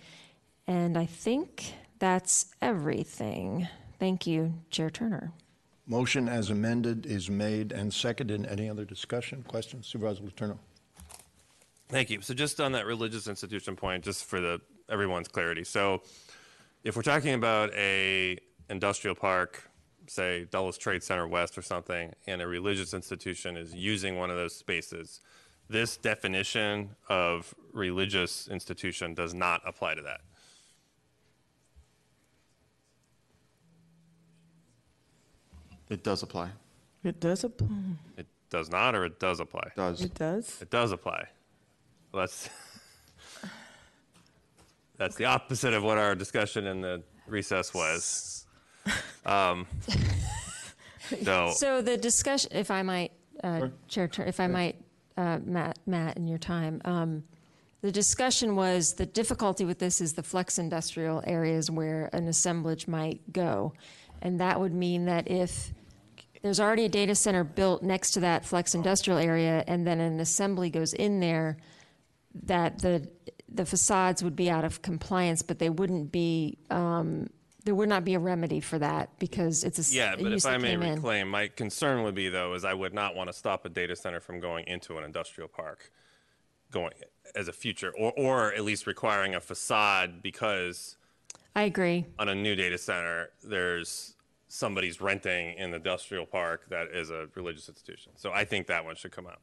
[0.67, 3.69] And I think that's everything.
[3.99, 5.33] Thank you, Chair Turner.
[5.87, 8.47] Motion as amended is made and seconded.
[8.47, 9.89] Any other discussion, questions?
[9.89, 10.59] Supervisor Letourneau.
[11.91, 12.21] Thank you.
[12.21, 15.65] So just on that religious institution point, just for the everyone's clarity.
[15.65, 16.03] So
[16.85, 18.39] if we're talking about a
[18.69, 19.69] industrial park,
[20.07, 24.37] say Dulles Trade Center West or something, and a religious institution is using one of
[24.37, 25.21] those spaces,
[25.69, 30.21] this definition of religious institution does not apply to that.
[35.89, 36.51] It does apply.
[37.03, 37.67] It does apply.
[38.17, 39.73] It does not, or it does apply.
[39.75, 40.03] Does.
[40.03, 40.63] It does?
[40.63, 41.27] It does apply.
[42.13, 42.49] Well, that's
[44.99, 48.47] that's the opposite of what our discussion in the recess was.
[49.25, 49.67] Um,
[51.23, 53.13] so, So the discussion, if I might,
[53.43, 54.77] uh, Chair, Tur- if I might,
[55.17, 57.23] uh, Matt, Matt, in your time, um,
[57.83, 62.87] the discussion was the difficulty with this is the flex industrial areas where an assemblage
[62.87, 63.73] might go,
[64.21, 65.73] and that would mean that if
[66.43, 70.21] there's already a data center built next to that flex industrial area, and then an
[70.21, 71.57] assembly goes in there,
[72.45, 73.09] that the
[73.53, 76.59] the facades would be out of compliance, but they wouldn't be.
[76.71, 77.29] Um,
[77.65, 80.57] there would not be a remedy for that because it's a yeah, but if I
[80.57, 80.95] may came in.
[80.95, 83.95] reclaim, my concern would be though is I would not want to stop a data
[83.95, 85.91] center from going into an industrial park,
[86.71, 86.93] going
[87.35, 90.97] as a future, or or at least requiring a facade because
[91.55, 92.07] I agree.
[92.19, 94.17] on a new data center there's
[94.49, 98.13] somebody's renting in the industrial park that is a religious institution.
[98.17, 99.41] So I think that one should come out.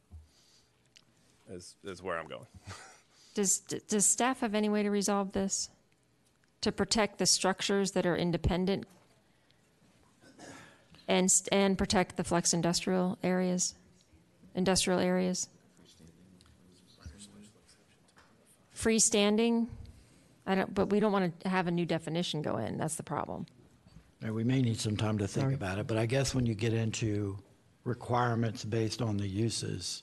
[1.50, 2.46] Is is where I'm going.
[3.34, 5.70] Does does staff have any way to resolve this?
[6.62, 8.84] To protect the structures that are independent
[11.06, 13.76] and and protect the flex industrial areas,
[14.56, 15.48] industrial areas.
[18.74, 19.68] Freestanding,
[20.46, 20.74] I don't.
[20.74, 22.76] But we don't want to have a new definition go in.
[22.76, 23.46] That's the problem.
[24.26, 25.54] Uh, We may need some time to think Sorry.
[25.54, 27.38] about it, but I guess when you get into
[27.84, 30.02] requirements based on the uses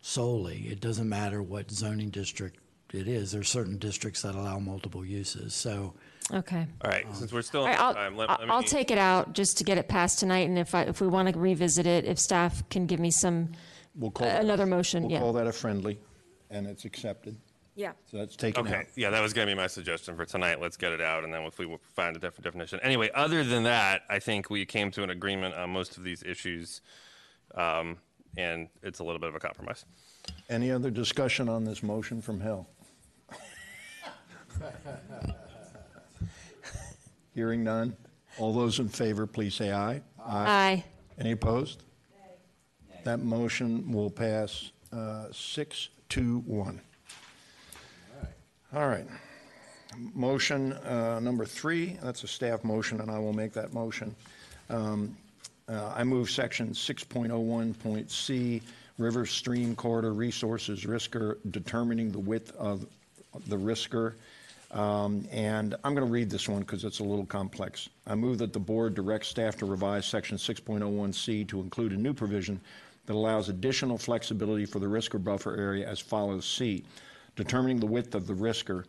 [0.00, 2.58] solely, it doesn't matter what zoning district
[2.92, 3.32] it is.
[3.32, 5.54] There's certain districts that allow multiple uses.
[5.54, 5.94] So
[6.32, 6.66] Okay.
[6.84, 8.90] All right, since we're still All in right, I'll, time, let, I'll let I'll take
[8.90, 11.38] it out just to get it passed tonight, and if I, if we want to
[11.38, 13.52] revisit it, if staff can give me some,
[13.94, 15.18] We'll call that- another motion, We'll yeah.
[15.20, 15.98] call that a friendly,
[16.50, 17.36] and it's accepted.
[17.76, 17.92] Yeah.
[18.10, 18.72] So that's taken out.
[18.72, 20.60] Okay, yeah, that was going to be my suggestion for tonight.
[20.60, 22.78] Let's get it out, and then if we will find a different definition.
[22.82, 26.22] Anyway, other than that, I think we came to an agreement on most of these
[26.24, 26.82] issues,
[27.54, 27.98] um,
[28.38, 29.84] and it's a little bit of a compromise.
[30.48, 32.68] Any other discussion on this motion from hell?
[37.34, 37.96] Hearing none.
[38.38, 40.00] All those in favor, please say aye.
[40.24, 40.84] Aye.
[41.18, 41.82] Any opposed?
[43.04, 46.80] That motion will pass uh, six to one.
[48.72, 49.06] All right.
[50.14, 54.14] Motion uh, number three, that's a staff motion, and I will make that motion.
[54.70, 55.16] Um,
[55.68, 58.62] uh, I move section 6.01.c,
[58.96, 62.86] River Stream Corridor Resources RSCOR, determining the width of
[63.46, 64.14] the RSCOR.
[64.70, 67.88] Um, And I'm going to read this one because it's a little complex.
[68.06, 72.12] I move that the board direct staff to revise section 6.01c to include a new
[72.12, 72.60] provision
[73.06, 76.46] that allows additional flexibility for the RSCOR buffer area as follows.
[76.46, 76.84] C,
[77.36, 78.84] determining the width of the RSCOR.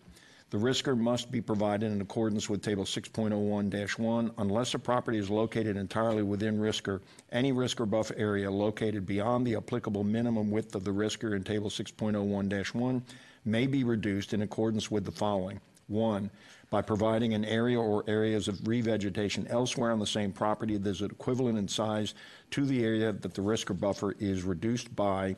[0.52, 5.78] The RSCOR must be provided in accordance with Table 6.01-1 unless a property is located
[5.78, 7.02] entirely within RSCOR.
[7.32, 11.70] Any RSCOR buffer area located beyond the applicable minimum width of the RSCOR in Table
[11.70, 13.04] 6.01-1
[13.46, 15.62] may be reduced in accordance with the following.
[15.88, 16.32] One,
[16.72, 21.04] by providing an area or areas of revegetation elsewhere on the same property that is
[21.04, 22.16] equivalent in size
[22.52, 25.36] to the area that the RSCOR buffer is reduced by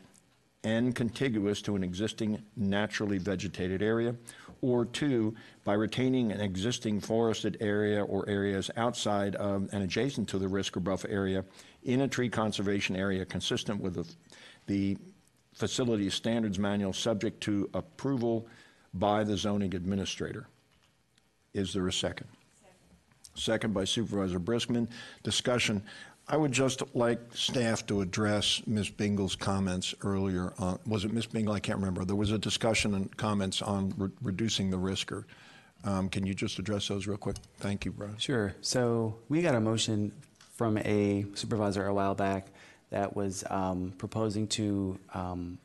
[0.63, 4.15] and contiguous to an existing naturally vegetated area,
[4.61, 5.33] or two,
[5.63, 10.83] by retaining an existing forested area or areas outside of and adjacent to the RSCOR
[10.83, 11.43] buffer area
[11.83, 14.07] in a tree conservation area consistent with the,
[14.67, 14.97] the
[15.53, 18.47] facility's standards manual, subject to approval
[18.93, 20.47] by the zoning administrator.
[21.53, 22.27] Is there a second?
[23.35, 24.87] Second by Supervisor Briskman.
[25.23, 25.81] Discussion.
[26.27, 28.89] I would just like staff to address Ms.
[28.89, 30.53] Bingle's comments earlier.
[30.59, 31.25] on- Was it Ms.
[31.25, 31.53] Bingle?
[31.53, 32.05] I can't remember.
[32.05, 35.25] There was a discussion and comments on re- reducing the RSCOR.
[35.83, 37.37] Um, Can you just address those real quick?
[37.57, 38.17] Thank you, Brian.
[38.17, 38.55] Sure.
[38.61, 40.11] So we got a motion
[40.55, 42.47] from a supervisor a while back
[42.91, 45.57] that was um, proposing to um,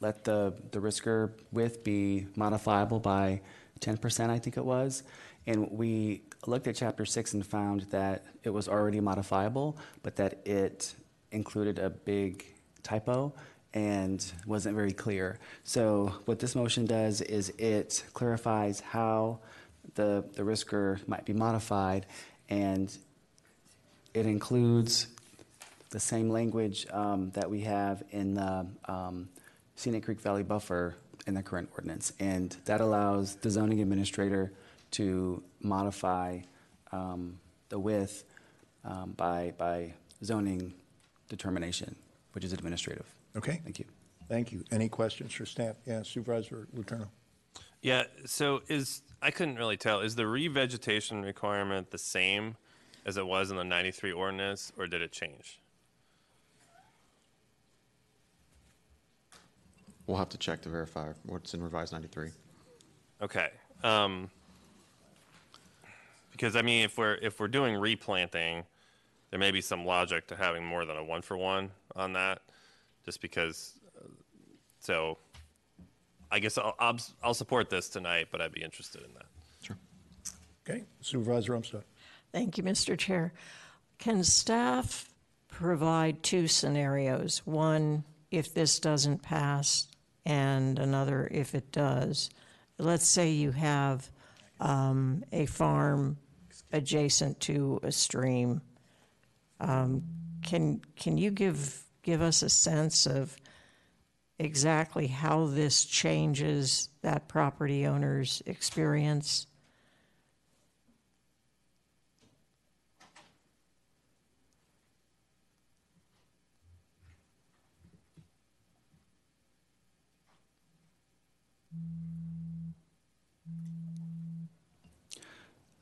[0.00, 3.40] let the, the RSCOR width be modifiable by
[3.80, 5.02] 10%, I think it was.
[5.46, 10.46] And we looked at chapter six and found that it was already modifiable, but that
[10.46, 10.94] it
[11.32, 12.44] included a big
[12.82, 13.32] typo
[13.72, 15.38] and wasn't very clear.
[15.64, 19.40] So what this motion does is it clarifies how
[19.94, 22.06] the, the RSCOR might be modified,
[22.48, 22.96] and
[24.14, 25.08] it includes
[25.90, 29.28] the same language um, that we have in the um,
[29.76, 30.96] Scenic Creek Valley Buffer
[31.26, 32.12] in the current ordinance.
[32.18, 34.52] And that allows the zoning administrator
[34.92, 36.40] to modify
[36.92, 37.38] um,
[37.68, 38.24] the width
[38.84, 39.92] um, by, by
[40.24, 40.74] zoning
[41.28, 41.94] determination,
[42.32, 43.06] which is administrative.
[43.36, 43.60] Okay?
[43.64, 43.84] Thank you.
[44.28, 44.64] Thank you.
[44.70, 45.76] Any questions for staff?
[45.86, 47.08] Yeah, Supervisor Letourneau.
[47.82, 52.56] Yeah, so is, I couldn't really tell, is the revegetation requirement the same
[53.06, 55.60] as it was in the 93 ordinance, or did it change?
[60.06, 62.30] We'll have to check to verify what's in revised 93.
[63.22, 63.48] Okay.
[63.82, 64.30] Um,
[66.40, 68.64] because I mean, if we're if we're doing replanting,
[69.30, 72.40] there may be some logic to having more than a one for one on that,
[73.04, 73.74] just because.
[73.98, 74.08] uh,
[74.78, 75.18] So,
[76.32, 79.26] I guess I'll, I'll I'll support this tonight, but I'd be interested in that.
[79.62, 79.76] Sure.
[80.66, 81.82] Okay, Supervisor Umstattd.
[82.32, 82.96] Thank you, Mr.
[82.96, 83.34] Chair.
[83.98, 85.10] Can staff
[85.48, 87.42] provide two scenarios?
[87.44, 89.88] One, if this doesn't pass,
[90.24, 92.30] and another, if it does.
[92.78, 94.08] Let's say you have
[94.58, 96.16] um, a farm
[96.72, 98.62] adjacent to a stream.
[99.60, 100.02] Um,
[100.42, 103.36] Can, can you give, give us a sense of
[104.38, 109.46] exactly how this changes that property owner's experience?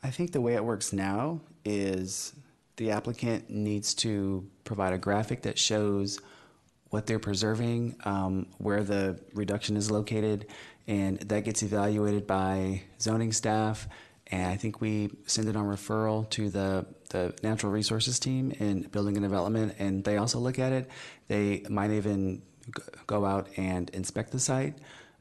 [0.02, 2.32] I think the way it works now is
[2.76, 6.20] the applicant needs to provide a graphic that shows
[6.90, 10.46] what they're preserving, um, where the reduction is located,
[10.86, 13.88] and that gets evaluated by zoning staff.
[14.28, 18.82] And I think we send it on referral to the, the natural resources team in
[18.82, 20.88] building and development, and they also look at it.
[21.26, 22.42] They might even
[23.06, 24.78] go out and inspect the site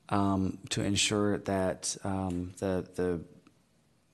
[0.10, 3.22] um, to ensure that um, the, the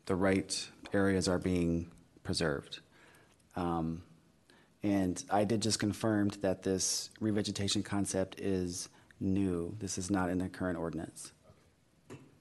[0.05, 1.91] the right areas are being
[2.23, 2.79] preserved.
[3.55, 4.03] Um,
[4.81, 8.89] and I did just confirmed that this revegetation concept is
[9.19, 9.75] new.
[9.79, 11.31] This is not in the current ordinance.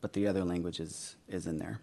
[0.01, 1.81] But the other language is, is in there.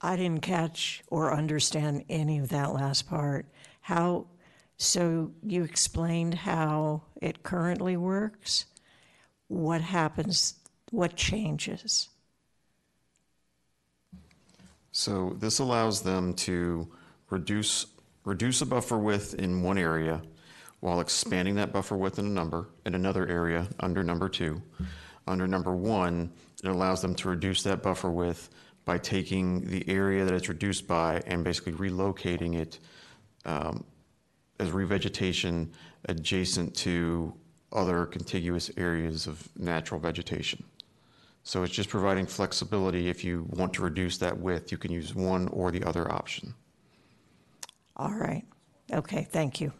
[0.00, 3.46] I didn't catch or understand any of that last part.
[3.82, 4.26] How,
[4.78, 8.66] so you explained how it currently works?
[9.48, 10.54] What happens,
[10.90, 12.08] what changes?
[14.96, 16.88] So this allows them to
[17.28, 17.86] reduce,
[18.24, 20.22] reduce a buffer width in one area
[20.78, 24.62] while expanding that buffer width in a number, in another area under number two.
[25.26, 26.30] Under number one,
[26.62, 28.50] it allows them to reduce that buffer width
[28.84, 32.78] by taking the area that it's reduced by and basically relocating it
[33.46, 33.84] um,
[34.60, 35.70] as revegetation
[36.08, 37.34] adjacent to
[37.72, 40.62] other contiguous areas of natural vegetation.
[41.44, 43.08] So it's just providing flexibility.
[43.08, 46.54] If you want to reduce that width, you can use one or the other option.
[47.96, 48.44] All right.
[48.90, 49.70] Okay, thank you.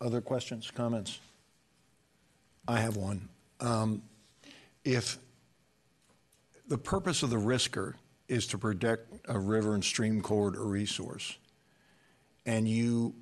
[0.00, 1.18] Other questions, comments?
[2.66, 3.28] I have one.
[3.58, 4.02] Um,
[4.84, 5.18] If
[6.68, 7.94] the purpose of the RSCOR
[8.28, 11.36] is to protect a river and stream corridor resource,
[12.46, 13.14] and you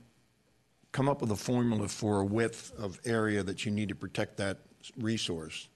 [0.92, 4.36] come up with a formula for a width of area that you need to protect
[4.36, 4.58] that
[4.98, 5.68] resource,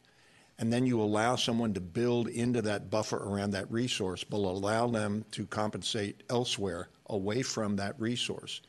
[0.63, 4.87] and then you allow someone to build into that buffer around that resource, but allow
[4.87, 8.63] them to compensate elsewhere away from that resource,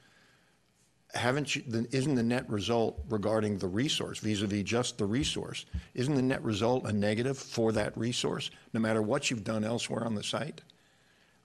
[1.14, 1.62] haven't you,
[1.92, 6.84] isn't the net result regarding the resource vis-à-vis just the resource, isn't the net result
[6.86, 10.64] a negative for that resource, no matter what you've done elsewhere on the site?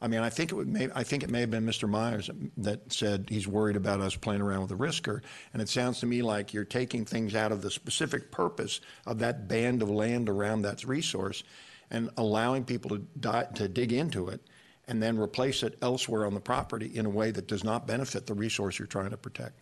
[0.01, 1.89] I mean, I think it would may, I think it may have been Mr.
[1.89, 5.23] Myers that said he's worried about us playing around with the RSCOR,
[5.53, 9.19] and it sounds to me like you're taking things out of the specific purpose of
[9.19, 11.43] that band of land around that resource
[11.91, 14.41] and allowing people to di- to dig into it
[14.87, 18.27] and then replace it elsewhere on the property in a way that does not benefit
[18.27, 19.61] the resource you're trying to protect.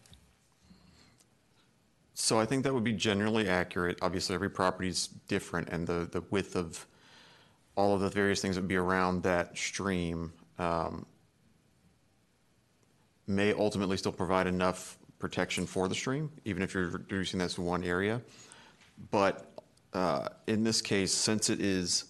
[2.14, 3.98] So I think that would be generally accurate.
[4.00, 6.86] Obviously, every property is different, and the, the width of
[7.76, 11.06] all of the various things that would be around that stream um,
[13.26, 17.60] may ultimately still provide enough protection for the stream, even if you're reducing that to
[17.60, 18.20] one area.
[19.10, 19.52] But
[19.92, 22.04] uh, in this case, since it is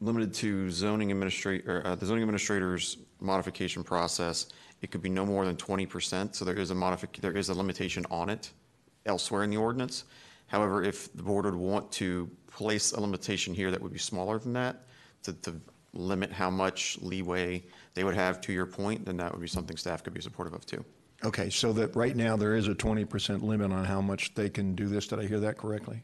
[0.00, 4.48] limited to zoning administrator, uh, the zoning administrator's modification process,
[4.82, 6.34] it could be no more than 20%.
[6.34, 8.52] So there is a modific, there is a limitation on it
[9.06, 10.04] elsewhere in the ordinance.
[10.46, 14.38] However, if the board would want to place a limitation here that would be smaller
[14.38, 14.82] than that,
[15.22, 15.54] to, to
[15.94, 17.62] limit how much leeway
[17.94, 20.52] they would have to your point, then that would be something staff could be supportive
[20.52, 20.84] of too.
[21.24, 24.74] Okay, so that right now there is a 20% limit on how much they can
[24.74, 25.06] do this.
[25.06, 26.02] Did I hear that correctly?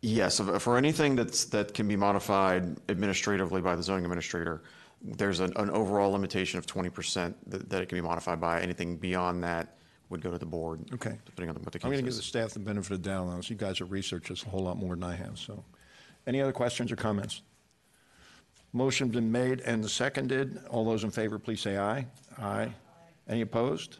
[0.00, 4.62] Yes, for anything that's, that can be modified administratively by the zoning administrator,
[5.02, 8.60] there's an, an overall limitation of 20% that, that it can be modified by.
[8.62, 9.76] Anything beyond that
[10.08, 10.80] would go to the board.
[10.94, 11.18] Okay.
[11.26, 13.28] Depending on what the I'm going to give the staff the benefit of the doubt
[13.28, 13.50] on this.
[13.50, 15.64] You guys have researched this a whole lot more than I have, so.
[16.26, 17.42] Any other questions or comments?
[18.72, 20.60] Motion's been made and seconded.
[20.68, 22.06] All those in favor, please say aye.
[22.38, 22.72] Aye.
[23.28, 23.98] Any opposed?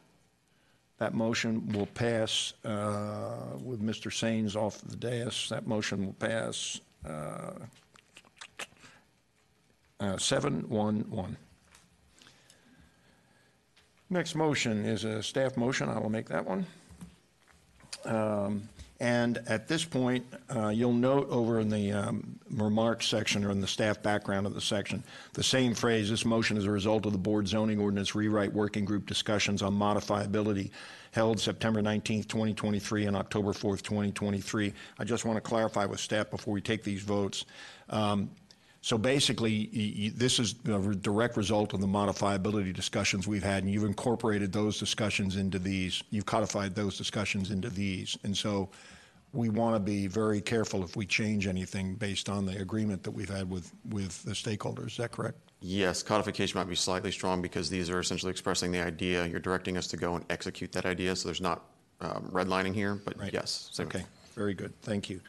[0.99, 4.13] That motion will pass uh, with Mr.
[4.13, 5.49] Saines off the dais.
[5.49, 7.53] That motion will pass uh,
[9.99, 11.37] uh, 711.
[14.11, 15.89] Next motion is a staff motion.
[15.89, 16.67] I will make that one.
[18.05, 18.69] Um,
[19.01, 23.61] And at this point, uh, you'll note over in the um, remarks section or in
[23.61, 25.03] the staff background of the section,
[25.33, 28.85] the same phrase, this motion is a result of the board zoning ordinance rewrite working
[28.85, 30.71] group discussions on modifiability
[31.13, 34.73] held September 19th, 2023 and October 4th, 2023.
[34.99, 37.47] I just want to clarify with staff before we take these votes.
[37.89, 38.31] Um,
[38.83, 43.85] so basically, this is a direct result of the modifiability discussions we've had, and you've
[43.85, 46.03] incorporated those discussions into these.
[46.11, 48.17] You've codified those discussions into these.
[48.25, 48.71] And so
[49.33, 53.11] we want to be very careful if we change anything based on the agreement that
[53.11, 54.89] we've had with, with the stakeholders.
[54.89, 55.39] Is that correct?
[55.61, 59.27] Yes, codification might be slightly strong because these are essentially expressing the idea.
[59.27, 61.65] You're directing us to go and execute that idea, so there's not
[62.01, 63.69] um, redlining here, but yes.
[63.73, 63.87] same.
[63.87, 64.05] Okay,
[64.35, 64.73] very good.
[64.83, 65.21] Thank you.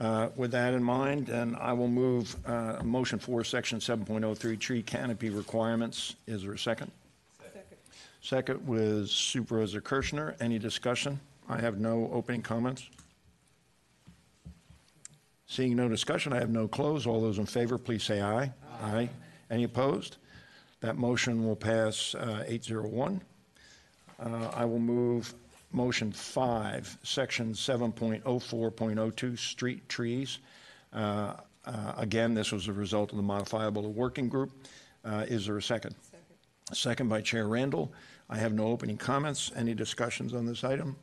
[0.00, 4.82] Uh, With that in mind, then I will move uh, motion for section 7.03 tree
[4.82, 6.16] canopy requirements.
[6.26, 6.90] Is there a second?
[8.20, 10.34] Second with Supervisor Kershner.
[10.40, 11.20] Any discussion?
[11.48, 12.88] I have no opening comments.
[15.48, 17.06] Seeing no discussion, I have no close.
[17.06, 18.52] All those in favor, please say aye.
[18.82, 19.08] Aye.
[19.50, 20.18] Any opposed?
[20.80, 23.22] That motion will pass uh, 801.
[24.20, 25.32] Uh, I will move
[25.72, 30.38] motion five, section 7.04.02, street trees.
[30.92, 31.34] Uh,
[31.66, 34.50] Uh, Again, this was a result of the modifiable working group.
[35.04, 35.94] Uh, Is there a second?
[36.72, 37.92] Second by Chair Randall.
[38.30, 39.50] I have no opening comments.
[39.56, 40.96] Any discussions on this item?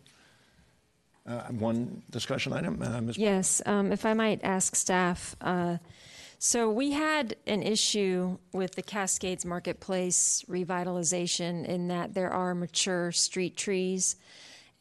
[1.28, 3.18] Uh, One discussion item, uh, Ms.
[3.18, 5.78] Yes, um, if I might ask staff, uh,
[6.38, 13.12] so we had an issue with the Cascades Marketplace revitalization in that there are mature
[13.12, 14.18] street trees,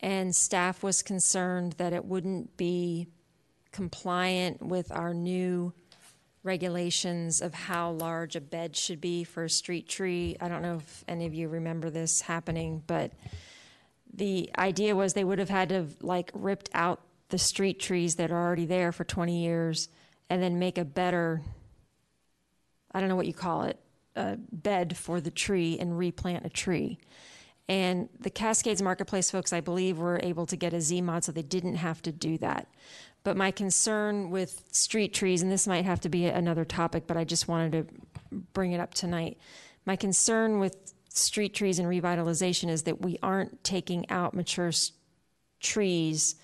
[0.00, 3.08] and staff was concerned that it wouldn't be
[3.72, 5.72] compliant with our new
[6.42, 10.36] regulations of how large a bed should be for a street tree.
[10.42, 13.12] I don't know if any of you remember this happening, but
[14.14, 17.00] the idea was they would have had to like ripped out
[17.30, 19.88] the street trees that are already there for 20 years
[20.30, 21.42] and then make a better
[22.92, 23.78] i don't know what you call it
[24.16, 26.98] a bed for the tree and replant a tree.
[27.68, 31.42] And the cascades marketplace folks i believe were able to get a zmod so they
[31.42, 32.68] didn't have to do that.
[33.22, 37.16] But my concern with street trees and this might have to be another topic but
[37.16, 39.38] i just wanted to bring it up tonight.
[39.86, 44.72] My concern with street trees and revitalization is that we aren't taking out mature
[45.60, 46.34] trees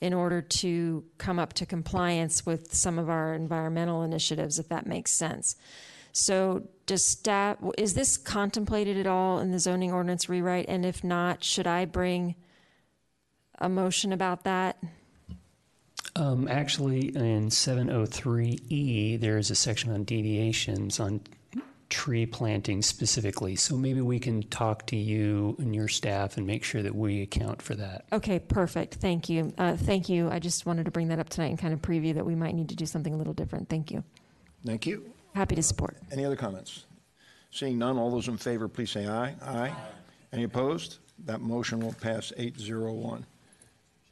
[0.00, 4.86] in order to come up to compliance with some of our environmental initiatives, if that
[4.86, 5.56] makes sense.
[6.12, 10.66] So does staff, is this contemplated at all in the zoning ordinance rewrite?
[10.68, 12.36] And if not, should I bring
[13.58, 14.78] a motion about that?
[16.16, 21.20] Um, actually, in 703E, there is a section on deviations on
[21.90, 23.56] tree planting specifically.
[23.56, 27.22] So maybe we can talk to you and your staff and make sure that we
[27.22, 28.04] account for that.
[28.12, 28.94] Okay, perfect.
[28.94, 29.52] Thank you.
[29.58, 30.30] Uh, thank you.
[30.30, 32.54] I just wanted to bring that up tonight and kind of preview that we might
[32.54, 33.68] need to do something a little different.
[33.68, 34.02] Thank you.
[34.64, 35.12] Thank you.
[35.34, 35.96] Happy to support.
[36.10, 36.86] Any other comments?
[37.50, 39.34] Seeing none, all those in favor, please say aye.
[39.42, 39.74] Aye.
[40.32, 40.98] Any opposed?
[41.26, 43.26] That motion will pass 801.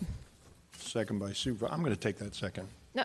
[0.76, 2.68] Second by Supervisor, I'm going to take that second.
[2.94, 3.04] No.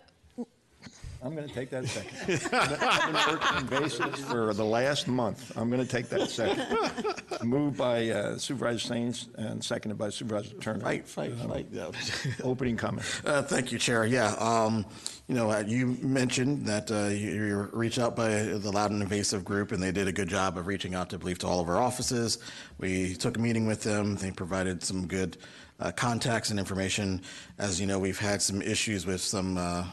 [1.23, 2.49] I'm going to take that second.
[2.53, 5.57] I've been working in bases for the last month.
[5.57, 6.67] I'm going to take that second.
[7.47, 10.81] Moved by uh, Supervisor Saines and seconded by Supervisor Turner.
[10.81, 11.67] Fight, fight, Uh, fight.
[11.71, 11.91] Yeah.
[12.43, 13.05] Opening comment.
[13.25, 14.05] Uh, Thank you, Chair.
[14.05, 14.85] Yeah, um,
[15.27, 19.71] you know, uh, you mentioned that uh, you reached out by the Loudoun Invasive Group,
[19.71, 21.77] and they did a good job of reaching out, to believe, to all of our
[21.77, 22.39] offices.
[22.79, 24.15] We took a meeting with them.
[24.15, 25.37] They provided some good
[25.79, 27.21] uh, contacts and information.
[27.57, 29.85] As you know, we've had some issues with some uh,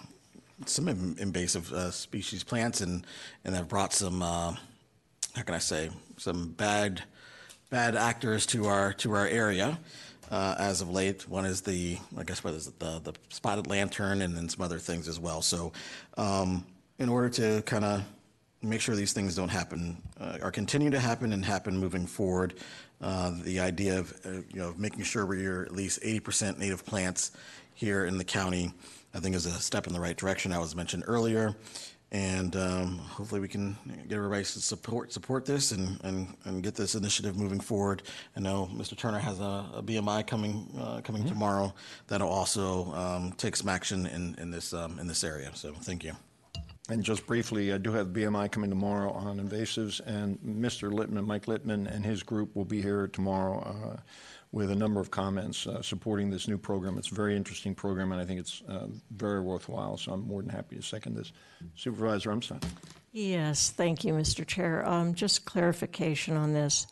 [0.67, 3.07] some invasive uh, species plants, and
[3.45, 4.55] and have brought some uh,
[5.35, 7.03] how can I say some bad
[7.71, 9.79] bad actors to our to our area
[10.31, 11.29] uh, as of late.
[11.29, 14.63] One is the I guess what is it the the spotted lantern, and then some
[14.63, 15.43] other things as well.
[15.43, 15.73] So,
[16.17, 16.65] um,
[16.99, 18.03] in order to kind of
[18.63, 22.55] make sure these things don't happen uh, or continue to happen and happen moving forward,
[23.01, 26.85] uh, the idea of uh, you know of making sure we're at least 80% native
[26.85, 27.33] plants
[27.75, 28.73] here in the county,
[29.15, 30.53] I think is a step in the right direction.
[30.53, 31.57] I was mentioned earlier
[32.13, 33.77] and um, hopefully we can
[34.09, 38.03] get everybody to support support this and, and, and get this initiative moving forward.
[38.37, 38.97] I know Mr.
[38.97, 41.73] Turner has a, a BMI coming uh, coming tomorrow
[42.09, 45.51] that'll also um, take some action in, in this um, in this area.
[45.55, 46.13] So thank you.
[46.89, 50.91] And just briefly, I do have BMI coming tomorrow on invasives, and Mr.
[50.91, 54.01] Littman, Mike Littman, and his group will be here tomorrow uh,
[54.53, 56.99] with a number of comments uh, supporting this new program.
[56.99, 60.43] It's a very interesting program, and I think it's uh, very worthwhile, so I'm more
[60.43, 61.33] than happy to second this.
[61.77, 62.65] Supervisor Umstattd.
[63.13, 64.47] Yes, thank you, Mr.
[64.47, 64.89] Chair.
[64.89, 66.87] Um, Just clarification on this.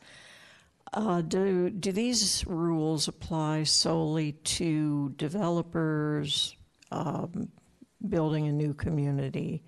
[0.93, 6.57] Uh, Do, do these rules apply solely to developers
[6.91, 7.51] um,
[8.09, 9.63] building a new community?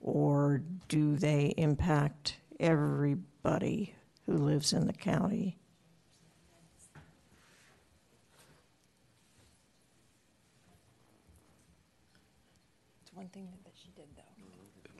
[0.00, 3.94] Or do they impact everybody
[4.26, 5.59] who lives in the county?
[13.20, 14.22] One thing that she did, though.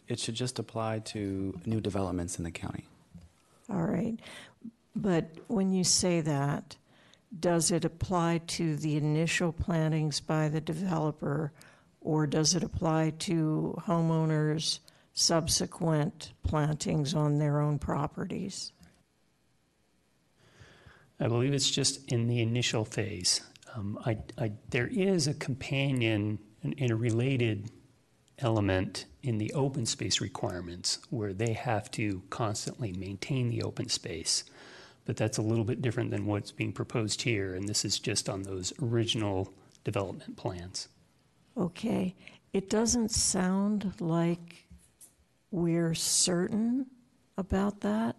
[0.07, 2.87] It should just apply to new developments in the county.
[3.71, 4.19] All right.
[4.95, 6.77] But when you say that,
[7.39, 11.53] does it apply to the initial plantings by the developer,
[12.03, 14.81] or does it apply to homeowners'
[15.15, 18.73] subsequent plantings on their own properties?
[21.19, 23.41] I believe it's just in the initial phase.
[23.75, 27.71] Um, I, I, there is a companion and, and a related
[28.41, 34.45] element in the open space requirements where they have to constantly maintain the open space.
[35.05, 38.29] But that's a little bit different than what's being proposed here, and this is just
[38.29, 39.53] on those original
[39.85, 40.89] development plans.
[41.57, 42.15] Okay,
[42.53, 44.67] it doesn't sound like
[45.51, 46.87] we're certain
[47.37, 48.17] about that.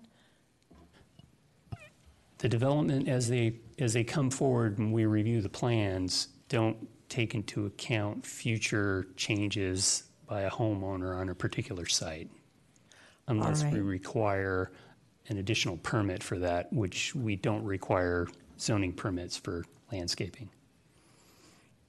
[2.40, 7.36] The development as they as they come forward and we review the plans don't take
[7.36, 12.30] into account future changes by a homeowner on a particular site
[13.28, 14.72] unless we require
[15.28, 20.50] an additional permit for that, which we don't require zoning permits for landscaping.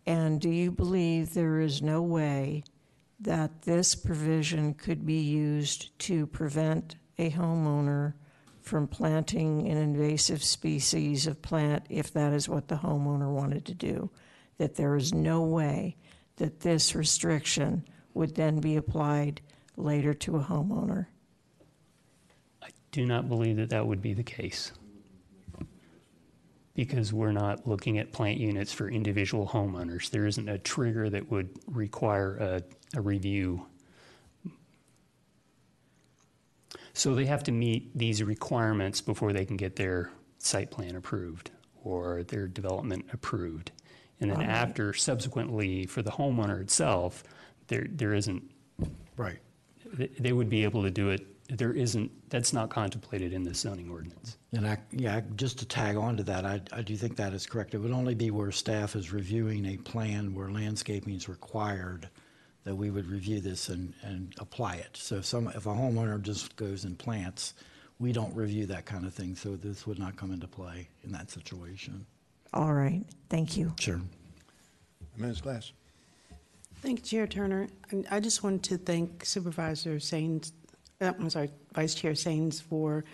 [0.06, 2.64] And do you believe there is no way
[3.20, 8.14] that this provision could be used to prevent a homeowner
[8.60, 13.74] from planting an invasive species of plant if that is what the homeowner wanted to
[13.74, 14.10] do?
[14.59, 15.97] That there is no way
[16.39, 17.85] that this restriction
[18.15, 19.41] would then be applied
[19.77, 21.07] later to a homeowner?
[22.63, 24.73] I do not believe that that would be the case.
[26.75, 30.11] Because we're not looking at plant units for individual homeowners.
[30.11, 32.63] There isn't a trigger that would require a,
[32.97, 33.67] a review.
[36.95, 41.51] So they have to meet these requirements before they can get their site plan approved
[41.85, 43.73] or their development approved.
[44.21, 44.49] And then Right.
[44.49, 47.25] after, subsequently, for the homeowner itself,
[47.69, 48.43] there, there isn't.
[49.17, 49.39] Right.
[49.93, 53.55] They, they would be able to do it, there isn't, that's not contemplated in the
[53.55, 54.39] zoning ordinance.
[54.53, 57.47] And I, yeah, just to tag on to that, I, I do think that is
[57.47, 57.75] correct.
[57.75, 62.09] It would only be where staff is reviewing a plan where landscaping is required
[62.65, 64.97] that we would review this and, and apply it.
[64.97, 67.55] So if some, if a homeowner just goes and plants,
[67.99, 71.13] we don't review that kind of thing, so this would not come into play in
[71.13, 72.07] that situation.
[72.53, 73.75] All right, thank you.
[73.79, 74.01] Sure.
[75.17, 75.41] Ms.
[75.41, 75.73] Glass.
[76.83, 77.69] Thank you, Chair Turner.
[77.91, 80.51] And I just wanted to thank Supervisor Saines,
[81.01, 83.05] uh, I'm sorry, Vice Chair Saines for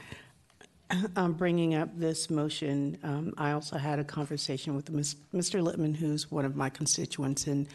[1.16, 2.96] um, bringing up this motion.
[3.02, 5.62] Um, I also had a conversation with Ms- Mr.
[5.62, 7.68] Littman, who's one of my constituents, and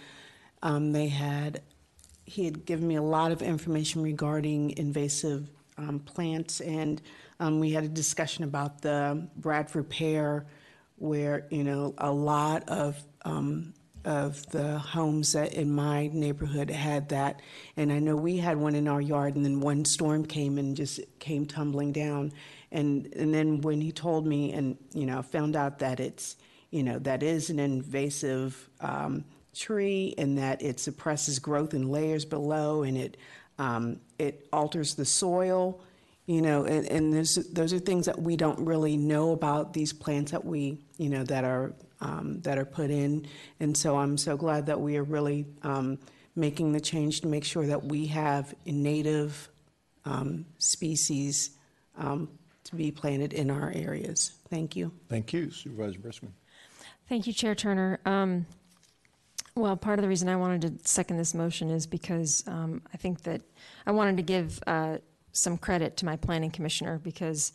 [0.64, 1.62] um, they had,
[2.26, 5.48] he had given me a lot of information regarding invasive
[5.78, 7.04] um, plants, and
[7.40, 10.48] um, we had a discussion about the Bradford pear,
[10.96, 17.10] where, you know, a lot of um, of the homes that in my neighborhood had
[17.10, 17.42] that.
[17.78, 20.76] And I know we had one in our yard, and then one storm came and
[20.76, 22.34] just came tumbling down.
[22.72, 26.36] And, and then when he told me, and, you know, found out that it's,
[26.72, 29.24] you know, that is an invasive um,
[29.54, 33.18] tree and that it suppresses growth in layers below and it,
[33.60, 35.80] um, it alters the soil,
[36.26, 40.32] you know, and, and those are things that we don't really know about these plants
[40.32, 41.74] that we, you know, that are
[42.04, 43.26] um, that are put in.
[43.60, 45.98] And so I'm so glad that we are really um,
[46.36, 49.50] making the change to make sure that we have native
[50.06, 51.52] um, species
[51.98, 52.30] um,
[52.66, 54.34] to be planted in our areas.
[54.50, 54.92] Thank you.
[55.10, 56.32] Thank you, Supervisor Briskman.
[57.08, 58.00] Thank you, Chair Turner.
[58.06, 58.46] Um,
[59.56, 62.98] well, part of the reason I wanted to second this motion is because um, I
[62.98, 63.42] think that
[63.86, 64.98] I wanted to give uh,
[65.32, 67.54] some credit to my planning commissioner because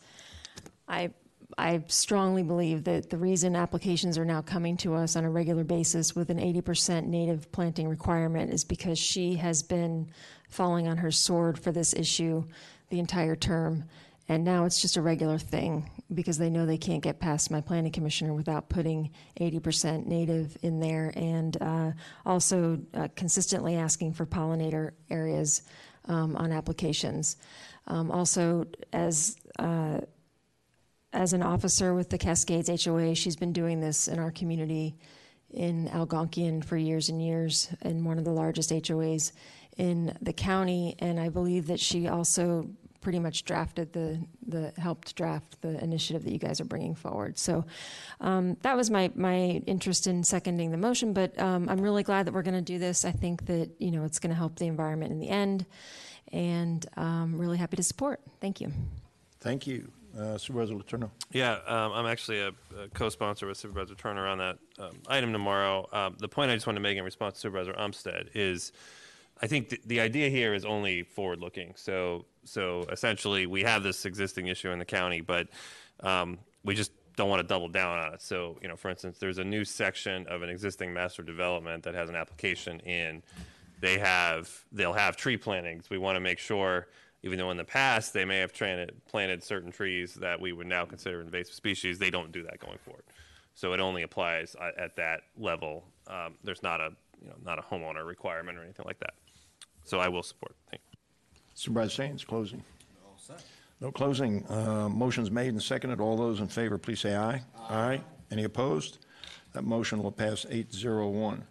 [0.87, 1.11] I
[1.57, 5.63] I strongly believe that the reason applications are now coming to us on a regular
[5.63, 10.11] basis with an 80% native planting requirement is because she has been
[10.47, 12.43] falling on her sword for this issue
[12.89, 13.85] the entire term.
[14.27, 17.61] And now it's just a regular thing because they know they can't get past my
[17.61, 19.09] planning commissioner without putting
[19.39, 21.91] 80% native in there and uh,
[22.27, 25.63] also uh, consistently asking for pollinator areas
[26.05, 27.37] um, on applications.
[27.87, 30.01] Um, also, as uh,
[31.13, 34.95] as an officer with the Cascades HOA, she's been doing this in our community
[35.51, 39.31] in Algonkian for years and years, in one of the largest HOAs
[39.77, 40.95] in the county.
[40.99, 42.69] And I believe that she also
[43.01, 47.37] pretty much drafted the, the helped draft the initiative that you guys are bringing forward.
[47.37, 47.65] So
[48.19, 51.13] um, that was my my interest in seconding the motion.
[51.13, 53.05] But um, I'm really glad that we're going to do this.
[53.05, 55.65] I think that you know it's going to help the environment in the end,
[56.31, 58.21] and I'm really happy to support.
[58.41, 58.71] Thank you.
[59.39, 59.91] Thank you.
[60.19, 61.09] Uh, Supervisor Letourneau.
[61.31, 65.87] Yeah, um, I'm actually a, a co-sponsor with Supervisor Turner on that um, item tomorrow.
[65.93, 68.73] Um, the point I just want to make in response to Supervisor Umstattd is,
[69.41, 71.75] I think th- the idea here is only forward-looking.
[71.77, 75.47] So, so essentially, we have this existing issue in the county, but
[76.01, 78.21] um, we just don't want to double down on it.
[78.21, 81.95] So, you know, for instance, there's a new section of an existing master development that
[81.95, 83.23] has an application in.
[83.79, 85.89] They have, they'll have tree plantings.
[85.89, 86.87] We want to make sure,
[87.23, 90.67] even though in the past they may have planted, planted certain trees that we would
[90.67, 93.03] now consider invasive species, they don't do that going forward.
[93.55, 95.83] So it only applies at, at that level.
[96.07, 96.91] Um, there's not a,
[97.21, 99.13] you know, not a homeowner requirement or anything like that.
[99.83, 100.55] So I will support.
[100.69, 100.97] Thank you.
[101.55, 102.63] Supervisor Saines, closing.
[103.81, 104.45] No closing.
[104.49, 105.99] Uh, Motion's made and seconded.
[105.99, 107.41] All those in favor, please say aye.
[107.69, 108.01] Aye.
[108.31, 108.99] Any opposed?
[109.53, 111.43] That motion will pass 801.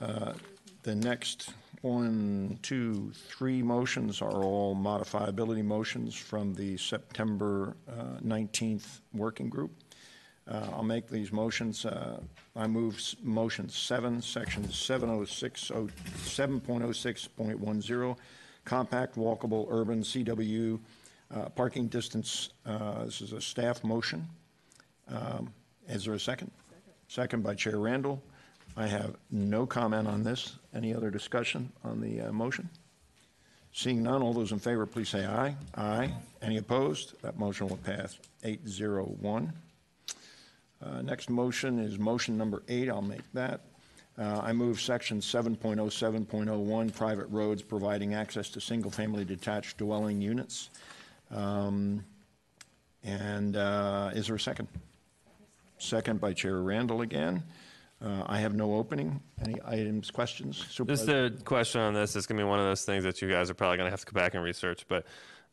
[0.00, 0.32] Uh,
[0.82, 1.50] The next
[1.82, 9.70] one, two, three motions are all modifiability motions from the September uh, 19th working group.
[10.48, 11.84] Uh, I'll make these motions.
[11.84, 12.20] Uh,
[12.56, 15.88] I move motion seven, section 706, oh-
[16.24, 18.16] 7.06.10,
[18.64, 20.80] compact walkable urban CW
[21.34, 22.50] uh, parking distance.
[22.64, 24.26] Uh, This is a staff motion.
[25.08, 25.52] Um,
[25.88, 26.50] Is there a second?
[27.08, 28.22] Second by Chair Randall.
[28.78, 30.56] I have no comment on this.
[30.72, 32.68] Any other discussion on the uh, motion?
[33.72, 35.56] Seeing none, all those in favor, please say aye.
[35.74, 36.14] Aye.
[36.42, 37.20] Any opposed?
[37.22, 39.52] That motion will pass 801.
[40.80, 42.88] Uh, Next motion is motion number eight.
[42.88, 43.62] I'll make that.
[44.16, 50.70] Uh, I move section 7.07.01, private roads providing access to single-family detached dwelling units.
[51.32, 52.04] Um,
[53.02, 54.68] And uh, is there a second?
[55.78, 57.42] Second by Chair Randall again.
[58.00, 59.20] Uh, I have no opening.
[59.44, 60.58] Any items, questions?
[60.58, 61.26] Just Supervisor?
[61.26, 62.14] a question on this.
[62.14, 63.90] It's going to be one of those things that you guys are probably going to
[63.90, 64.84] have to go back and research.
[64.88, 65.06] But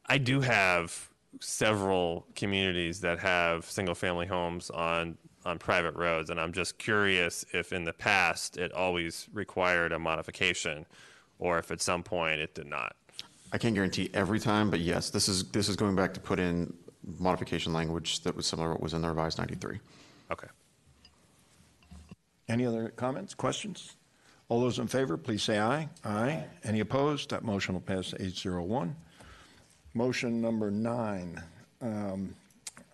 [0.05, 1.09] I do have
[1.39, 6.29] several communities that have single family homes on, on private roads.
[6.29, 10.85] And I'm just curious if in the past it always required a modification
[11.39, 12.95] or if at some point it did not.
[13.51, 16.39] I can't guarantee every time, but yes, this is, this is going back to put
[16.39, 16.73] in
[17.19, 19.79] modification language that was similar to what was in the revised 93.
[22.47, 23.95] Any other comments, questions?
[24.49, 25.89] All those in favor, please say aye.
[26.03, 26.43] Aye.
[26.63, 27.31] Any opposed?
[27.31, 28.95] That motion will pass 801.
[29.95, 31.41] Motion number nine.
[31.81, 32.35] Um,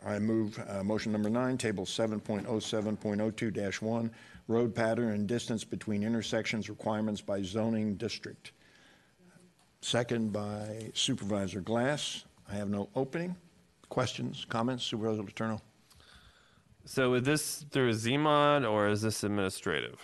[0.06, 4.10] I move, uh, motion number nine, table 7.07.02-1,
[4.48, 8.54] road pattern and distance between intersections requirements by zoning district.
[9.82, 12.24] Second by Supervisor Glass.
[12.50, 13.36] I have no opening.
[13.90, 14.86] Questions, comments?
[14.86, 15.60] Supervisor Letourneau?
[16.86, 20.00] So is this through ZMOD or is this administrative?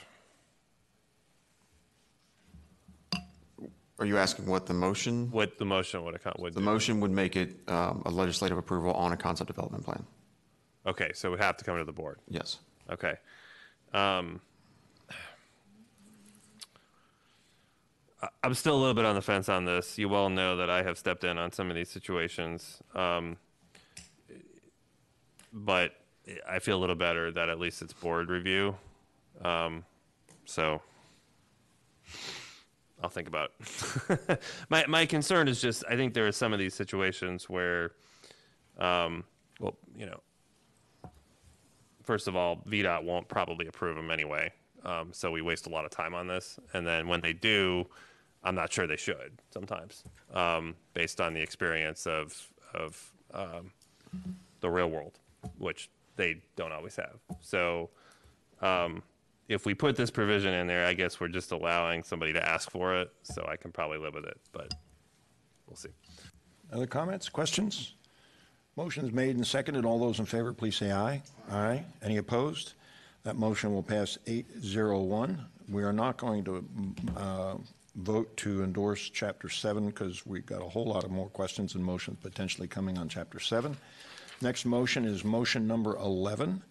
[3.99, 5.31] Are you asking what the motion?
[5.31, 6.65] What the motion would, account- would The do?
[6.65, 10.05] motion would make it um, a legislative approval on a concept development plan.
[10.85, 12.19] Okay, so it would have to come to the board.
[12.29, 12.59] Yes.
[12.91, 13.15] Okay.
[13.93, 14.39] Um,
[18.21, 19.97] I- I'm still a little bit on the fence on this.
[19.97, 22.81] You all know that I have stepped in on some of these situations.
[22.93, 23.37] Um,
[25.51, 25.93] but
[26.47, 28.75] I feel a little better that at least it's board review.
[29.43, 29.83] Um,
[30.45, 30.81] so
[33.01, 34.41] I'll think about it.
[34.69, 37.91] my, my concern is just, I think there are some of these situations where,
[38.77, 39.23] um,
[39.59, 40.19] well, you know,
[42.03, 44.51] first of all, VDOT won't probably approve them anyway.
[44.83, 46.59] Um, so we waste a lot of time on this.
[46.73, 47.85] And then when they do,
[48.43, 53.71] I'm not sure they should sometimes, um, based on the experience of, of um,
[54.61, 55.19] the real world,
[55.57, 57.19] which they don't always have.
[57.39, 57.89] So
[58.61, 59.01] um,
[59.47, 62.69] if we put this provision in there, I guess we're just allowing somebody to ask
[62.69, 63.11] for it.
[63.23, 64.73] So I can probably live with it, but
[65.67, 65.89] we'll see.
[66.73, 67.93] Other comments, questions?
[68.75, 69.85] Motion's made and seconded.
[69.85, 71.21] All those in favor, please say aye.
[71.49, 71.83] Aye.
[72.03, 72.73] Any opposed?
[73.23, 75.43] That motion will pass 801.
[75.69, 76.65] We are not going to
[77.17, 77.55] uh,
[77.95, 81.83] vote to endorse Chapter 7 because we've got a whole lot of more questions and
[81.83, 83.75] motions potentially coming on Chapter 7.
[84.41, 86.63] Next motion is motion number 11.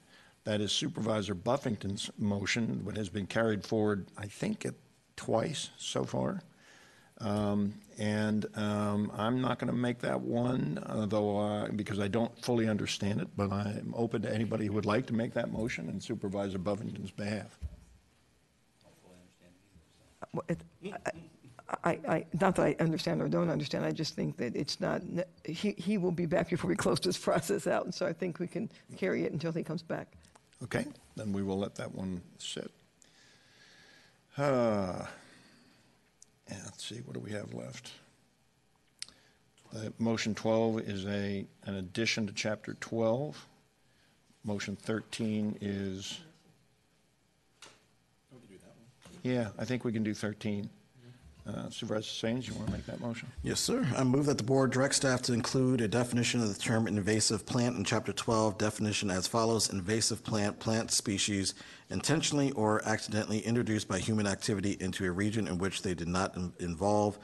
[0.45, 4.79] That is Supervisor Buffington's motion, what has been carried forward, I think, it-
[5.17, 6.41] twice so far.
[7.19, 12.09] Um, And um, I'm not going to make that one, uh, though, uh, because I
[12.09, 15.51] don't fully understand it, but I'm open to anybody who would like to make that
[15.51, 17.59] motion in Supervisor Buffington's behalf.
[20.35, 21.11] Well, it- I,
[21.69, 25.03] I- I, not that I understand or don't understand, I just think that it's not,
[25.45, 28.39] he, he will be back before we close this process out, and so I think
[28.39, 30.09] we can carry it until he comes back.
[30.63, 30.87] Okay,
[31.17, 32.71] then we will let that one sit.
[34.39, 35.05] Uh,
[36.49, 37.91] yeah, Let's see, what do we have left?
[39.75, 43.47] Uh, Motion 12 is a, an addition to Chapter 12.
[44.45, 46.21] Motion 13 is...
[49.23, 50.71] Yeah, I think we can do 13.
[51.47, 53.29] Uh, Supervisor Saines, you want to make that motion?
[53.45, 53.87] Yes, sir.
[53.97, 57.47] I move that the board direct staff to include a definition of the term invasive
[57.47, 61.55] plant in Chapter 12, definition as follows: invasive plant, plant species
[61.89, 66.37] intentionally or accidentally introduced by human activity into a region in which they did not
[66.37, 67.17] in- involve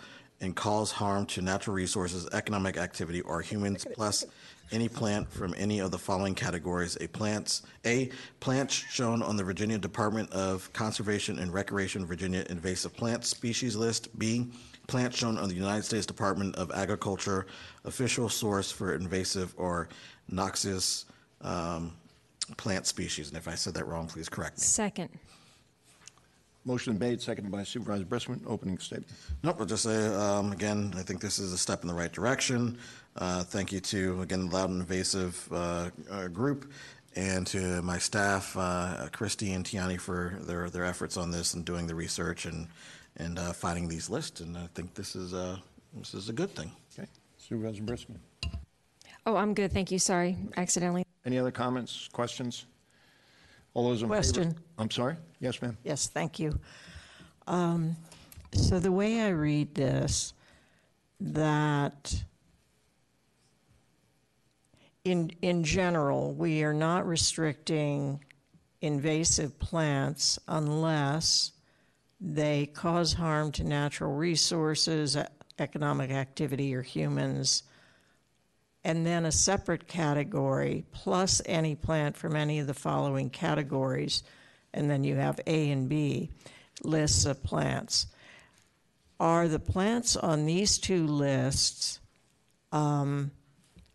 [0.42, 4.26] and cause harm to natural resources, economic activity, or humans, plus
[4.72, 9.44] any plant from any of the following categories: a plants, a plants shown on the
[9.44, 14.18] Virginia Department of Conservation and Recreation Virginia invasive plant species list.
[14.18, 14.50] B
[14.88, 17.46] plants shown on the United States Department of Agriculture
[17.84, 19.88] official source for invasive or
[20.28, 21.06] noxious
[21.40, 21.92] um,
[22.56, 23.28] plant species.
[23.28, 24.64] And if I said that wrong, please correct me.
[24.64, 25.08] Second.
[26.64, 28.40] Motion made, seconded by Supervisor Briskman.
[28.46, 29.10] Opening statement.
[29.42, 32.12] Nope, I'll just say, um, again, I think this is a step in the right
[32.12, 32.78] direction.
[33.16, 36.72] Uh, Thank you to, again, the Loudoun Invasive uh, uh, Group
[37.16, 41.64] and to my staff, uh, Christy and Tiani, for their, their efforts on this and
[41.64, 42.68] doing the research and,
[43.16, 44.40] and uh, finding these lists.
[44.40, 45.58] And I think this is, uh,
[45.94, 46.70] this is a good thing.
[46.96, 47.08] Okay.
[47.38, 48.18] Supervisor Briskman.
[49.26, 51.04] Oh, I'm good, thank you, sorry, accidentally.
[51.26, 52.66] Any other comments, questions?
[53.74, 54.14] All those in favor?
[54.16, 54.54] Question.
[54.78, 55.16] I'm sorry?
[55.40, 55.76] Yes, ma'am.
[55.84, 56.58] Yes, thank you.
[57.46, 57.96] Um,
[58.54, 60.34] So the way I read this,
[61.20, 62.22] that
[65.04, 68.22] in, in general, we are not restricting
[68.82, 71.52] invasive plants unless
[72.20, 75.22] they cause harm to natural resources, e-
[75.58, 77.62] economic activity, or humans.
[78.84, 84.24] And then a separate category, plus any plant from any of the following categories.
[84.74, 86.30] And then you have A and B
[86.82, 88.06] lists of plants.
[89.20, 92.00] Are the plants on these two lists
[92.72, 93.30] um,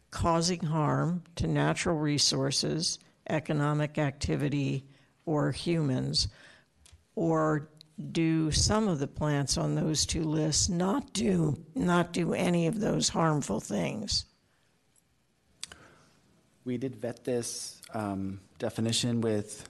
[0.09, 2.99] causing harm to natural resources,
[3.29, 4.85] economic activity,
[5.25, 6.29] or humans?
[7.15, 7.69] Or
[8.11, 12.79] do some of the plants on those two lists not do not do any of
[12.79, 14.25] those harmful things?
[16.67, 19.69] We did vet this um, definition with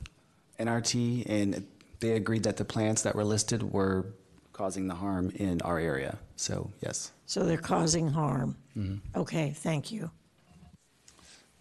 [0.59, 1.67] NRT, and
[2.00, 4.08] they agreed that the plants that were listed were
[4.51, 6.17] causing the harm in our area.
[6.38, 7.11] So, yes.
[7.27, 8.58] So they're causing harm.
[8.76, 9.01] Mhm.
[9.16, 10.09] Okay, thank you.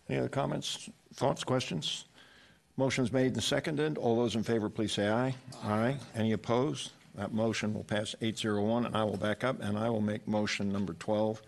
[0.08, 2.06] Any other comments, thoughts, questions?
[2.78, 3.98] Motion's made and seconded.
[3.98, 5.34] All those in favor, please say aye.
[5.64, 5.98] Aye.
[6.14, 6.92] Any opposed?
[7.14, 10.72] That motion will pass 801, and I will back up, and I will make motion
[10.72, 11.42] number 12,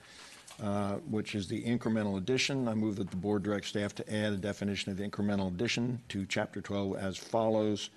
[0.62, 2.66] uh, which is the incremental addition.
[2.66, 6.26] I move that the board direct staff to add a definition of incremental addition to
[6.26, 7.90] Chapter 12 as follows.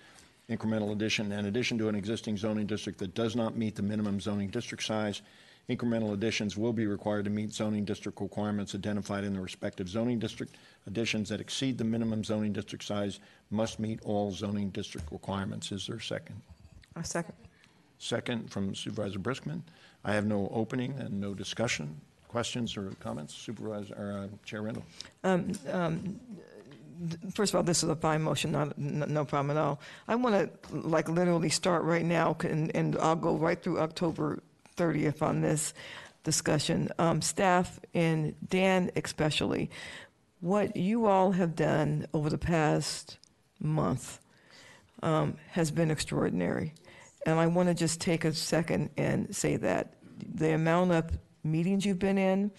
[0.49, 4.19] Incremental addition, in addition to an existing zoning district that does not meet the minimum
[4.19, 5.21] zoning district size,
[5.69, 10.19] incremental additions will be required to meet zoning district requirements identified in the respective zoning
[10.19, 10.55] district.
[10.87, 15.71] Additions that exceed the minimum zoning district size must meet all zoning district requirements.
[15.71, 16.41] Is there a second?
[16.95, 17.35] A second.
[17.97, 19.61] Second from Supervisor Briskman.
[20.03, 22.01] I have no opening and no discussion.
[22.31, 23.33] Questions or comments?
[23.33, 24.85] Supervisor, or uh, Chair Randall?
[25.25, 26.19] Um, um,
[27.33, 29.81] First of all, this is a fine motion, not, no problem at all.
[30.07, 34.43] I want to, like, literally start right now, and, and I'll go right through October
[34.77, 35.73] 30th on this
[36.23, 36.89] discussion.
[36.99, 39.71] Um, Staff and Dan especially,
[40.41, 43.17] what you all have done over the past
[43.59, 44.19] month
[45.01, 46.75] um, has been extraordinary.
[47.25, 49.95] And I want to just take a second and say that
[50.35, 52.51] the amount of meetings you've been in,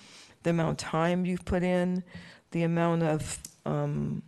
[0.42, 2.02] the amount of time you've put in,
[2.50, 4.22] the amount of um,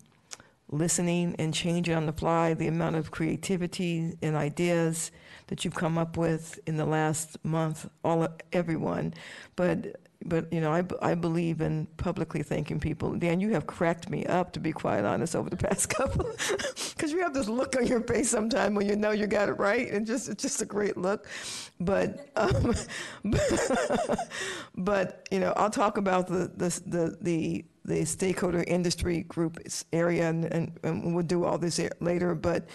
[0.71, 5.11] listening and changing on the fly, the amount of creativity and ideas
[5.49, 9.15] that you've come up with in the last month, all everyone.
[9.57, 13.15] But but you know, I, I believe in publicly thanking people.
[13.15, 16.31] Dan, you have cracked me up, to be quite honest, over the past couple,
[16.95, 19.53] because you have this look on your face sometime when you know you got it
[19.53, 21.27] right, and just it's just a great look.
[21.79, 22.75] But um,
[24.75, 29.59] but you know, I'll talk about the the the the, the stakeholder industry group
[29.93, 32.35] area, and, and, and we'll do all this later.
[32.35, 32.67] But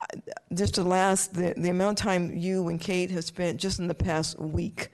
[0.00, 3.78] uh, just the last the, the amount of time you and Kate have spent just
[3.78, 4.90] in the past week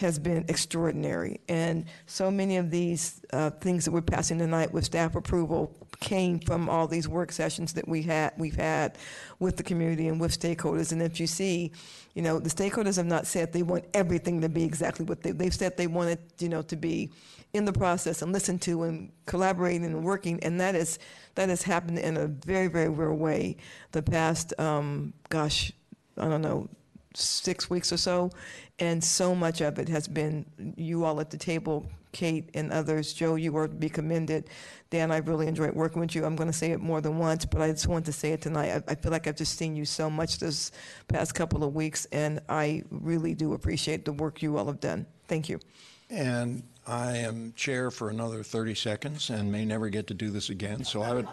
[0.00, 1.40] has been extraordinary.
[1.48, 6.40] And so many of these uh, things that we're passing tonight with staff approval came
[6.40, 8.96] from all these work sessions that we had, we've had
[9.38, 10.92] with the community and with stakeholders.
[10.92, 11.72] And if you see,
[12.14, 15.32] you know, the stakeholders have not said they want everything to be exactly what they,
[15.32, 17.10] they've said they want it, you know, to be
[17.52, 20.42] in the process and listened to and collaborating and working.
[20.42, 20.98] And that is,
[21.34, 23.58] that has happened in a very, very real way
[23.92, 25.72] the past, um, gosh,
[26.16, 26.68] I don't know,
[27.14, 28.30] six weeks or so,
[28.78, 33.12] and so much of it has been you all at the table, Kate and others.
[33.12, 34.48] Joe, you are to be commended.
[34.90, 36.24] Dan, I really enjoyed working with you.
[36.24, 38.42] I'm going to say it more than once, but I just wanted to say it
[38.42, 38.82] tonight.
[38.88, 40.72] I, I feel like I've just seen you so much this
[41.08, 45.06] past couple of weeks, and I really do appreciate the work you all have done.
[45.28, 45.60] Thank you.
[46.08, 50.50] And I am chair for another 30 seconds and may never get to do this
[50.50, 50.82] again.
[50.84, 51.28] So I would,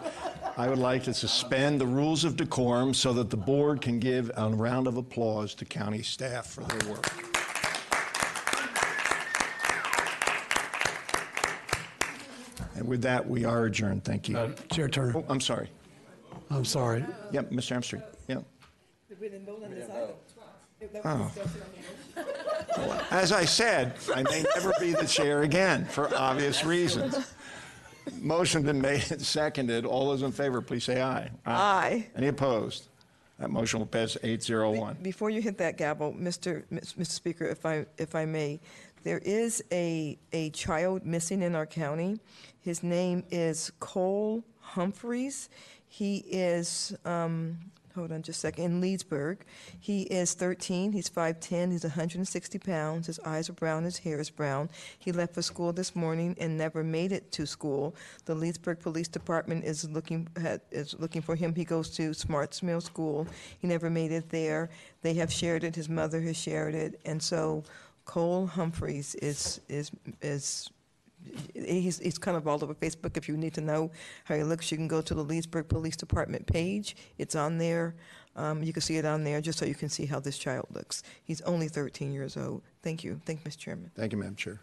[0.56, 4.30] I would like to suspend the rules of decorum so that the board can give
[4.36, 7.06] a round of applause to county staff for their work.
[12.76, 14.04] And with that, we are adjourned.
[14.04, 14.38] Thank you.
[14.38, 15.14] Uh, chair Turner.
[15.16, 15.68] Oh, I'm sorry.
[16.50, 17.04] I'm sorry.
[17.32, 17.76] Yep, Mr.
[17.76, 18.04] Umstattd.
[18.28, 18.44] Yep.
[21.04, 21.32] Oh.
[23.10, 27.32] As I said, I may never be the chair again for obvious reasons.
[28.20, 29.84] Motion been made and seconded.
[29.84, 31.30] All those in favor, please say aye.
[31.46, 32.06] Aye.
[32.16, 32.88] Any opposed?
[33.38, 34.98] That motion will pass 801.
[35.02, 36.64] Before you hit that gavel, Mr.
[36.72, 37.06] Mr.
[37.06, 38.58] Speaker, if I, if I may,
[39.04, 42.18] there is a, a child missing in our county.
[42.60, 45.48] His name is Cole Humphreys.
[45.86, 47.58] He is, um,
[47.98, 49.44] hold on just a second, in Leesburg.
[49.78, 54.30] He is 13, he's 5'10", he's 160 pounds, his eyes are brown, his hair is
[54.30, 54.70] brown.
[54.98, 57.94] He left for school this morning and never made it to school.
[58.24, 60.28] The Leesburg Police Department is looking,
[60.70, 61.54] is looking for him.
[61.54, 63.26] He goes to Smarts Mill School.
[63.58, 64.70] He never made it there.
[65.02, 67.64] They have shared it, his mother has shared it, and so
[68.04, 69.90] Cole Humphreys is, is,
[70.22, 70.70] is
[71.54, 73.16] he's, he's kind of all over Facebook.
[73.16, 73.90] If you need to know
[74.24, 76.96] how he looks, you can go to the Leesburg Police Department page.
[77.18, 77.94] It's on there.
[78.36, 80.66] Um, you can see it on there just so you can see how this child
[80.70, 81.02] looks.
[81.24, 82.62] He's only 13 years old.
[82.82, 83.20] Thank you.
[83.24, 83.58] Thank you, Mr.
[83.58, 83.90] Chairman.
[83.96, 84.60] Thank you, Madam Chair.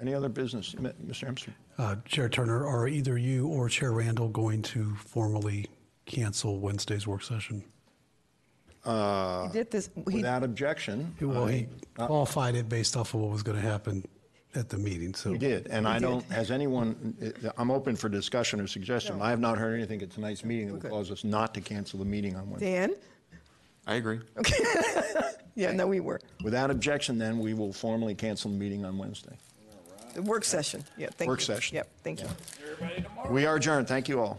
[0.00, 0.74] Any other business?
[0.76, 1.26] M- Mr.
[1.28, 1.54] Umstattd?
[1.78, 5.66] Uh, Chair Turner, are either you or Chair Randall going to formally
[6.04, 7.64] cancel Wednesday's work session?
[8.84, 9.88] Uh, He did this.
[10.10, 11.14] He, Without objection.
[11.20, 11.66] Well, he
[11.98, 14.04] I- qualified it based off of what was going to happen
[14.56, 15.32] at the meeting, so.
[15.32, 16.02] We did, and We I did.
[16.06, 19.20] don't, has anyone, uh, I'm open for discussion or suggestion.
[19.20, 21.98] I have not heard anything at tonight's meeting that would cause us not to cancel
[21.98, 22.72] the meeting on Wednesday.
[22.72, 22.94] Dan?
[23.86, 24.20] I agree.
[25.58, 26.20] Yeah, no, we were.
[26.44, 29.38] Without objection, then, we will formally cancel the meeting on Wednesday.
[30.12, 30.84] The work session.
[30.98, 31.30] Yeah, thank you.
[31.30, 31.76] Work session.
[31.76, 32.28] Yep, thank you.
[33.30, 33.88] We are adjourned.
[33.88, 34.38] Thank you all.